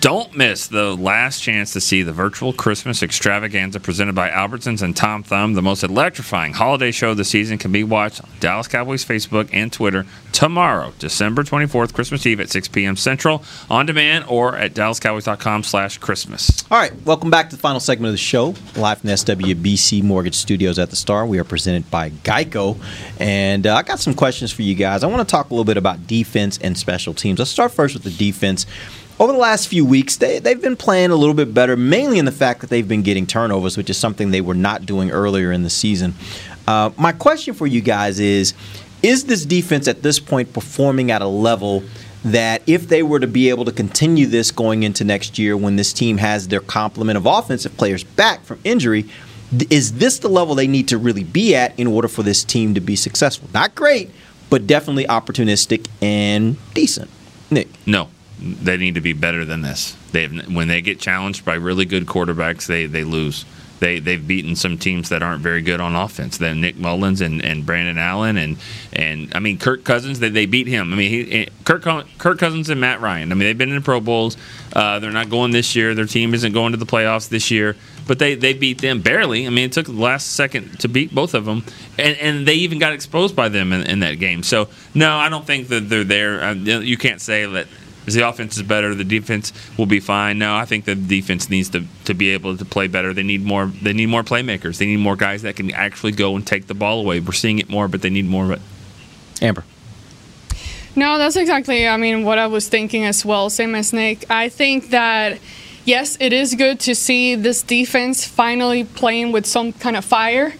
Don't 0.00 0.36
miss 0.36 0.68
the 0.68 0.94
last 0.94 1.42
chance 1.42 1.72
to 1.72 1.80
see 1.80 2.02
the 2.02 2.12
virtual 2.12 2.52
Christmas 2.52 3.02
extravaganza 3.02 3.80
presented 3.80 4.14
by 4.14 4.28
Albertsons 4.28 4.82
and 4.82 4.94
Tom 4.94 5.22
Thumb. 5.22 5.54
The 5.54 5.62
most 5.62 5.82
electrifying 5.82 6.52
holiday 6.52 6.90
show 6.90 7.10
of 7.10 7.16
the 7.16 7.24
season 7.24 7.56
can 7.56 7.72
be 7.72 7.82
watched 7.82 8.22
on 8.22 8.28
Dallas 8.38 8.68
Cowboys 8.68 9.04
Facebook 9.04 9.48
and 9.52 9.72
Twitter 9.72 10.04
tomorrow, 10.32 10.92
December 10.98 11.42
24th, 11.42 11.94
Christmas 11.94 12.26
Eve 12.26 12.40
at 12.40 12.50
6 12.50 12.68
p.m. 12.68 12.94
Central, 12.94 13.42
on 13.70 13.86
demand 13.86 14.26
or 14.28 14.54
at 14.56 14.74
dallascowboys.com 14.74 15.62
slash 15.62 15.96
Christmas. 15.96 16.62
All 16.70 16.78
right, 16.78 16.92
welcome 17.06 17.30
back 17.30 17.48
to 17.50 17.56
the 17.56 17.62
final 17.62 17.80
segment 17.80 18.08
of 18.08 18.12
the 18.12 18.18
show, 18.18 18.54
live 18.76 18.98
from 18.98 19.08
the 19.08 19.14
SWBC 19.14 20.02
Mortgage 20.02 20.34
Studios 20.34 20.78
at 20.78 20.90
the 20.90 20.96
Star. 20.96 21.26
We 21.26 21.38
are 21.38 21.44
presented 21.44 21.90
by 21.90 22.10
Geico, 22.10 22.78
and 23.18 23.66
uh, 23.66 23.76
I 23.76 23.82
got 23.82 23.98
some 23.98 24.12
questions 24.12 24.52
for 24.52 24.60
you 24.60 24.74
guys. 24.74 25.02
I 25.02 25.06
want 25.06 25.26
to 25.26 25.30
talk 25.30 25.48
a 25.48 25.54
little 25.54 25.64
bit 25.64 25.78
about 25.78 26.06
defense 26.06 26.58
and 26.58 26.76
special 26.76 27.14
teams. 27.14 27.38
Let's 27.38 27.50
start 27.50 27.72
first 27.72 27.94
with 27.94 28.04
the 28.04 28.10
defense. 28.10 28.66
Over 29.18 29.32
the 29.32 29.38
last 29.38 29.68
few 29.68 29.86
weeks, 29.86 30.16
they, 30.16 30.40
they've 30.40 30.60
been 30.60 30.76
playing 30.76 31.10
a 31.10 31.16
little 31.16 31.34
bit 31.34 31.54
better, 31.54 31.74
mainly 31.74 32.18
in 32.18 32.26
the 32.26 32.32
fact 32.32 32.60
that 32.60 32.68
they've 32.68 32.86
been 32.86 33.02
getting 33.02 33.26
turnovers, 33.26 33.76
which 33.76 33.88
is 33.88 33.96
something 33.96 34.30
they 34.30 34.42
were 34.42 34.54
not 34.54 34.84
doing 34.84 35.10
earlier 35.10 35.52
in 35.52 35.62
the 35.62 35.70
season. 35.70 36.14
Uh, 36.68 36.90
my 36.98 37.12
question 37.12 37.54
for 37.54 37.66
you 37.66 37.80
guys 37.80 38.20
is 38.20 38.52
Is 39.02 39.24
this 39.24 39.46
defense 39.46 39.88
at 39.88 40.02
this 40.02 40.20
point 40.20 40.52
performing 40.52 41.10
at 41.10 41.22
a 41.22 41.26
level 41.26 41.82
that 42.24 42.60
if 42.66 42.88
they 42.88 43.02
were 43.02 43.20
to 43.20 43.26
be 43.26 43.48
able 43.48 43.64
to 43.64 43.72
continue 43.72 44.26
this 44.26 44.50
going 44.50 44.82
into 44.82 45.04
next 45.04 45.38
year 45.38 45.56
when 45.56 45.76
this 45.76 45.92
team 45.92 46.18
has 46.18 46.48
their 46.48 46.60
complement 46.60 47.16
of 47.16 47.24
offensive 47.24 47.74
players 47.78 48.04
back 48.04 48.44
from 48.44 48.58
injury, 48.64 49.08
is 49.70 49.94
this 49.94 50.18
the 50.18 50.28
level 50.28 50.54
they 50.54 50.66
need 50.66 50.88
to 50.88 50.98
really 50.98 51.24
be 51.24 51.54
at 51.54 51.78
in 51.78 51.86
order 51.86 52.08
for 52.08 52.22
this 52.22 52.44
team 52.44 52.74
to 52.74 52.80
be 52.80 52.96
successful? 52.96 53.48
Not 53.54 53.74
great, 53.74 54.10
but 54.50 54.66
definitely 54.66 55.04
opportunistic 55.04 55.88
and 56.02 56.56
decent. 56.74 57.10
Nick. 57.48 57.68
No, 57.86 58.08
they 58.38 58.76
need 58.76 58.94
to 58.94 59.00
be 59.00 59.12
better 59.12 59.44
than 59.44 59.62
this. 59.62 59.96
They've 60.12 60.54
when 60.54 60.68
they 60.68 60.82
get 60.82 61.00
challenged 61.00 61.44
by 61.44 61.54
really 61.54 61.84
good 61.84 62.06
quarterbacks, 62.06 62.66
they 62.66 62.86
they 62.86 63.04
lose. 63.04 63.44
They 63.78 63.98
they've 63.98 64.26
beaten 64.26 64.56
some 64.56 64.78
teams 64.78 65.10
that 65.10 65.22
aren't 65.22 65.42
very 65.42 65.60
good 65.60 65.80
on 65.80 65.94
offense. 65.94 66.38
Then 66.38 66.62
Nick 66.62 66.76
Mullens 66.76 67.20
and, 67.20 67.44
and 67.44 67.66
Brandon 67.66 67.98
Allen 67.98 68.38
and 68.38 68.56
and 68.92 69.32
I 69.34 69.40
mean 69.40 69.58
Kirk 69.58 69.84
Cousins. 69.84 70.18
They, 70.18 70.30
they 70.30 70.46
beat 70.46 70.66
him. 70.66 70.92
I 70.92 70.96
mean 70.96 71.10
he, 71.10 71.48
Kirk 71.64 71.82
Kirk 72.18 72.38
Cousins 72.38 72.70
and 72.70 72.80
Matt 72.80 73.00
Ryan. 73.02 73.32
I 73.32 73.34
mean 73.34 73.46
they've 73.46 73.58
been 73.58 73.68
in 73.68 73.74
the 73.74 73.82
Pro 73.82 74.00
Bowls. 74.00 74.36
Uh, 74.72 74.98
they're 74.98 75.10
not 75.10 75.28
going 75.28 75.50
this 75.50 75.76
year. 75.76 75.94
Their 75.94 76.06
team 76.06 76.32
isn't 76.32 76.52
going 76.52 76.72
to 76.72 76.78
the 76.78 76.86
playoffs 76.86 77.28
this 77.28 77.50
year. 77.50 77.76
But 78.06 78.20
they, 78.20 78.36
they 78.36 78.52
beat 78.52 78.80
them 78.80 79.02
barely. 79.02 79.46
I 79.46 79.50
mean, 79.50 79.64
it 79.64 79.72
took 79.72 79.86
the 79.86 79.92
last 79.92 80.28
second 80.28 80.78
to 80.80 80.88
beat 80.88 81.12
both 81.12 81.34
of 81.34 81.44
them, 81.44 81.64
and, 81.98 82.16
and 82.18 82.46
they 82.46 82.54
even 82.54 82.78
got 82.78 82.92
exposed 82.92 83.34
by 83.34 83.48
them 83.48 83.72
in, 83.72 83.82
in 83.82 83.98
that 84.00 84.20
game. 84.20 84.44
So 84.44 84.68
no, 84.94 85.16
I 85.16 85.28
don't 85.28 85.44
think 85.44 85.68
that 85.68 85.88
they're 85.88 86.04
there. 86.04 86.40
Uh, 86.40 86.54
you 86.54 86.96
can't 86.96 87.20
say 87.20 87.46
that 87.46 87.66
the 88.14 88.28
offense 88.28 88.56
is 88.56 88.62
better, 88.62 88.94
the 88.94 89.04
defense 89.04 89.52
will 89.76 89.86
be 89.86 90.00
fine. 90.00 90.38
No, 90.38 90.54
I 90.54 90.64
think 90.64 90.84
the 90.84 90.94
defense 90.94 91.50
needs 91.50 91.68
to, 91.70 91.84
to 92.04 92.14
be 92.14 92.30
able 92.30 92.56
to 92.56 92.64
play 92.64 92.86
better. 92.86 93.12
They 93.12 93.22
need 93.22 93.44
more. 93.44 93.66
They 93.66 93.92
need 93.92 94.06
more 94.06 94.22
playmakers. 94.22 94.78
They 94.78 94.86
need 94.86 94.98
more 94.98 95.16
guys 95.16 95.42
that 95.42 95.56
can 95.56 95.72
actually 95.72 96.12
go 96.12 96.36
and 96.36 96.46
take 96.46 96.66
the 96.66 96.74
ball 96.74 97.00
away. 97.00 97.20
We're 97.20 97.32
seeing 97.32 97.58
it 97.58 97.68
more, 97.68 97.88
but 97.88 98.02
they 98.02 98.10
need 98.10 98.26
more 98.26 98.44
of 98.44 98.50
it. 98.52 98.60
Amber. 99.42 99.64
No, 100.94 101.18
that's 101.18 101.36
exactly. 101.36 101.86
I 101.86 101.96
mean, 101.98 102.24
what 102.24 102.38
I 102.38 102.46
was 102.46 102.68
thinking 102.68 103.04
as 103.04 103.24
well. 103.24 103.50
Same 103.50 103.74
as 103.74 103.92
Nick. 103.92 104.30
I 104.30 104.48
think 104.48 104.90
that 104.90 105.38
yes, 105.84 106.16
it 106.20 106.32
is 106.32 106.54
good 106.54 106.80
to 106.80 106.94
see 106.94 107.34
this 107.34 107.62
defense 107.62 108.26
finally 108.26 108.84
playing 108.84 109.32
with 109.32 109.46
some 109.46 109.72
kind 109.72 109.96
of 109.96 110.04
fire. 110.04 110.54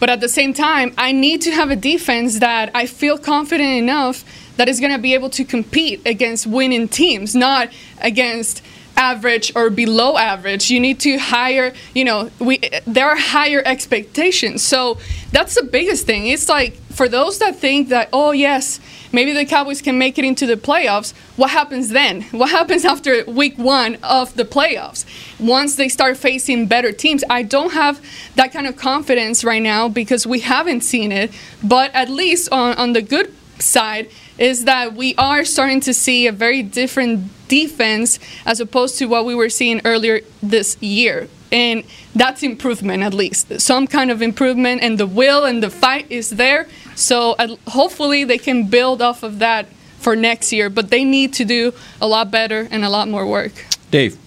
But 0.00 0.10
at 0.10 0.20
the 0.20 0.28
same 0.28 0.54
time, 0.54 0.94
I 0.96 1.12
need 1.12 1.42
to 1.42 1.50
have 1.50 1.70
a 1.70 1.76
defense 1.76 2.38
that 2.38 2.70
I 2.74 2.86
feel 2.86 3.18
confident 3.18 3.70
enough 3.70 4.24
that 4.58 4.68
is 4.68 4.80
going 4.80 4.92
to 4.92 4.98
be 4.98 5.14
able 5.14 5.30
to 5.30 5.44
compete 5.44 6.02
against 6.04 6.46
winning 6.46 6.88
teams, 6.88 7.34
not 7.34 7.70
against 8.02 8.62
average 8.96 9.52
or 9.54 9.70
below 9.70 10.18
average. 10.18 10.70
You 10.70 10.80
need 10.80 10.98
to 11.00 11.16
hire, 11.16 11.72
you 11.94 12.04
know, 12.04 12.30
we 12.40 12.58
there 12.84 13.08
are 13.08 13.16
higher 13.16 13.62
expectations. 13.64 14.62
So 14.62 14.98
that's 15.30 15.54
the 15.54 15.62
biggest 15.62 16.04
thing. 16.04 16.26
It's 16.26 16.48
like 16.48 16.74
for 16.90 17.08
those 17.08 17.38
that 17.38 17.54
think 17.54 17.90
that 17.90 18.08
oh 18.12 18.32
yes, 18.32 18.80
maybe 19.12 19.32
the 19.32 19.46
Cowboys 19.46 19.80
can 19.80 19.96
make 19.96 20.18
it 20.18 20.24
into 20.24 20.44
the 20.44 20.56
playoffs, 20.56 21.12
what 21.36 21.50
happens 21.50 21.90
then? 21.90 22.22
What 22.32 22.50
happens 22.50 22.84
after 22.84 23.24
week 23.26 23.56
1 23.56 23.98
of 24.02 24.34
the 24.34 24.44
playoffs? 24.44 25.04
Once 25.38 25.76
they 25.76 25.88
start 25.88 26.16
facing 26.16 26.66
better 26.66 26.90
teams, 26.90 27.22
I 27.30 27.44
don't 27.44 27.72
have 27.74 28.04
that 28.34 28.52
kind 28.52 28.66
of 28.66 28.76
confidence 28.76 29.44
right 29.44 29.62
now 29.62 29.88
because 29.88 30.26
we 30.26 30.40
haven't 30.40 30.80
seen 30.80 31.12
it, 31.12 31.30
but 31.62 31.94
at 31.94 32.10
least 32.10 32.50
on 32.50 32.74
on 32.74 32.94
the 32.94 33.02
good 33.02 33.32
side 33.60 34.08
is 34.38 34.64
that 34.64 34.94
we 34.94 35.14
are 35.16 35.44
starting 35.44 35.80
to 35.80 35.92
see 35.92 36.26
a 36.26 36.32
very 36.32 36.62
different 36.62 37.30
defense 37.48 38.18
as 38.46 38.60
opposed 38.60 38.98
to 38.98 39.06
what 39.06 39.24
we 39.24 39.34
were 39.34 39.48
seeing 39.48 39.80
earlier 39.84 40.20
this 40.42 40.80
year. 40.80 41.28
And 41.50 41.84
that's 42.14 42.42
improvement, 42.42 43.02
at 43.02 43.14
least. 43.14 43.60
Some 43.60 43.86
kind 43.86 44.10
of 44.10 44.20
improvement, 44.20 44.82
and 44.82 44.98
the 44.98 45.06
will 45.06 45.44
and 45.44 45.62
the 45.62 45.70
fight 45.70 46.06
is 46.10 46.30
there. 46.30 46.68
So 46.94 47.32
uh, 47.38 47.56
hopefully 47.68 48.24
they 48.24 48.38
can 48.38 48.68
build 48.68 49.00
off 49.00 49.22
of 49.22 49.38
that 49.38 49.66
for 49.98 50.14
next 50.14 50.52
year, 50.52 50.68
but 50.68 50.90
they 50.90 51.04
need 51.04 51.32
to 51.34 51.44
do 51.44 51.72
a 52.00 52.06
lot 52.06 52.30
better 52.30 52.68
and 52.70 52.84
a 52.84 52.90
lot 52.90 53.08
more 53.08 53.26
work. 53.26 53.52
Dave. 53.90 54.18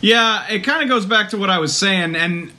Yeah, 0.00 0.48
it 0.48 0.60
kind 0.60 0.82
of 0.82 0.88
goes 0.88 1.06
back 1.06 1.30
to 1.30 1.38
what 1.38 1.48
I 1.48 1.60
was 1.60 1.76
saying, 1.76 2.16
and 2.16 2.50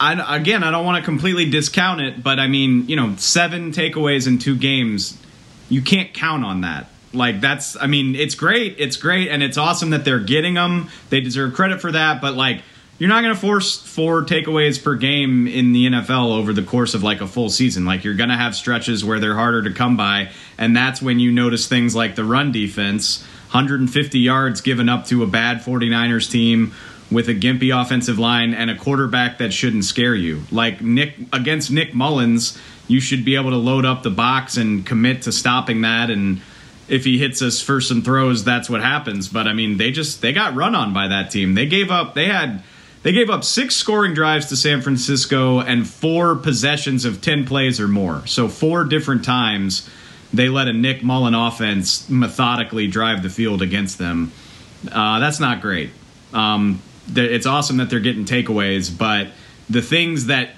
I, 0.00 0.36
again, 0.36 0.62
I 0.62 0.70
don't 0.70 0.84
want 0.84 1.02
to 1.02 1.04
completely 1.04 1.50
discount 1.50 2.00
it, 2.00 2.22
but 2.22 2.38
I 2.38 2.46
mean, 2.46 2.88
you 2.88 2.96
know, 2.96 3.16
seven 3.16 3.72
takeaways 3.72 4.26
in 4.26 4.38
two 4.38 4.56
games, 4.56 5.18
you 5.68 5.82
can't 5.82 6.14
count 6.14 6.44
on 6.44 6.60
that. 6.62 6.88
Like 7.12 7.40
that's, 7.40 7.76
I 7.76 7.86
mean, 7.86 8.14
it's 8.14 8.34
great, 8.34 8.76
it's 8.78 8.96
great, 8.96 9.28
and 9.28 9.42
it's 9.42 9.56
awesome 9.56 9.90
that 9.90 10.04
they're 10.04 10.20
getting 10.20 10.54
them. 10.54 10.90
They 11.10 11.20
deserve 11.20 11.54
credit 11.54 11.80
for 11.80 11.90
that, 11.92 12.20
but 12.20 12.34
like, 12.34 12.62
you're 12.98 13.08
not 13.08 13.22
going 13.22 13.34
to 13.34 13.40
force 13.40 13.76
four 13.80 14.24
takeaways 14.24 14.82
per 14.82 14.96
game 14.96 15.46
in 15.46 15.72
the 15.72 15.86
NFL 15.86 16.36
over 16.36 16.52
the 16.52 16.64
course 16.64 16.94
of 16.94 17.04
like 17.04 17.20
a 17.20 17.28
full 17.28 17.48
season. 17.48 17.84
Like 17.84 18.02
you're 18.02 18.14
going 18.14 18.30
to 18.30 18.36
have 18.36 18.56
stretches 18.56 19.04
where 19.04 19.20
they're 19.20 19.36
harder 19.36 19.62
to 19.62 19.72
come 19.72 19.96
by, 19.96 20.30
and 20.58 20.76
that's 20.76 21.00
when 21.00 21.20
you 21.20 21.30
notice 21.30 21.66
things 21.68 21.94
like 21.94 22.16
the 22.16 22.24
run 22.24 22.50
defense, 22.52 23.22
150 23.52 24.18
yards 24.18 24.60
given 24.60 24.88
up 24.88 25.06
to 25.06 25.22
a 25.22 25.26
bad 25.26 25.58
49ers 25.58 26.30
team 26.30 26.74
with 27.10 27.28
a 27.28 27.34
gimpy 27.34 27.74
offensive 27.74 28.18
line 28.18 28.52
and 28.54 28.70
a 28.70 28.76
quarterback 28.76 29.38
that 29.38 29.52
shouldn't 29.52 29.84
scare 29.84 30.14
you. 30.14 30.42
Like 30.50 30.80
Nick 30.82 31.14
against 31.32 31.70
Nick 31.70 31.94
Mullens, 31.94 32.58
you 32.86 33.00
should 33.00 33.24
be 33.24 33.36
able 33.36 33.50
to 33.50 33.56
load 33.56 33.84
up 33.84 34.02
the 34.02 34.10
box 34.10 34.56
and 34.56 34.84
commit 34.84 35.22
to 35.22 35.32
stopping 35.32 35.80
that 35.82 36.10
and 36.10 36.40
if 36.88 37.04
he 37.04 37.18
hits 37.18 37.42
us 37.42 37.60
for 37.60 37.80
some 37.80 38.02
throws, 38.02 38.44
that's 38.44 38.70
what 38.70 38.80
happens. 38.80 39.28
But 39.28 39.46
I 39.46 39.52
mean, 39.52 39.76
they 39.76 39.90
just 39.90 40.22
they 40.22 40.32
got 40.32 40.54
run 40.54 40.74
on 40.74 40.92
by 40.92 41.08
that 41.08 41.30
team. 41.30 41.54
They 41.54 41.66
gave 41.66 41.90
up 41.90 42.14
they 42.14 42.26
had 42.26 42.62
they 43.02 43.12
gave 43.12 43.30
up 43.30 43.44
six 43.44 43.76
scoring 43.76 44.14
drives 44.14 44.46
to 44.46 44.56
San 44.56 44.80
Francisco 44.80 45.60
and 45.60 45.86
four 45.86 46.34
possessions 46.34 47.04
of 47.04 47.20
10 47.20 47.46
plays 47.46 47.78
or 47.78 47.88
more. 47.88 48.26
So 48.26 48.48
four 48.48 48.84
different 48.84 49.24
times 49.24 49.88
they 50.32 50.48
let 50.48 50.68
a 50.68 50.72
Nick 50.72 51.02
Mullen 51.02 51.34
offense 51.34 52.08
methodically 52.10 52.86
drive 52.86 53.22
the 53.22 53.30
field 53.30 53.62
against 53.62 53.98
them. 53.98 54.32
Uh, 54.90 55.20
that's 55.20 55.40
not 55.40 55.60
great. 55.60 55.90
Um, 56.32 56.82
it's 57.14 57.46
awesome 57.46 57.78
that 57.78 57.90
they're 57.90 58.00
getting 58.00 58.24
takeaways, 58.24 58.96
but 58.96 59.28
the 59.68 59.82
things 59.82 60.26
that 60.26 60.50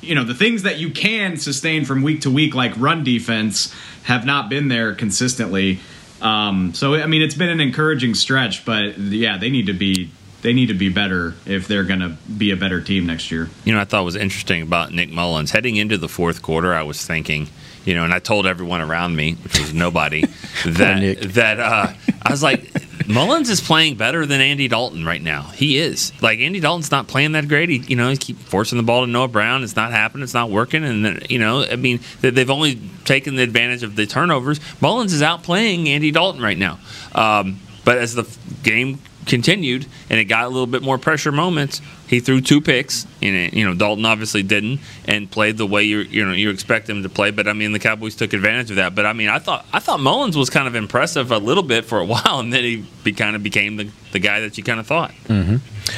you 0.00 0.14
know 0.14 0.24
the 0.24 0.34
things 0.34 0.62
that 0.62 0.78
you 0.78 0.90
can 0.90 1.36
sustain 1.36 1.84
from 1.84 2.02
week 2.02 2.22
to 2.22 2.30
week, 2.30 2.54
like 2.54 2.72
run 2.76 3.04
defense, 3.04 3.74
have 4.04 4.24
not 4.24 4.48
been 4.48 4.68
there 4.68 4.94
consistently. 4.94 5.80
Um, 6.20 6.74
so 6.74 6.94
I 6.94 7.06
mean, 7.06 7.22
it's 7.22 7.34
been 7.34 7.48
an 7.48 7.60
encouraging 7.60 8.14
stretch, 8.14 8.64
but 8.64 8.98
yeah, 8.98 9.38
they 9.38 9.50
need 9.50 9.66
to 9.66 9.72
be 9.72 10.10
they 10.42 10.52
need 10.52 10.66
to 10.66 10.74
be 10.74 10.88
better 10.88 11.34
if 11.46 11.66
they're 11.66 11.84
going 11.84 12.00
to 12.00 12.10
be 12.10 12.50
a 12.52 12.56
better 12.56 12.80
team 12.80 13.06
next 13.06 13.30
year. 13.30 13.48
You 13.64 13.74
know, 13.74 13.80
I 13.80 13.84
thought 13.84 14.04
was 14.04 14.16
interesting 14.16 14.62
about 14.62 14.92
Nick 14.92 15.10
Mullens 15.10 15.50
heading 15.50 15.76
into 15.76 15.98
the 15.98 16.08
fourth 16.08 16.42
quarter. 16.42 16.74
I 16.74 16.82
was 16.82 17.04
thinking, 17.04 17.48
you 17.88 17.94
know, 17.94 18.04
and 18.04 18.12
I 18.12 18.18
told 18.18 18.46
everyone 18.46 18.82
around 18.82 19.16
me, 19.16 19.32
which 19.42 19.58
was 19.58 19.72
nobody, 19.72 20.20
that 20.66 21.16
that 21.34 21.58
uh, 21.58 21.92
I 22.22 22.30
was 22.30 22.42
like, 22.42 22.70
Mullens 23.08 23.48
is 23.48 23.62
playing 23.62 23.96
better 23.96 24.26
than 24.26 24.42
Andy 24.42 24.68
Dalton 24.68 25.06
right 25.06 25.22
now. 25.22 25.44
He 25.44 25.78
is. 25.78 26.12
Like 26.22 26.38
Andy 26.40 26.60
Dalton's 26.60 26.90
not 26.90 27.08
playing 27.08 27.32
that 27.32 27.48
great. 27.48 27.70
He, 27.70 27.78
you 27.78 27.96
know, 27.96 28.10
he 28.10 28.18
keep 28.18 28.36
forcing 28.38 28.76
the 28.76 28.84
ball 28.84 29.06
to 29.06 29.10
Noah 29.10 29.28
Brown. 29.28 29.62
It's 29.64 29.74
not 29.76 29.90
happening. 29.90 30.22
It's 30.24 30.34
not 30.34 30.50
working. 30.50 30.84
And 30.84 31.02
then, 31.02 31.22
you 31.30 31.38
know, 31.38 31.64
I 31.64 31.76
mean, 31.76 32.00
they- 32.20 32.28
they've 32.30 32.50
only 32.50 32.78
taken 33.06 33.36
the 33.36 33.42
advantage 33.42 33.82
of 33.82 33.96
the 33.96 34.04
turnovers. 34.06 34.60
Mullens 34.82 35.14
is 35.14 35.22
outplaying 35.22 35.88
Andy 35.88 36.10
Dalton 36.10 36.42
right 36.42 36.58
now. 36.58 36.78
Um, 37.14 37.58
but 37.86 37.96
as 37.96 38.14
the 38.14 38.28
game 38.62 38.98
continued 39.28 39.86
and 40.10 40.18
it 40.18 40.24
got 40.24 40.44
a 40.44 40.48
little 40.48 40.66
bit 40.66 40.82
more 40.82 40.98
pressure 40.98 41.30
moments, 41.30 41.80
he 42.08 42.18
threw 42.18 42.40
two 42.40 42.60
picks. 42.60 43.06
And 43.22 43.36
it, 43.36 43.54
you 43.54 43.64
know, 43.64 43.74
Dalton 43.74 44.04
obviously 44.04 44.42
didn't 44.42 44.80
and 45.04 45.30
played 45.30 45.58
the 45.58 45.66
way 45.66 45.84
you 45.84 45.98
you 45.98 46.24
know 46.24 46.32
you 46.32 46.50
expect 46.50 46.88
him 46.88 47.02
to 47.02 47.08
play. 47.08 47.30
But 47.30 47.46
I 47.46 47.52
mean, 47.52 47.72
the 47.72 47.78
Cowboys 47.78 48.16
took 48.16 48.32
advantage 48.32 48.70
of 48.70 48.76
that. 48.76 48.94
But 48.94 49.06
I 49.06 49.12
mean, 49.12 49.28
I 49.28 49.38
thought 49.38 49.66
I 49.72 49.78
thought 49.78 50.00
Mullens 50.00 50.36
was 50.36 50.50
kind 50.50 50.66
of 50.66 50.74
impressive 50.74 51.30
a 51.30 51.38
little 51.38 51.62
bit 51.62 51.84
for 51.84 52.00
a 52.00 52.04
while, 52.06 52.40
and 52.40 52.52
then 52.52 52.64
he 52.64 52.84
be, 53.04 53.12
kind 53.12 53.36
of 53.36 53.42
became 53.42 53.76
the, 53.76 53.90
the 54.12 54.18
guy 54.18 54.40
that 54.40 54.58
you 54.58 54.64
kind 54.64 54.80
of 54.80 54.86
thought. 54.86 55.12
Mm-hmm. 55.28 55.56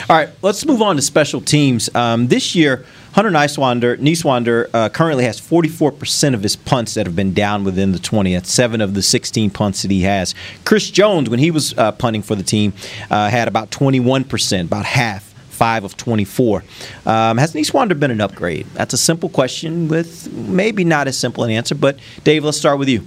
All 0.09 0.17
right, 0.17 0.29
let's 0.43 0.65
move 0.67 0.83
on 0.83 0.97
to 0.97 1.03
special 1.03 1.41
teams. 1.41 1.93
Um, 1.95 2.29
this 2.29 2.55
year, 2.55 2.85
Hunter 3.13 3.31
Niswander, 3.31 3.97
Niswander 3.99 4.71
uh, 4.73 4.89
currently 4.89 5.25
has 5.25 5.41
44% 5.41 6.35
of 6.35 6.43
his 6.43 6.55
punts 6.55 6.95
that 6.95 7.07
have 7.07 7.17
been 7.17 7.35
down 7.35 7.65
within 7.65 7.93
the 7.93 7.99
20. 7.99 8.35
That's 8.35 8.53
seven 8.53 8.81
of 8.81 8.95
the 8.95 9.03
16 9.03 9.51
punts 9.51 9.83
that 9.83 9.91
he 9.91 10.03
has. 10.03 10.35
Chris 10.65 10.91
Jones, 10.91 11.29
when 11.29 11.41
he 11.41 11.51
was 11.51 11.77
uh, 11.77 11.93
punting 11.93 12.23
for 12.23 12.35
the 12.37 12.43
team, 12.45 12.73
uh, 13.11 13.29
had 13.29 13.49
about 13.49 13.71
21%, 13.71 14.65
about 14.67 14.85
half. 14.85 15.27
Five 15.51 15.85
of 15.85 15.95
24. 15.95 16.65
Um, 17.05 17.37
has 17.37 17.53
Niswander 17.53 18.01
been 18.01 18.11
an 18.11 18.23
upgrade? 18.23 18.67
That's 18.73 18.95
a 18.95 18.97
simple 18.97 19.29
question 19.29 19.89
with 19.89 20.33
maybe 20.33 20.85
not 20.85 21.07
as 21.07 21.19
simple 21.19 21.45
an 21.45 21.51
answer. 21.51 21.75
But 21.75 21.99
Dave, 22.25 22.45
let's 22.45 22.57
start 22.57 22.79
with 22.79 22.89
you. 22.89 23.07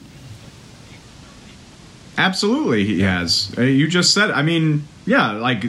Absolutely, 2.16 2.86
he 2.86 3.02
has. 3.02 3.52
Uh, 3.58 3.62
You 3.62 3.88
just 3.88 4.14
said. 4.14 4.30
I 4.30 4.44
mean, 4.44 4.88
yeah, 5.08 5.32
like 5.32 5.66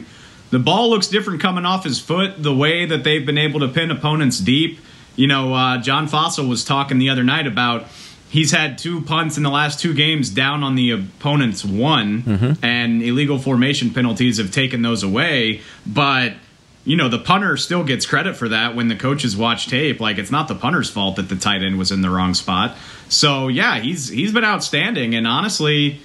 the 0.54 0.60
ball 0.60 0.88
looks 0.88 1.08
different 1.08 1.40
coming 1.40 1.66
off 1.66 1.82
his 1.82 1.98
foot. 1.98 2.40
The 2.40 2.54
way 2.54 2.86
that 2.86 3.02
they've 3.02 3.26
been 3.26 3.38
able 3.38 3.58
to 3.58 3.68
pin 3.68 3.90
opponents 3.90 4.38
deep. 4.38 4.78
You 5.16 5.26
know, 5.26 5.52
uh, 5.52 5.78
John 5.78 6.06
Fassel 6.06 6.48
was 6.48 6.64
talking 6.64 6.98
the 6.98 7.08
other 7.10 7.24
night 7.24 7.48
about 7.48 7.88
he's 8.30 8.52
had 8.52 8.78
two 8.78 9.00
punts 9.00 9.36
in 9.36 9.42
the 9.42 9.50
last 9.50 9.80
two 9.80 9.94
games 9.94 10.30
down 10.30 10.62
on 10.62 10.76
the 10.76 10.92
opponent's 10.92 11.64
one, 11.64 12.22
and 12.62 13.02
illegal 13.02 13.40
formation 13.40 13.92
penalties 13.92 14.38
have 14.38 14.52
taken 14.52 14.82
those 14.82 15.02
away. 15.02 15.60
But 15.84 16.34
you 16.84 16.96
know, 16.96 17.08
the 17.08 17.18
punter 17.18 17.56
still 17.56 17.82
gets 17.82 18.06
credit 18.06 18.36
for 18.36 18.48
that 18.50 18.76
when 18.76 18.86
the 18.86 18.94
coaches 18.94 19.36
watch 19.36 19.66
tape. 19.66 19.98
Like 19.98 20.18
it's 20.18 20.30
not 20.30 20.46
the 20.46 20.54
punter's 20.54 20.88
fault 20.88 21.16
that 21.16 21.28
the 21.28 21.36
tight 21.36 21.64
end 21.64 21.78
was 21.78 21.90
in 21.90 22.00
the 22.00 22.10
wrong 22.10 22.32
spot. 22.32 22.76
So 23.08 23.48
yeah, 23.48 23.80
he's 23.80 24.08
he's 24.08 24.32
been 24.32 24.44
outstanding, 24.44 25.16
and 25.16 25.26
honestly. 25.26 26.00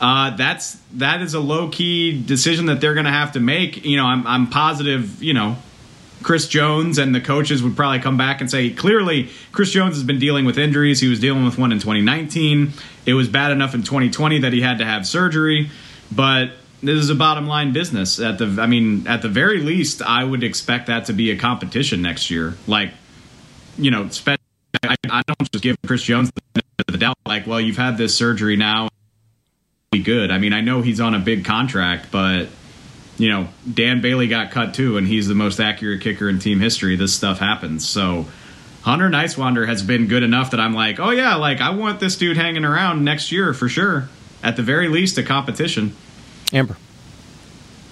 Uh, 0.00 0.36
that's 0.36 0.78
that 0.94 1.22
is 1.22 1.34
a 1.34 1.40
low 1.40 1.68
key 1.68 2.22
decision 2.22 2.66
that 2.66 2.80
they're 2.80 2.94
going 2.94 3.06
to 3.06 3.12
have 3.12 3.32
to 3.32 3.40
make. 3.40 3.84
You 3.84 3.96
know, 3.96 4.06
I'm 4.06 4.26
I'm 4.26 4.46
positive. 4.48 5.22
You 5.22 5.34
know, 5.34 5.56
Chris 6.22 6.46
Jones 6.46 6.98
and 6.98 7.14
the 7.14 7.20
coaches 7.20 7.62
would 7.62 7.76
probably 7.76 7.98
come 7.98 8.16
back 8.16 8.40
and 8.40 8.50
say 8.50 8.70
clearly 8.70 9.28
Chris 9.50 9.70
Jones 9.70 9.96
has 9.96 10.04
been 10.04 10.18
dealing 10.18 10.44
with 10.44 10.58
injuries. 10.58 11.00
He 11.00 11.08
was 11.08 11.18
dealing 11.18 11.44
with 11.44 11.58
one 11.58 11.72
in 11.72 11.78
2019. 11.78 12.72
It 13.06 13.14
was 13.14 13.28
bad 13.28 13.50
enough 13.50 13.74
in 13.74 13.82
2020 13.82 14.40
that 14.40 14.52
he 14.52 14.60
had 14.60 14.78
to 14.78 14.84
have 14.84 15.06
surgery, 15.06 15.70
but 16.12 16.50
this 16.82 16.98
is 16.98 17.10
a 17.10 17.14
bottom 17.14 17.48
line 17.48 17.72
business. 17.72 18.20
At 18.20 18.38
the 18.38 18.56
I 18.60 18.66
mean, 18.66 19.06
at 19.08 19.22
the 19.22 19.28
very 19.28 19.60
least, 19.60 20.00
I 20.00 20.22
would 20.22 20.44
expect 20.44 20.86
that 20.86 21.06
to 21.06 21.12
be 21.12 21.32
a 21.32 21.36
competition 21.36 22.02
next 22.02 22.30
year. 22.30 22.54
Like, 22.68 22.90
you 23.76 23.90
know, 23.90 24.08
I, 24.84 24.94
I 25.10 25.22
don't 25.26 25.50
just 25.52 25.64
give 25.64 25.76
Chris 25.84 26.02
Jones 26.02 26.30
the 26.54 26.62
the 26.86 26.98
doubt. 26.98 27.16
Like, 27.26 27.48
well, 27.48 27.60
you've 27.60 27.76
had 27.76 27.98
this 27.98 28.14
surgery 28.14 28.56
now 28.56 28.88
good. 29.96 30.30
I 30.30 30.36
mean, 30.36 30.52
I 30.52 30.60
know 30.60 30.82
he's 30.82 31.00
on 31.00 31.14
a 31.14 31.18
big 31.18 31.46
contract, 31.46 32.10
but 32.10 32.48
you 33.16 33.30
know, 33.30 33.48
Dan 33.72 34.02
Bailey 34.02 34.28
got 34.28 34.50
cut 34.50 34.74
too, 34.74 34.98
and 34.98 35.06
he's 35.06 35.28
the 35.28 35.34
most 35.34 35.60
accurate 35.60 36.02
kicker 36.02 36.28
in 36.28 36.38
team 36.38 36.60
history. 36.60 36.94
This 36.94 37.14
stuff 37.14 37.38
happens. 37.38 37.88
So 37.88 38.26
Hunter 38.82 39.08
Niswander 39.08 39.66
has 39.66 39.82
been 39.82 40.06
good 40.06 40.22
enough 40.22 40.50
that 40.50 40.60
I'm 40.60 40.74
like, 40.74 41.00
oh 41.00 41.10
yeah, 41.10 41.36
like 41.36 41.62
I 41.62 41.70
want 41.70 42.00
this 42.00 42.16
dude 42.16 42.36
hanging 42.36 42.66
around 42.66 43.02
next 43.02 43.32
year 43.32 43.54
for 43.54 43.66
sure. 43.68 44.10
At 44.42 44.56
the 44.56 44.62
very 44.62 44.88
least, 44.88 45.16
a 45.16 45.22
competition. 45.22 45.96
Amber. 46.52 46.76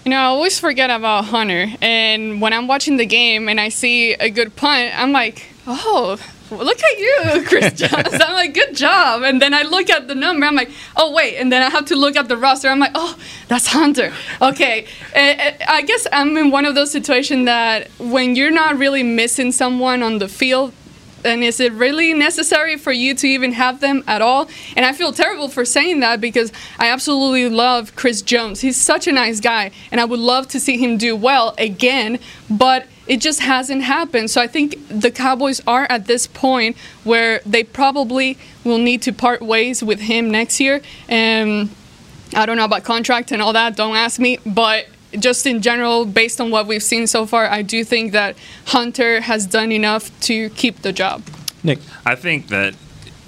You 0.04 0.10
know, 0.10 0.18
I 0.18 0.24
always 0.24 0.60
forget 0.60 0.90
about 0.90 1.24
Hunter. 1.24 1.66
And 1.80 2.42
when 2.42 2.52
I'm 2.52 2.68
watching 2.68 2.98
the 2.98 3.06
game 3.06 3.48
and 3.48 3.58
I 3.58 3.70
see 3.70 4.12
a 4.12 4.28
good 4.28 4.54
punt, 4.54 4.92
I'm 4.96 5.12
like, 5.12 5.46
oh, 5.66 6.18
look 6.50 6.82
at 6.82 6.98
you, 6.98 7.44
Chris 7.46 7.72
Jones. 7.74 7.92
I'm 8.12 8.34
like, 8.34 8.54
good 8.54 8.74
job. 8.74 9.22
And 9.22 9.40
then 9.40 9.54
I 9.54 9.62
look 9.62 9.90
at 9.90 10.08
the 10.08 10.14
number, 10.14 10.46
I'm 10.46 10.54
like, 10.54 10.70
oh, 10.96 11.12
wait. 11.12 11.36
And 11.36 11.50
then 11.50 11.62
I 11.62 11.70
have 11.70 11.86
to 11.86 11.96
look 11.96 12.16
at 12.16 12.28
the 12.28 12.36
roster. 12.36 12.68
I'm 12.68 12.78
like, 12.78 12.92
oh, 12.94 13.16
that's 13.48 13.66
Hunter. 13.68 14.12
Okay. 14.40 14.86
Eh, 15.14 15.36
eh, 15.38 15.64
I 15.68 15.82
guess 15.82 16.06
I'm 16.12 16.36
in 16.36 16.50
one 16.50 16.64
of 16.64 16.74
those 16.74 16.90
situations 16.90 17.46
that 17.46 17.88
when 17.98 18.36
you're 18.36 18.50
not 18.50 18.76
really 18.76 19.02
missing 19.02 19.52
someone 19.52 20.02
on 20.02 20.18
the 20.18 20.28
field, 20.28 20.72
and 21.24 21.42
is 21.42 21.58
it 21.58 21.72
really 21.72 22.14
necessary 22.14 22.76
for 22.76 22.92
you 22.92 23.14
to 23.14 23.26
even 23.26 23.52
have 23.52 23.80
them 23.80 24.04
at 24.06 24.22
all? 24.22 24.48
And 24.76 24.86
I 24.86 24.92
feel 24.92 25.12
terrible 25.12 25.48
for 25.48 25.64
saying 25.64 26.00
that 26.00 26.20
because 26.20 26.52
I 26.78 26.88
absolutely 26.88 27.48
love 27.48 27.96
Chris 27.96 28.22
Jones. 28.22 28.60
He's 28.60 28.80
such 28.80 29.08
a 29.08 29.12
nice 29.12 29.40
guy, 29.40 29.72
and 29.90 30.00
I 30.00 30.04
would 30.04 30.20
love 30.20 30.46
to 30.48 30.60
see 30.60 30.78
him 30.78 30.98
do 30.98 31.16
well 31.16 31.54
again, 31.58 32.20
but 32.48 32.86
it 33.06 33.20
just 33.20 33.40
hasn't 33.40 33.82
happened. 33.82 34.30
So 34.30 34.40
I 34.40 34.46
think 34.46 34.76
the 34.88 35.10
Cowboys 35.10 35.60
are 35.66 35.86
at 35.90 36.06
this 36.06 36.26
point 36.26 36.76
where 37.04 37.40
they 37.46 37.62
probably 37.64 38.38
will 38.64 38.78
need 38.78 39.02
to 39.02 39.12
part 39.12 39.42
ways 39.42 39.82
with 39.82 40.00
him 40.00 40.30
next 40.30 40.60
year. 40.60 40.80
And 41.08 41.70
I 42.34 42.46
don't 42.46 42.56
know 42.56 42.64
about 42.64 42.84
contract 42.84 43.30
and 43.32 43.40
all 43.40 43.52
that, 43.52 43.76
don't 43.76 43.96
ask 43.96 44.18
me, 44.18 44.38
but 44.44 44.86
just 45.18 45.46
in 45.46 45.62
general, 45.62 46.04
based 46.04 46.40
on 46.40 46.50
what 46.50 46.66
we've 46.66 46.82
seen 46.82 47.06
so 47.06 47.26
far, 47.26 47.46
I 47.46 47.62
do 47.62 47.84
think 47.84 48.12
that 48.12 48.36
Hunter 48.66 49.20
has 49.20 49.46
done 49.46 49.72
enough 49.72 50.18
to 50.22 50.50
keep 50.50 50.82
the 50.82 50.92
job. 50.92 51.22
Nick, 51.62 51.78
I 52.04 52.14
think 52.16 52.48
that 52.48 52.74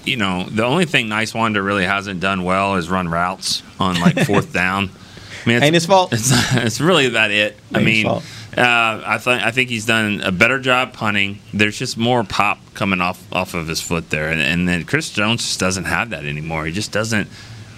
you 0.05 0.17
know 0.17 0.43
the 0.49 0.63
only 0.63 0.85
thing 0.85 1.07
Niswander 1.07 1.63
really 1.63 1.85
hasn't 1.85 2.19
done 2.19 2.43
well 2.43 2.75
is 2.75 2.89
run 2.89 3.07
routes 3.09 3.63
on 3.79 3.99
like 3.99 4.19
fourth 4.25 4.53
down. 4.53 4.91
I 5.45 5.47
mean, 5.47 5.57
it's, 5.57 5.65
Ain't 5.65 5.73
his 5.73 5.85
fault. 5.85 6.13
It's, 6.13 6.31
it's 6.53 6.81
really 6.81 7.07
about 7.07 7.31
it. 7.31 7.57
I 7.73 7.79
Ain't 7.79 7.87
his 7.87 7.95
mean, 7.95 8.05
fault. 8.05 8.23
Uh, 8.59 9.01
I 9.05 9.17
think 9.19 9.41
I 9.41 9.51
think 9.51 9.69
he's 9.69 9.85
done 9.85 10.19
a 10.21 10.33
better 10.33 10.59
job 10.59 10.91
punting. 10.91 11.39
There's 11.53 11.79
just 11.79 11.97
more 11.97 12.25
pop 12.25 12.59
coming 12.73 12.99
off 12.99 13.23
off 13.31 13.53
of 13.53 13.67
his 13.67 13.81
foot 13.81 14.09
there, 14.09 14.27
and, 14.27 14.41
and 14.41 14.67
then 14.67 14.83
Chris 14.83 15.09
Jones 15.09 15.43
just 15.43 15.59
doesn't 15.61 15.85
have 15.85 16.09
that 16.09 16.25
anymore. 16.25 16.65
He 16.65 16.73
just 16.73 16.91
doesn't 16.91 17.29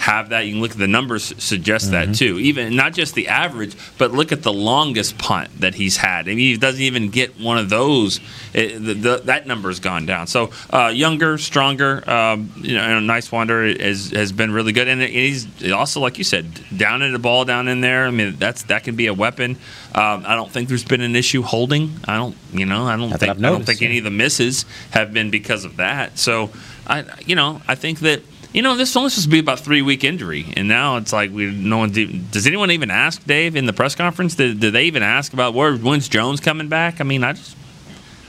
have 0.01 0.29
that. 0.29 0.45
You 0.45 0.53
can 0.53 0.61
look 0.61 0.71
at 0.71 0.77
the 0.77 0.87
numbers 0.87 1.33
suggest 1.37 1.91
Mm-hmm. 1.91 2.11
that 2.11 2.17
too. 2.17 2.37
Even 2.39 2.75
not 2.75 2.93
just 2.93 3.15
the 3.15 3.27
average, 3.27 3.75
but 3.97 4.11
look 4.11 4.31
at 4.31 4.43
the 4.43 4.51
longest 4.51 5.17
punt 5.17 5.49
that 5.61 5.75
he's 5.75 5.97
had. 5.97 6.27
I 6.27 6.31
mean, 6.31 6.37
he 6.39 6.57
doesn't 6.57 6.81
even 6.81 7.09
get 7.09 7.39
one 7.39 7.57
of 7.57 7.69
those. 7.69 8.19
It, 8.53 8.77
the, 8.79 8.93
the, 8.93 9.21
that 9.25 9.47
number's 9.47 9.79
gone 9.79 10.05
down. 10.05 10.27
So 10.27 10.51
uh, 10.71 10.91
younger, 10.93 11.37
stronger. 11.37 12.07
Um, 12.09 12.51
you 12.57 12.75
know, 12.75 12.81
and 12.81 13.09
Niswander 13.09 13.79
has 13.79 14.09
has 14.11 14.31
been 14.31 14.51
really 14.51 14.73
good, 14.73 14.87
and 14.87 15.01
he's 15.01 15.47
also 15.71 15.99
like 16.01 16.17
you 16.17 16.23
said, 16.23 16.45
down 16.75 17.01
in 17.03 17.13
the 17.13 17.19
ball 17.19 17.45
down 17.45 17.67
in 17.67 17.81
there. 17.81 18.05
I 18.05 18.11
mean, 18.11 18.35
that's 18.37 18.63
that 18.63 18.83
can 18.83 18.95
be 18.95 19.07
a 19.07 19.13
weapon. 19.13 19.51
Um, 19.93 20.23
I 20.25 20.35
don't 20.35 20.51
think 20.51 20.67
there's 20.69 20.83
been 20.85 21.01
an 21.01 21.15
issue 21.15 21.41
holding. 21.41 21.91
I 22.07 22.17
don't, 22.17 22.35
you 22.51 22.65
know, 22.65 22.85
I 22.85 22.97
don't 22.97 23.09
Not 23.11 23.19
think 23.19 23.29
I've 23.31 23.37
I 23.37 23.49
don't 23.49 23.65
think 23.65 23.81
yeah. 23.81 23.89
any 23.89 23.97
of 23.99 24.03
the 24.03 24.11
misses 24.11 24.65
have 24.91 25.13
been 25.13 25.29
because 25.29 25.65
of 25.65 25.77
that. 25.77 26.17
So, 26.17 26.49
I, 26.87 27.05
you 27.25 27.35
know, 27.35 27.61
I 27.67 27.75
think 27.75 27.99
that 27.99 28.21
you 28.53 28.61
know 28.61 28.75
this 28.75 28.89
was 28.89 28.97
only 28.97 29.09
supposed 29.09 29.25
to 29.25 29.31
be 29.31 29.39
about 29.39 29.59
three 29.59 29.81
week 29.81 30.03
injury, 30.03 30.53
and 30.55 30.67
now 30.67 30.97
it's 30.97 31.13
like 31.13 31.31
we 31.31 31.51
no 31.51 31.77
one. 31.77 31.91
Does 31.91 32.47
anyone 32.47 32.71
even 32.71 32.91
ask 32.91 33.25
Dave 33.25 33.55
in 33.55 33.65
the 33.65 33.73
press 33.73 33.95
conference? 33.95 34.35
Did, 34.35 34.59
did 34.59 34.73
they 34.73 34.83
even 34.83 35.03
ask 35.03 35.33
about 35.33 35.53
where 35.53 35.75
when's 35.75 36.07
Jones 36.09 36.39
coming 36.39 36.67
back? 36.67 36.99
I 36.99 37.03
mean, 37.03 37.23
I 37.23 37.33
just 37.33 37.55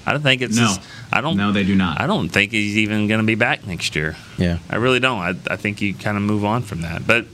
I 0.06 0.12
don't 0.12 0.22
think 0.22 0.42
it's 0.42 0.56
No. 0.56 0.76
I 1.12 1.20
don't. 1.20 1.36
No, 1.36 1.52
they 1.52 1.64
do 1.64 1.74
not. 1.74 2.00
I 2.00 2.06
don't 2.06 2.28
think 2.28 2.52
he's 2.52 2.78
even 2.78 3.06
going 3.06 3.20
to 3.20 3.26
be 3.26 3.34
back 3.34 3.66
next 3.66 3.94
year. 3.94 4.16
Yeah. 4.38 4.58
I 4.70 4.76
really 4.76 4.98
don't. 4.98 5.18
I, 5.18 5.34
I 5.50 5.56
think 5.56 5.82
you 5.82 5.94
kind 5.94 6.16
of 6.16 6.22
move 6.22 6.44
on 6.44 6.62
from 6.62 6.80
that. 6.82 7.06
But 7.06 7.26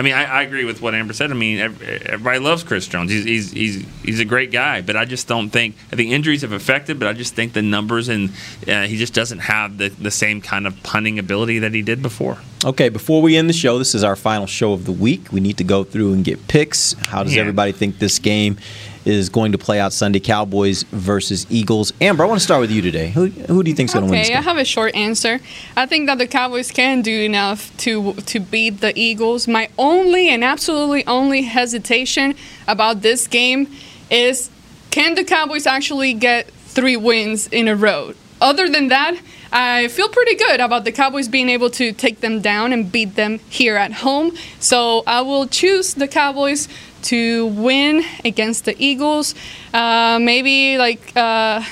I 0.00 0.02
mean, 0.02 0.14
I, 0.14 0.24
I 0.24 0.42
agree 0.44 0.64
with 0.64 0.80
what 0.80 0.94
Amber 0.94 1.12
said. 1.12 1.30
I 1.30 1.34
mean, 1.34 1.58
everybody 1.58 2.38
loves 2.38 2.62
Chris 2.62 2.86
Jones. 2.88 3.10
He's, 3.10 3.24
he's 3.24 3.50
he's 3.52 3.84
he's 4.02 4.18
a 4.18 4.24
great 4.24 4.50
guy. 4.50 4.80
But 4.80 4.96
I 4.96 5.04
just 5.04 5.28
don't 5.28 5.50
think. 5.50 5.76
I 5.92 5.96
think 5.96 6.10
injuries 6.10 6.40
have 6.40 6.52
affected. 6.52 6.98
But 6.98 7.08
I 7.08 7.12
just 7.12 7.34
think 7.34 7.52
the 7.52 7.60
numbers 7.60 8.08
and 8.08 8.30
uh, 8.66 8.84
he 8.86 8.96
just 8.96 9.12
doesn't 9.12 9.40
have 9.40 9.76
the 9.76 9.90
the 9.90 10.10
same 10.10 10.40
kind 10.40 10.66
of 10.66 10.82
punting 10.82 11.18
ability 11.18 11.58
that 11.58 11.74
he 11.74 11.82
did 11.82 12.00
before. 12.00 12.38
Okay, 12.64 12.88
before 12.88 13.20
we 13.20 13.36
end 13.36 13.50
the 13.50 13.52
show, 13.52 13.76
this 13.76 13.94
is 13.94 14.02
our 14.02 14.16
final 14.16 14.46
show 14.46 14.72
of 14.72 14.86
the 14.86 14.92
week. 14.92 15.30
We 15.32 15.40
need 15.40 15.58
to 15.58 15.64
go 15.64 15.84
through 15.84 16.14
and 16.14 16.24
get 16.24 16.48
picks. 16.48 16.94
How 17.08 17.22
does 17.22 17.34
Yeah. 17.34 17.42
everybody 17.42 17.72
think 17.72 17.98
this 17.98 18.18
game 18.18 18.56
is 19.04 19.28
going 19.28 19.52
to 19.52 19.58
play 19.58 19.80
out 19.80 19.92
Sunday? 19.92 20.20
Cowboys 20.20 20.82
versus 20.84 21.46
Eagles. 21.50 21.92
Amber, 22.00 22.24
I 22.24 22.26
want 22.26 22.40
to 22.40 22.44
start 22.44 22.60
with 22.60 22.70
you 22.70 22.82
today. 22.82 23.10
Who, 23.10 23.26
who 23.26 23.62
do 23.62 23.70
you 23.70 23.76
think 23.76 23.88
is 23.88 23.94
going 23.94 24.06
to 24.06 24.10
win 24.10 24.20
Okay, 24.20 24.34
I 24.34 24.40
have 24.40 24.58
a 24.58 24.64
short 24.64 24.94
answer. 24.94 25.40
I 25.76 25.86
think 25.86 26.06
that 26.06 26.18
the 26.18 26.26
Cowboys 26.26 26.70
can 26.70 27.02
do 27.02 27.22
enough 27.22 27.76
to 27.78 28.14
to 28.14 28.40
beat 28.40 28.80
the 28.80 28.98
Eagles. 28.98 29.48
My 29.48 29.68
only 29.78 30.28
and 30.28 30.44
absolutely 30.44 31.06
only 31.06 31.42
hesitation 31.42 32.34
about 32.68 33.02
this 33.02 33.26
game 33.26 33.68
is 34.10 34.50
can 34.90 35.14
the 35.14 35.24
Cowboys 35.24 35.66
actually 35.66 36.14
get 36.14 36.50
three 36.50 36.96
wins 36.96 37.46
in 37.48 37.68
a 37.68 37.76
row? 37.76 38.14
Other 38.40 38.68
than 38.68 38.88
that, 38.88 39.20
I 39.52 39.88
feel 39.88 40.08
pretty 40.08 40.36
good 40.36 40.60
about 40.60 40.84
the 40.84 40.92
Cowboys 40.92 41.28
being 41.28 41.48
able 41.48 41.70
to 41.70 41.92
take 41.92 42.20
them 42.20 42.40
down 42.40 42.72
and 42.72 42.90
beat 42.90 43.16
them 43.16 43.38
here 43.50 43.76
at 43.76 43.92
home. 43.92 44.32
So 44.60 45.02
I 45.06 45.20
will 45.22 45.46
choose 45.46 45.94
the 45.94 46.08
Cowboys 46.08 46.68
to 47.04 47.46
win 47.46 48.04
against 48.24 48.64
the 48.64 48.74
Eagles. 48.82 49.34
Uh, 49.72 50.18
maybe 50.20 50.78
like 50.78 51.12
uh, 51.16 51.62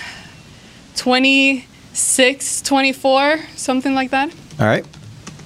26 0.97 2.63
24, 2.63 3.39
something 3.57 3.95
like 3.95 4.11
that. 4.11 4.33
All 4.59 4.67
right. 4.67 4.87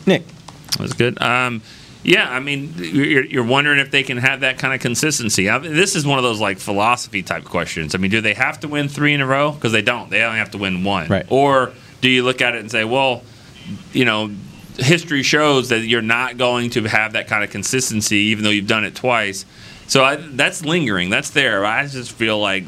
Nick. 0.07 0.25
That's 0.79 0.95
good. 0.95 1.21
Um, 1.21 1.63
yeah, 2.05 2.29
I 2.29 2.41
mean, 2.41 2.75
you're, 2.77 3.25
you're 3.25 3.45
wondering 3.45 3.79
if 3.79 3.91
they 3.91 4.03
can 4.03 4.19
have 4.19 4.41
that 4.41 4.59
kind 4.59 4.75
of 4.75 4.81
consistency. 4.81 5.49
I 5.49 5.59
mean, 5.59 5.75
this 5.75 5.95
is 5.95 6.05
one 6.05 6.19
of 6.19 6.25
those 6.25 6.41
like 6.41 6.59
philosophy 6.59 7.23
type 7.23 7.45
questions. 7.45 7.95
I 7.95 7.99
mean, 7.99 8.11
do 8.11 8.21
they 8.21 8.35
have 8.35 8.59
to 8.61 8.69
win 8.69 8.89
three 8.89 9.15
in 9.15 9.21
a 9.21 9.27
row? 9.27 9.53
Because 9.53 9.73
they 9.73 9.83
don't. 9.83 10.11
They 10.11 10.23
only 10.23 10.39
have 10.39 10.51
to 10.53 10.59
win 10.59 10.83
one. 10.83 11.09
Right. 11.09 11.27
Or 11.29 11.73
do 12.01 12.09
you 12.09 12.25
look 12.25 12.41
at 12.41 12.55
it 12.57 12.61
and 12.61 12.71
say, 12.71 12.85
well, 12.85 13.23
you 13.93 14.05
know, 14.05 14.33
history 14.79 15.23
shows 15.23 15.69
that 15.69 15.81
you're 15.81 16.03
not 16.03 16.39
going 16.39 16.71
to 16.71 16.83
have 16.85 17.13
that 17.13 17.29
kind 17.29 17.45
of 17.45 17.51
consistency, 17.51 18.17
even 18.17 18.43
though 18.43 18.51
you've 18.51 18.67
done 18.67 18.85
it 18.85 18.95
twice. 18.95 19.45
So 19.89 20.03
I, 20.05 20.17
that's 20.17 20.65
lingering. 20.65 21.11
That's 21.11 21.31
there. 21.31 21.65
I 21.67 21.87
just 21.87 22.13
feel 22.13 22.39
like 22.39 22.65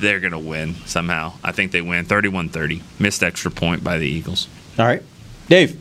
they're 0.00 0.20
going 0.20 0.32
to 0.32 0.38
win 0.38 0.74
somehow. 0.86 1.32
I 1.42 1.52
think 1.52 1.72
they 1.72 1.80
win 1.80 2.04
31 2.04 2.50
30. 2.50 2.82
Missed 2.98 3.22
extra 3.22 3.50
point 3.50 3.82
by 3.82 3.98
the 3.98 4.06
Eagles. 4.06 4.48
All 4.78 4.84
right. 4.84 5.02
Dave. 5.48 5.80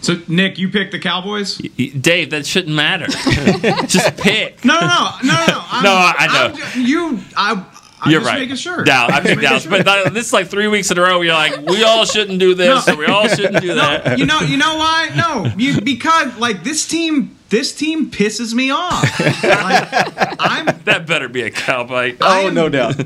So 0.00 0.14
Nick, 0.28 0.58
you 0.58 0.68
picked 0.68 0.92
the 0.92 0.98
Cowboys. 1.00 1.56
Dave, 1.58 2.30
that 2.30 2.46
shouldn't 2.46 2.74
matter. 2.74 3.06
just 3.88 4.16
pick. 4.16 4.64
No, 4.64 4.78
no, 4.78 4.86
no, 5.24 5.34
no, 5.34 5.46
no. 5.46 5.64
I'm, 5.70 5.82
No, 5.82 5.92
I 5.92 6.26
know. 6.48 6.62
I'm 6.74 6.80
you, 6.86 7.18
I. 7.36 7.66
I'm 8.00 8.12
You're 8.12 8.20
just 8.20 8.30
right. 8.30 8.38
making 8.38 8.54
sure. 8.54 8.84
Dallas, 8.84 9.12
I 9.12 9.16
Just 9.16 9.24
picked 9.24 9.36
making 9.38 9.42
Dallas, 9.48 9.62
sure. 9.64 9.70
but 9.72 9.88
uh, 9.88 10.10
this 10.10 10.26
is 10.28 10.32
like 10.32 10.46
three 10.46 10.68
weeks 10.68 10.88
in 10.92 10.98
a 10.98 11.02
row. 11.02 11.18
Where 11.18 11.24
you're 11.24 11.34
like, 11.34 11.56
we 11.66 11.82
all 11.82 12.04
shouldn't 12.04 12.38
do 12.38 12.54
this, 12.54 12.86
No. 12.86 12.94
or 12.94 12.96
we 12.96 13.06
all 13.06 13.26
shouldn't 13.26 13.60
do 13.60 13.74
that. 13.74 14.06
No, 14.06 14.14
you 14.14 14.24
know, 14.24 14.38
you 14.38 14.56
know 14.56 14.76
why? 14.76 15.10
No, 15.16 15.52
you 15.56 15.80
because 15.80 16.36
like 16.38 16.62
this 16.62 16.86
team, 16.86 17.36
this 17.48 17.74
team 17.74 18.10
pisses 18.10 18.52
me 18.52 18.70
off. 18.70 19.02
that 19.18 21.04
better 21.06 21.28
be 21.28 21.42
a 21.42 21.50
cowboy. 21.50 22.16
Oh, 22.20 22.50
no 22.50 22.68
doubt. 22.68 22.96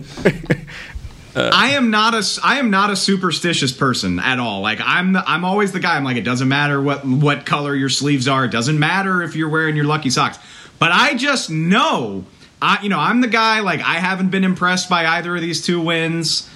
I 1.35 1.71
am 1.71 1.91
not 1.91 2.15
a 2.15 2.41
I 2.45 2.59
am 2.59 2.71
not 2.71 2.91
a 2.91 2.97
superstitious 2.97 3.73
person 3.73 4.19
at 4.19 4.39
all. 4.39 4.61
Like 4.61 4.81
I'm 4.83 5.15
the, 5.15 5.25
I'm 5.27 5.45
always 5.45 5.73
the 5.73 5.81
guy. 5.81 5.97
I'm 5.97 6.05
like 6.05 6.19
it 6.19 6.25
doesn't 6.25 6.49
matter 6.49 6.81
what 6.81 7.07
what 7.07 7.47
color 7.47 7.75
your 7.75 7.89
sleeves 7.89 8.29
are. 8.29 8.45
It 8.45 8.51
doesn't 8.51 8.79
matter 8.79 9.23
if 9.23 9.35
you're 9.35 9.49
wearing 9.49 9.75
your 9.75 9.87
lucky 9.87 10.11
socks. 10.11 10.39
But 10.79 10.93
I 10.93 11.15
just 11.15 11.49
know 11.49 12.27
I 12.61 12.83
you 12.83 12.91
know 12.91 12.99
I'm 12.99 13.23
the 13.23 13.29
guy. 13.29 13.61
Like 13.61 13.81
I 13.81 13.95
haven't 13.95 14.31
been 14.31 14.45
impressed 14.45 14.91
by 14.91 15.07
either 15.07 15.35
of 15.35 15.41
these 15.41 15.65
two 15.65 15.81
wins. 15.81 16.49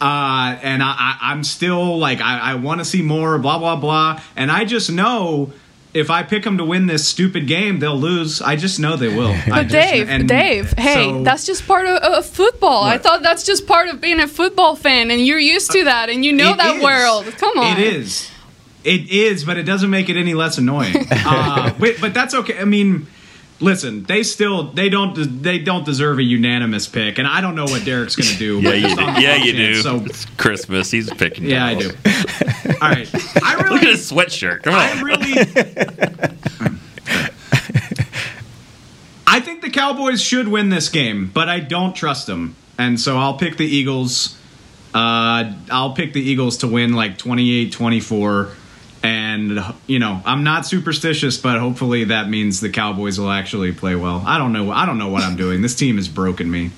Uh, 0.00 0.56
and 0.62 0.82
I, 0.82 0.94
I, 0.96 1.18
I'm 1.32 1.44
still 1.44 1.98
like 1.98 2.20
I, 2.20 2.38
I 2.38 2.54
want 2.54 2.80
to 2.80 2.84
see 2.84 3.02
more. 3.02 3.36
Blah 3.38 3.58
blah 3.58 3.76
blah. 3.76 4.20
And 4.36 4.50
I 4.50 4.64
just 4.64 4.92
know 4.92 5.52
if 5.92 6.08
I 6.10 6.22
pick 6.22 6.44
them 6.44 6.56
to 6.58 6.64
win 6.64 6.86
this 6.86 7.06
stupid 7.08 7.46
game, 7.46 7.78
they'll 7.80 7.96
lose. 7.96 8.40
I 8.40 8.56
just 8.56 8.78
know 8.78 8.96
they 8.96 9.08
will. 9.08 9.28
I 9.46 9.48
But 9.48 9.62
just- 9.68 9.72
Dave, 9.72 10.08
and 10.08 10.28
Dave, 10.28 10.72
hey, 10.78 11.08
so- 11.10 11.22
that's 11.22 11.44
just 11.46 11.66
part 11.66 11.86
of, 11.86 11.96
of 12.02 12.26
football. 12.26 12.84
I 12.84 12.98
thought 12.98 13.22
that's 13.22 13.44
just 13.44 13.66
part 13.66 13.88
of 13.88 14.00
being 14.00 14.20
a 14.20 14.28
football 14.28 14.76
fan, 14.76 15.10
and 15.10 15.24
you're 15.26 15.38
used 15.38 15.70
to 15.72 15.84
that, 15.84 16.08
and 16.10 16.24
you 16.24 16.32
know 16.32 16.52
It 16.52 16.56
that 16.58 16.76
is. 16.76 16.82
world. 16.82 17.24
Come 17.38 17.58
on. 17.58 17.78
It 17.78 17.86
is. 17.94 18.30
It 18.82 19.10
is, 19.10 19.44
but 19.44 19.58
it 19.58 19.64
doesn't 19.64 19.90
make 19.90 20.08
it 20.08 20.16
any 20.16 20.32
less 20.34 20.56
annoying. 20.58 20.94
uh, 21.10 21.74
but, 21.78 21.96
but 22.00 22.14
that's 22.14 22.34
okay. 22.34 22.58
I 22.58 22.64
mean, 22.64 23.06
listen, 23.60 24.04
they 24.04 24.22
still 24.22 24.64
they 24.72 24.88
don't 24.88 25.42
they 25.42 25.58
don't 25.58 25.84
deserve 25.84 26.18
a 26.18 26.22
unanimous 26.22 26.88
pick, 26.88 27.18
and 27.18 27.26
I 27.28 27.40
don't 27.40 27.54
know 27.54 27.64
what 27.64 27.84
Derek's 27.84 28.16
going 28.16 28.28
to 28.30 28.38
do. 28.38 28.60
Yeah, 28.60 28.72
you 28.72 28.96
do. 28.96 29.02
Yeah, 29.20 29.36
you 29.36 29.52
chance, 29.52 29.76
do. 29.76 29.82
So 29.82 29.96
It's 30.04 30.24
Christmas. 30.36 30.90
He's 30.90 31.10
picking. 31.12 31.44
yeah, 31.44 31.66
I 31.66 31.74
do. 31.74 31.90
All 32.80 32.88
right, 32.90 33.08
I 33.44 33.54
really 33.62 33.70
Look 33.74 33.82
at 33.82 33.88
his 33.90 34.10
sweatshirt. 34.10 34.62
Come 34.62 34.74
on. 34.74 34.80
I 34.80 35.00
really. 35.02 35.34
I 39.26 39.38
think 39.40 39.62
the 39.62 39.70
Cowboys 39.70 40.20
should 40.20 40.48
win 40.48 40.70
this 40.70 40.88
game, 40.88 41.30
but 41.32 41.48
I 41.48 41.60
don't 41.60 41.94
trust 41.94 42.26
them, 42.26 42.56
and 42.78 42.98
so 42.98 43.16
I'll 43.16 43.38
pick 43.38 43.56
the 43.58 43.66
Eagles. 43.66 44.36
Uh, 44.92 45.52
I'll 45.70 45.92
pick 45.92 46.14
the 46.14 46.20
Eagles 46.20 46.58
to 46.58 46.66
win 46.68 46.94
like 46.94 47.16
28-24. 47.16 48.50
And 49.02 49.62
you 49.86 49.98
know, 49.98 50.20
I'm 50.24 50.44
not 50.44 50.66
superstitious, 50.66 51.38
but 51.38 51.58
hopefully 51.58 52.04
that 52.04 52.28
means 52.28 52.60
the 52.60 52.68
Cowboys 52.68 53.18
will 53.18 53.30
actually 53.30 53.72
play 53.72 53.94
well. 53.94 54.22
I 54.26 54.36
don't 54.36 54.52
know. 54.52 54.70
I 54.70 54.84
don't 54.84 54.98
know 54.98 55.08
what 55.08 55.22
I'm 55.22 55.36
doing. 55.36 55.62
This 55.62 55.74
team 55.74 55.96
has 55.96 56.08
broken 56.08 56.50
me, 56.50 56.70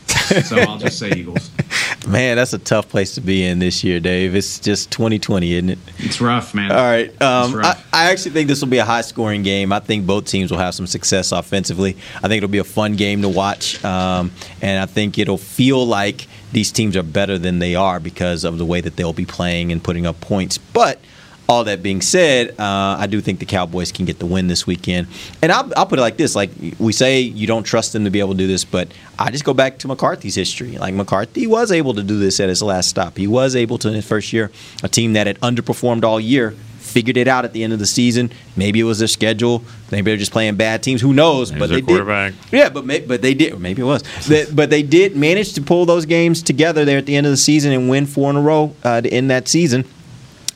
so 0.45 0.59
I'll 0.59 0.79
just 0.79 0.99
say 0.99 1.11
Eagles. 1.11 1.51
Man, 2.07 2.37
that's 2.37 2.53
a 2.53 2.59
tough 2.59 2.89
place 2.89 3.15
to 3.15 3.21
be 3.21 3.45
in 3.45 3.59
this 3.59 3.85
year, 3.85 4.01
Dave. 4.01 4.35
It's 4.35 4.59
just 4.59 4.91
2020, 4.91 5.53
isn't 5.53 5.71
it? 5.71 5.79
It's 5.99 6.21
rough, 6.21 6.53
man. 6.53 6.73
All 6.73 6.79
right. 6.79 7.11
Um, 7.23 7.61
I. 7.63 7.81
I 7.93 8.11
actually 8.11 8.33
think 8.33 8.49
this 8.49 8.61
will 8.61 8.69
be 8.69 8.79
a 8.79 8.85
high 8.85 9.03
scoring 9.03 9.43
game. 9.43 9.73
I 9.73 9.79
think 9.79 10.07
both 10.07 10.25
teams 10.25 10.51
will 10.51 10.59
have 10.59 10.75
some 10.75 10.87
success 10.87 11.31
offensively. 11.31 11.97
I 12.17 12.23
think 12.23 12.39
it'll 12.39 12.49
be 12.49 12.59
a 12.59 12.65
fun 12.65 12.97
game 12.97 13.23
to 13.23 13.29
watch. 13.29 13.83
Um, 13.85 14.33
and 14.61 14.83
I 14.83 14.87
think 14.87 15.19
it'll 15.19 15.39
feel 15.39 15.87
like 15.87 16.27
these 16.53 16.73
teams 16.73 16.97
are 16.97 17.03
better 17.03 17.39
than 17.39 17.59
they 17.59 17.75
are 17.75 18.01
because 18.01 18.45
of 18.45 18.59
the 18.59 18.65
way 18.65 18.81
that 18.81 18.97
they'll 18.97 19.13
be 19.13 19.27
playing 19.27 19.71
and 19.71 19.83
putting 19.83 20.07
up 20.07 20.21
points. 20.21 20.59
But 20.59 21.01
all 21.49 21.65
that 21.65 21.83
being 21.83 22.01
said, 22.01 22.51
uh, 22.59 22.97
I 22.99 23.07
do 23.07 23.21
think 23.21 23.39
the 23.41 23.47
Cowboys 23.47 23.93
can 23.93 24.05
get 24.05 24.19
the 24.19 24.27
win 24.27 24.47
this 24.47 24.67
weekend. 24.67 25.09
And 25.43 25.53
I'll, 25.53 25.71
I'll 25.77 25.87
put 25.87 25.99
it 25.99 26.03
like 26.03 26.17
this: 26.17 26.35
like 26.35 26.51
we 26.79 26.93
say, 26.93 27.21
you 27.21 27.47
don't 27.47 27.65
trust 27.65 27.93
them 27.93 28.05
to 28.05 28.11
be 28.11 28.21
able 28.21 28.33
to 28.33 28.39
do 28.39 28.47
this, 28.47 28.65
but 28.65 28.89
I 29.19 29.31
just 29.31 29.45
go 29.45 29.53
back 29.53 29.79
to 29.81 29.89
McCarthy's 29.89 30.35
history. 30.35 30.79
Like 30.79 30.95
McCarthy 30.95 31.47
was 31.47 31.71
able 31.73 31.95
to 31.95 32.03
do 32.03 32.19
this 32.19 32.41
at 32.41 32.49
his 32.49 32.63
last 32.63 32.89
stop. 32.89 33.17
He 33.17 33.27
was 33.27 33.55
able 33.57 33.77
to 33.79 33.89
in 33.89 33.95
his 33.95 34.07
first 34.07 34.33
year, 34.33 34.51
a 34.83 34.89
team 34.89 35.13
that 35.15 35.27
had 35.27 35.39
underperformed 35.41 36.05
all 36.05 36.21
year. 36.21 36.55
Figured 36.81 37.17
it 37.17 37.27
out 37.27 37.47
at 37.47 37.55
the 37.55 37.65
end 37.65 37.73
of 37.73 37.79
the 37.79 37.87
season. 37.87 38.31
Maybe 38.55 38.79
it 38.79 38.85
was 38.85 38.99
their 38.99 39.09
schedule. 39.09 39.65
Maybe 39.91 40.11
they're 40.11 40.19
just 40.19 40.33
playing 40.33 40.57
bad 40.57 40.83
teams. 40.83 41.01
Who 41.01 41.15
knows? 41.15 41.51
But 41.51 41.71
they 41.71 41.81
quarterback. 41.81 42.35
did. 42.51 42.59
Yeah, 42.59 42.69
but 42.69 42.85
may, 42.85 43.01
but 43.01 43.23
they 43.23 43.33
did. 43.33 43.59
Maybe 43.59 43.81
it 43.81 43.87
was. 43.87 44.03
They- 44.27 44.45
but 44.53 44.69
they 44.69 44.83
did 44.83 45.17
manage 45.17 45.55
to 45.55 45.63
pull 45.63 45.87
those 45.87 46.05
games 46.05 46.43
together 46.43 46.85
there 46.85 46.99
at 46.99 47.07
the 47.07 47.17
end 47.17 47.27
of 47.27 47.31
the 47.33 47.39
season 47.39 47.73
and 47.73 47.89
win 47.89 48.05
four 48.05 48.29
in 48.29 48.37
a 48.37 48.43
row 48.43 48.75
uh, 48.85 49.01
to 49.01 49.09
end 49.09 49.31
that 49.31 49.49
season. 49.49 49.87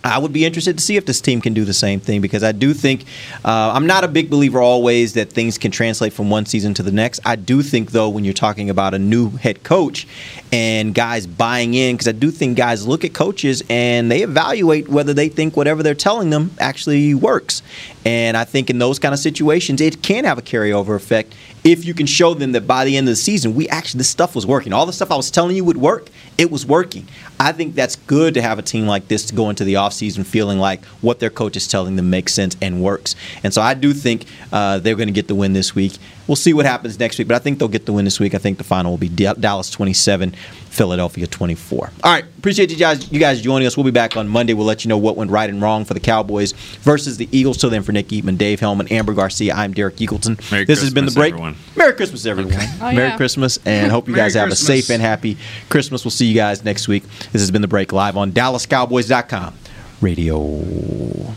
I 0.07 0.19
would 0.19 0.33
be 0.33 0.45
interested 0.45 0.79
to 0.79 0.85
see 0.85 0.97
if 0.97 1.07
this 1.07 1.21
team 1.21 1.41
can 1.41 1.55
do 1.55 1.65
the 1.65 1.75
same 1.75 2.01
thing 2.01 2.21
because 2.21 2.43
I 2.43 2.53
do 2.53 2.73
think 2.73 3.05
uh, 3.45 3.73
I'm 3.75 3.87
not 3.87 4.05
a 4.05 4.09
big 4.09 4.31
believer 4.31 4.61
always 4.61 5.15
that 5.15 5.33
things 5.33 5.59
can 5.59 5.71
translate 5.71 6.13
from 6.13 6.31
one 6.31 6.47
season 6.47 6.75
to 6.75 6.83
the 6.83 6.93
next. 6.93 7.21
I 7.25 7.37
do 7.37 7.63
think 7.63 7.91
though 7.91 8.09
when 8.09 8.25
you're 8.25 8.35
talking 8.35 8.71
about 8.71 8.95
a 8.95 8.99
new 8.99 9.31
head 9.31 9.63
coach 9.65 10.07
and 10.53 10.95
guys 10.95 11.27
buying 11.27 11.75
in 11.75 11.97
because 11.97 12.09
I 12.09 12.13
do 12.13 12.31
think 12.31 12.57
guys 12.57 12.87
look 12.87 13.05
at 13.05 13.15
coaches 13.15 13.63
and 13.69 14.11
they 14.11 14.23
evaluate 14.23 14.89
whether 14.89 15.13
they 15.13 15.29
think 15.29 15.57
whatever 15.57 15.83
they're 15.83 15.95
telling 15.95 16.31
them 16.31 16.53
actually 16.59 17.15
works. 17.15 17.63
And 18.07 18.37
I 18.37 18.45
think 18.45 18.71
in 18.71 18.79
those 18.79 19.01
kind 19.01 19.13
of 19.13 19.19
situations 19.19 19.81
it 19.81 20.01
can 20.01 20.25
have 20.25 20.39
a 20.39 20.43
carryover 20.43 20.95
effect 20.95 21.35
if 21.65 21.85
you 21.85 21.93
can 21.93 22.07
show 22.07 22.35
them 22.35 22.53
that 22.53 22.65
by 22.65 22.85
the 22.85 22.97
end 22.97 23.09
of 23.09 23.13
the 23.13 23.17
season 23.17 23.57
we 23.57 23.69
actually 23.69 23.99
this 23.99 24.09
stuff 24.09 24.37
was 24.37 24.47
working. 24.47 24.73
All 24.73 24.87
the 24.87 24.93
stuff 24.93 25.11
I 25.11 25.17
was 25.17 25.29
telling 25.29 25.57
you 25.57 25.65
would 25.65 25.77
work, 25.77 26.09
it 26.39 26.49
was 26.49 26.65
working. 26.65 27.09
I 27.41 27.51
think 27.51 27.75
that's 27.75 27.97
good 27.97 28.35
to 28.35 28.43
have 28.43 28.61
a 28.61 28.63
team 28.63 28.87
like 28.87 29.09
this 29.09 29.27
to 29.27 29.35
go 29.35 29.51
into 29.51 29.65
the 29.65 29.75
offseason 29.75 30.25
feeling 30.25 30.61
like 30.61 30.85
what 31.01 31.19
their 31.19 31.31
coach 31.31 31.57
is 31.57 31.67
telling 31.67 31.97
them 31.97 32.09
makes 32.09 32.33
sense 32.33 32.57
and 32.63 32.81
works. 32.81 33.17
And 33.43 33.53
so 33.53 33.61
I 33.61 33.75
do 33.75 33.93
think 33.93 34.27
uh, 34.53 34.79
they're 34.79 34.95
going 34.95 35.09
to 35.09 35.13
get 35.13 35.27
the 35.27 35.35
win 35.35 35.53
this 35.53 35.75
week. 35.75 35.95
We'll 36.27 36.37
see 36.37 36.53
what 36.53 36.67
happens 36.67 36.99
next 36.99 37.19
week, 37.19 37.29
but 37.29 37.35
I 37.37 37.39
think 37.39 37.59
they'll 37.61 37.69
get 37.69 37.87
the 37.87 37.93
win 37.93 38.05
this 38.05 38.19
week. 38.19 38.35
I 38.35 38.39
think 38.39 38.59
the 38.59 38.65
final 38.65 38.91
will 38.91 38.99
be 38.99 39.09
Da- 39.09 39.35
Dallas 39.35 39.71
27, 39.71 40.33
Philadelphia 40.71 41.27
24. 41.27 41.93
All 42.03 42.13
right, 42.13 42.25
appreciate 42.39 42.71
you 42.71 42.77
guys, 42.77 43.11
you 43.13 43.21
guys 43.21 43.41
joining 43.41 43.67
us. 43.67 43.77
We'll 43.77 43.85
be 43.85 43.93
back 43.93 44.17
on 44.17 44.27
Monday. 44.27 44.53
We'll 44.53 44.67
let 44.67 44.85
you 44.85 44.89
know 44.89 44.99
what 44.99 45.17
went 45.17 45.31
right 45.31 45.49
and 45.49 45.63
wrong 45.63 45.85
for 45.85 45.95
the 45.95 46.01
Cowboys 46.01 46.51
versus 46.81 47.17
the 47.17 47.29
Eagles. 47.31 47.59
Till 47.59 47.71
then, 47.71 47.83
for 47.85 47.93
Nick 47.93 48.09
Eatman, 48.09 48.37
Dave 48.39 48.59
Helman, 48.59 48.89
Amber 48.89 49.15
Garcia, 49.15 49.55
I'm 49.55 49.73
Derek 49.73 49.97
Eagleton. 49.97 50.51
Merry 50.51 50.65
this 50.65 50.81
has 50.83 50.93
been 50.93 51.05
the 51.07 51.13
Christmas, 51.13 51.15
break. 51.15 51.33
everyone. 51.33 51.57
Merry 51.77 51.93
Christmas, 51.93 52.27
everyone. 52.27 52.55
Oh, 52.55 52.93
Merry 52.93 52.97
yeah. 53.09 53.17
Christmas, 53.17 53.59
and 53.65 53.93
hope 53.93 54.09
you 54.09 54.15
Merry 54.15 54.27
guys 54.27 54.35
have 54.35 54.49
Christmas. 54.49 54.63
a 54.63 54.83
safe 54.83 54.91
and 54.91 55.01
happy 55.03 55.39
Christmas. 55.69 56.05
We'll 56.05 56.11
see 56.11 56.27
you 56.27 56.35
guys 56.35 56.65
next 56.65 56.89
week. 56.89 57.05
This 57.33 57.41
has 57.43 57.51
been 57.53 57.63
the 57.63 57.69
break 57.69 57.93
live 57.93 58.17
on 58.17 58.33
DallasCowboys.com 58.33 59.55
radio. 60.01 61.37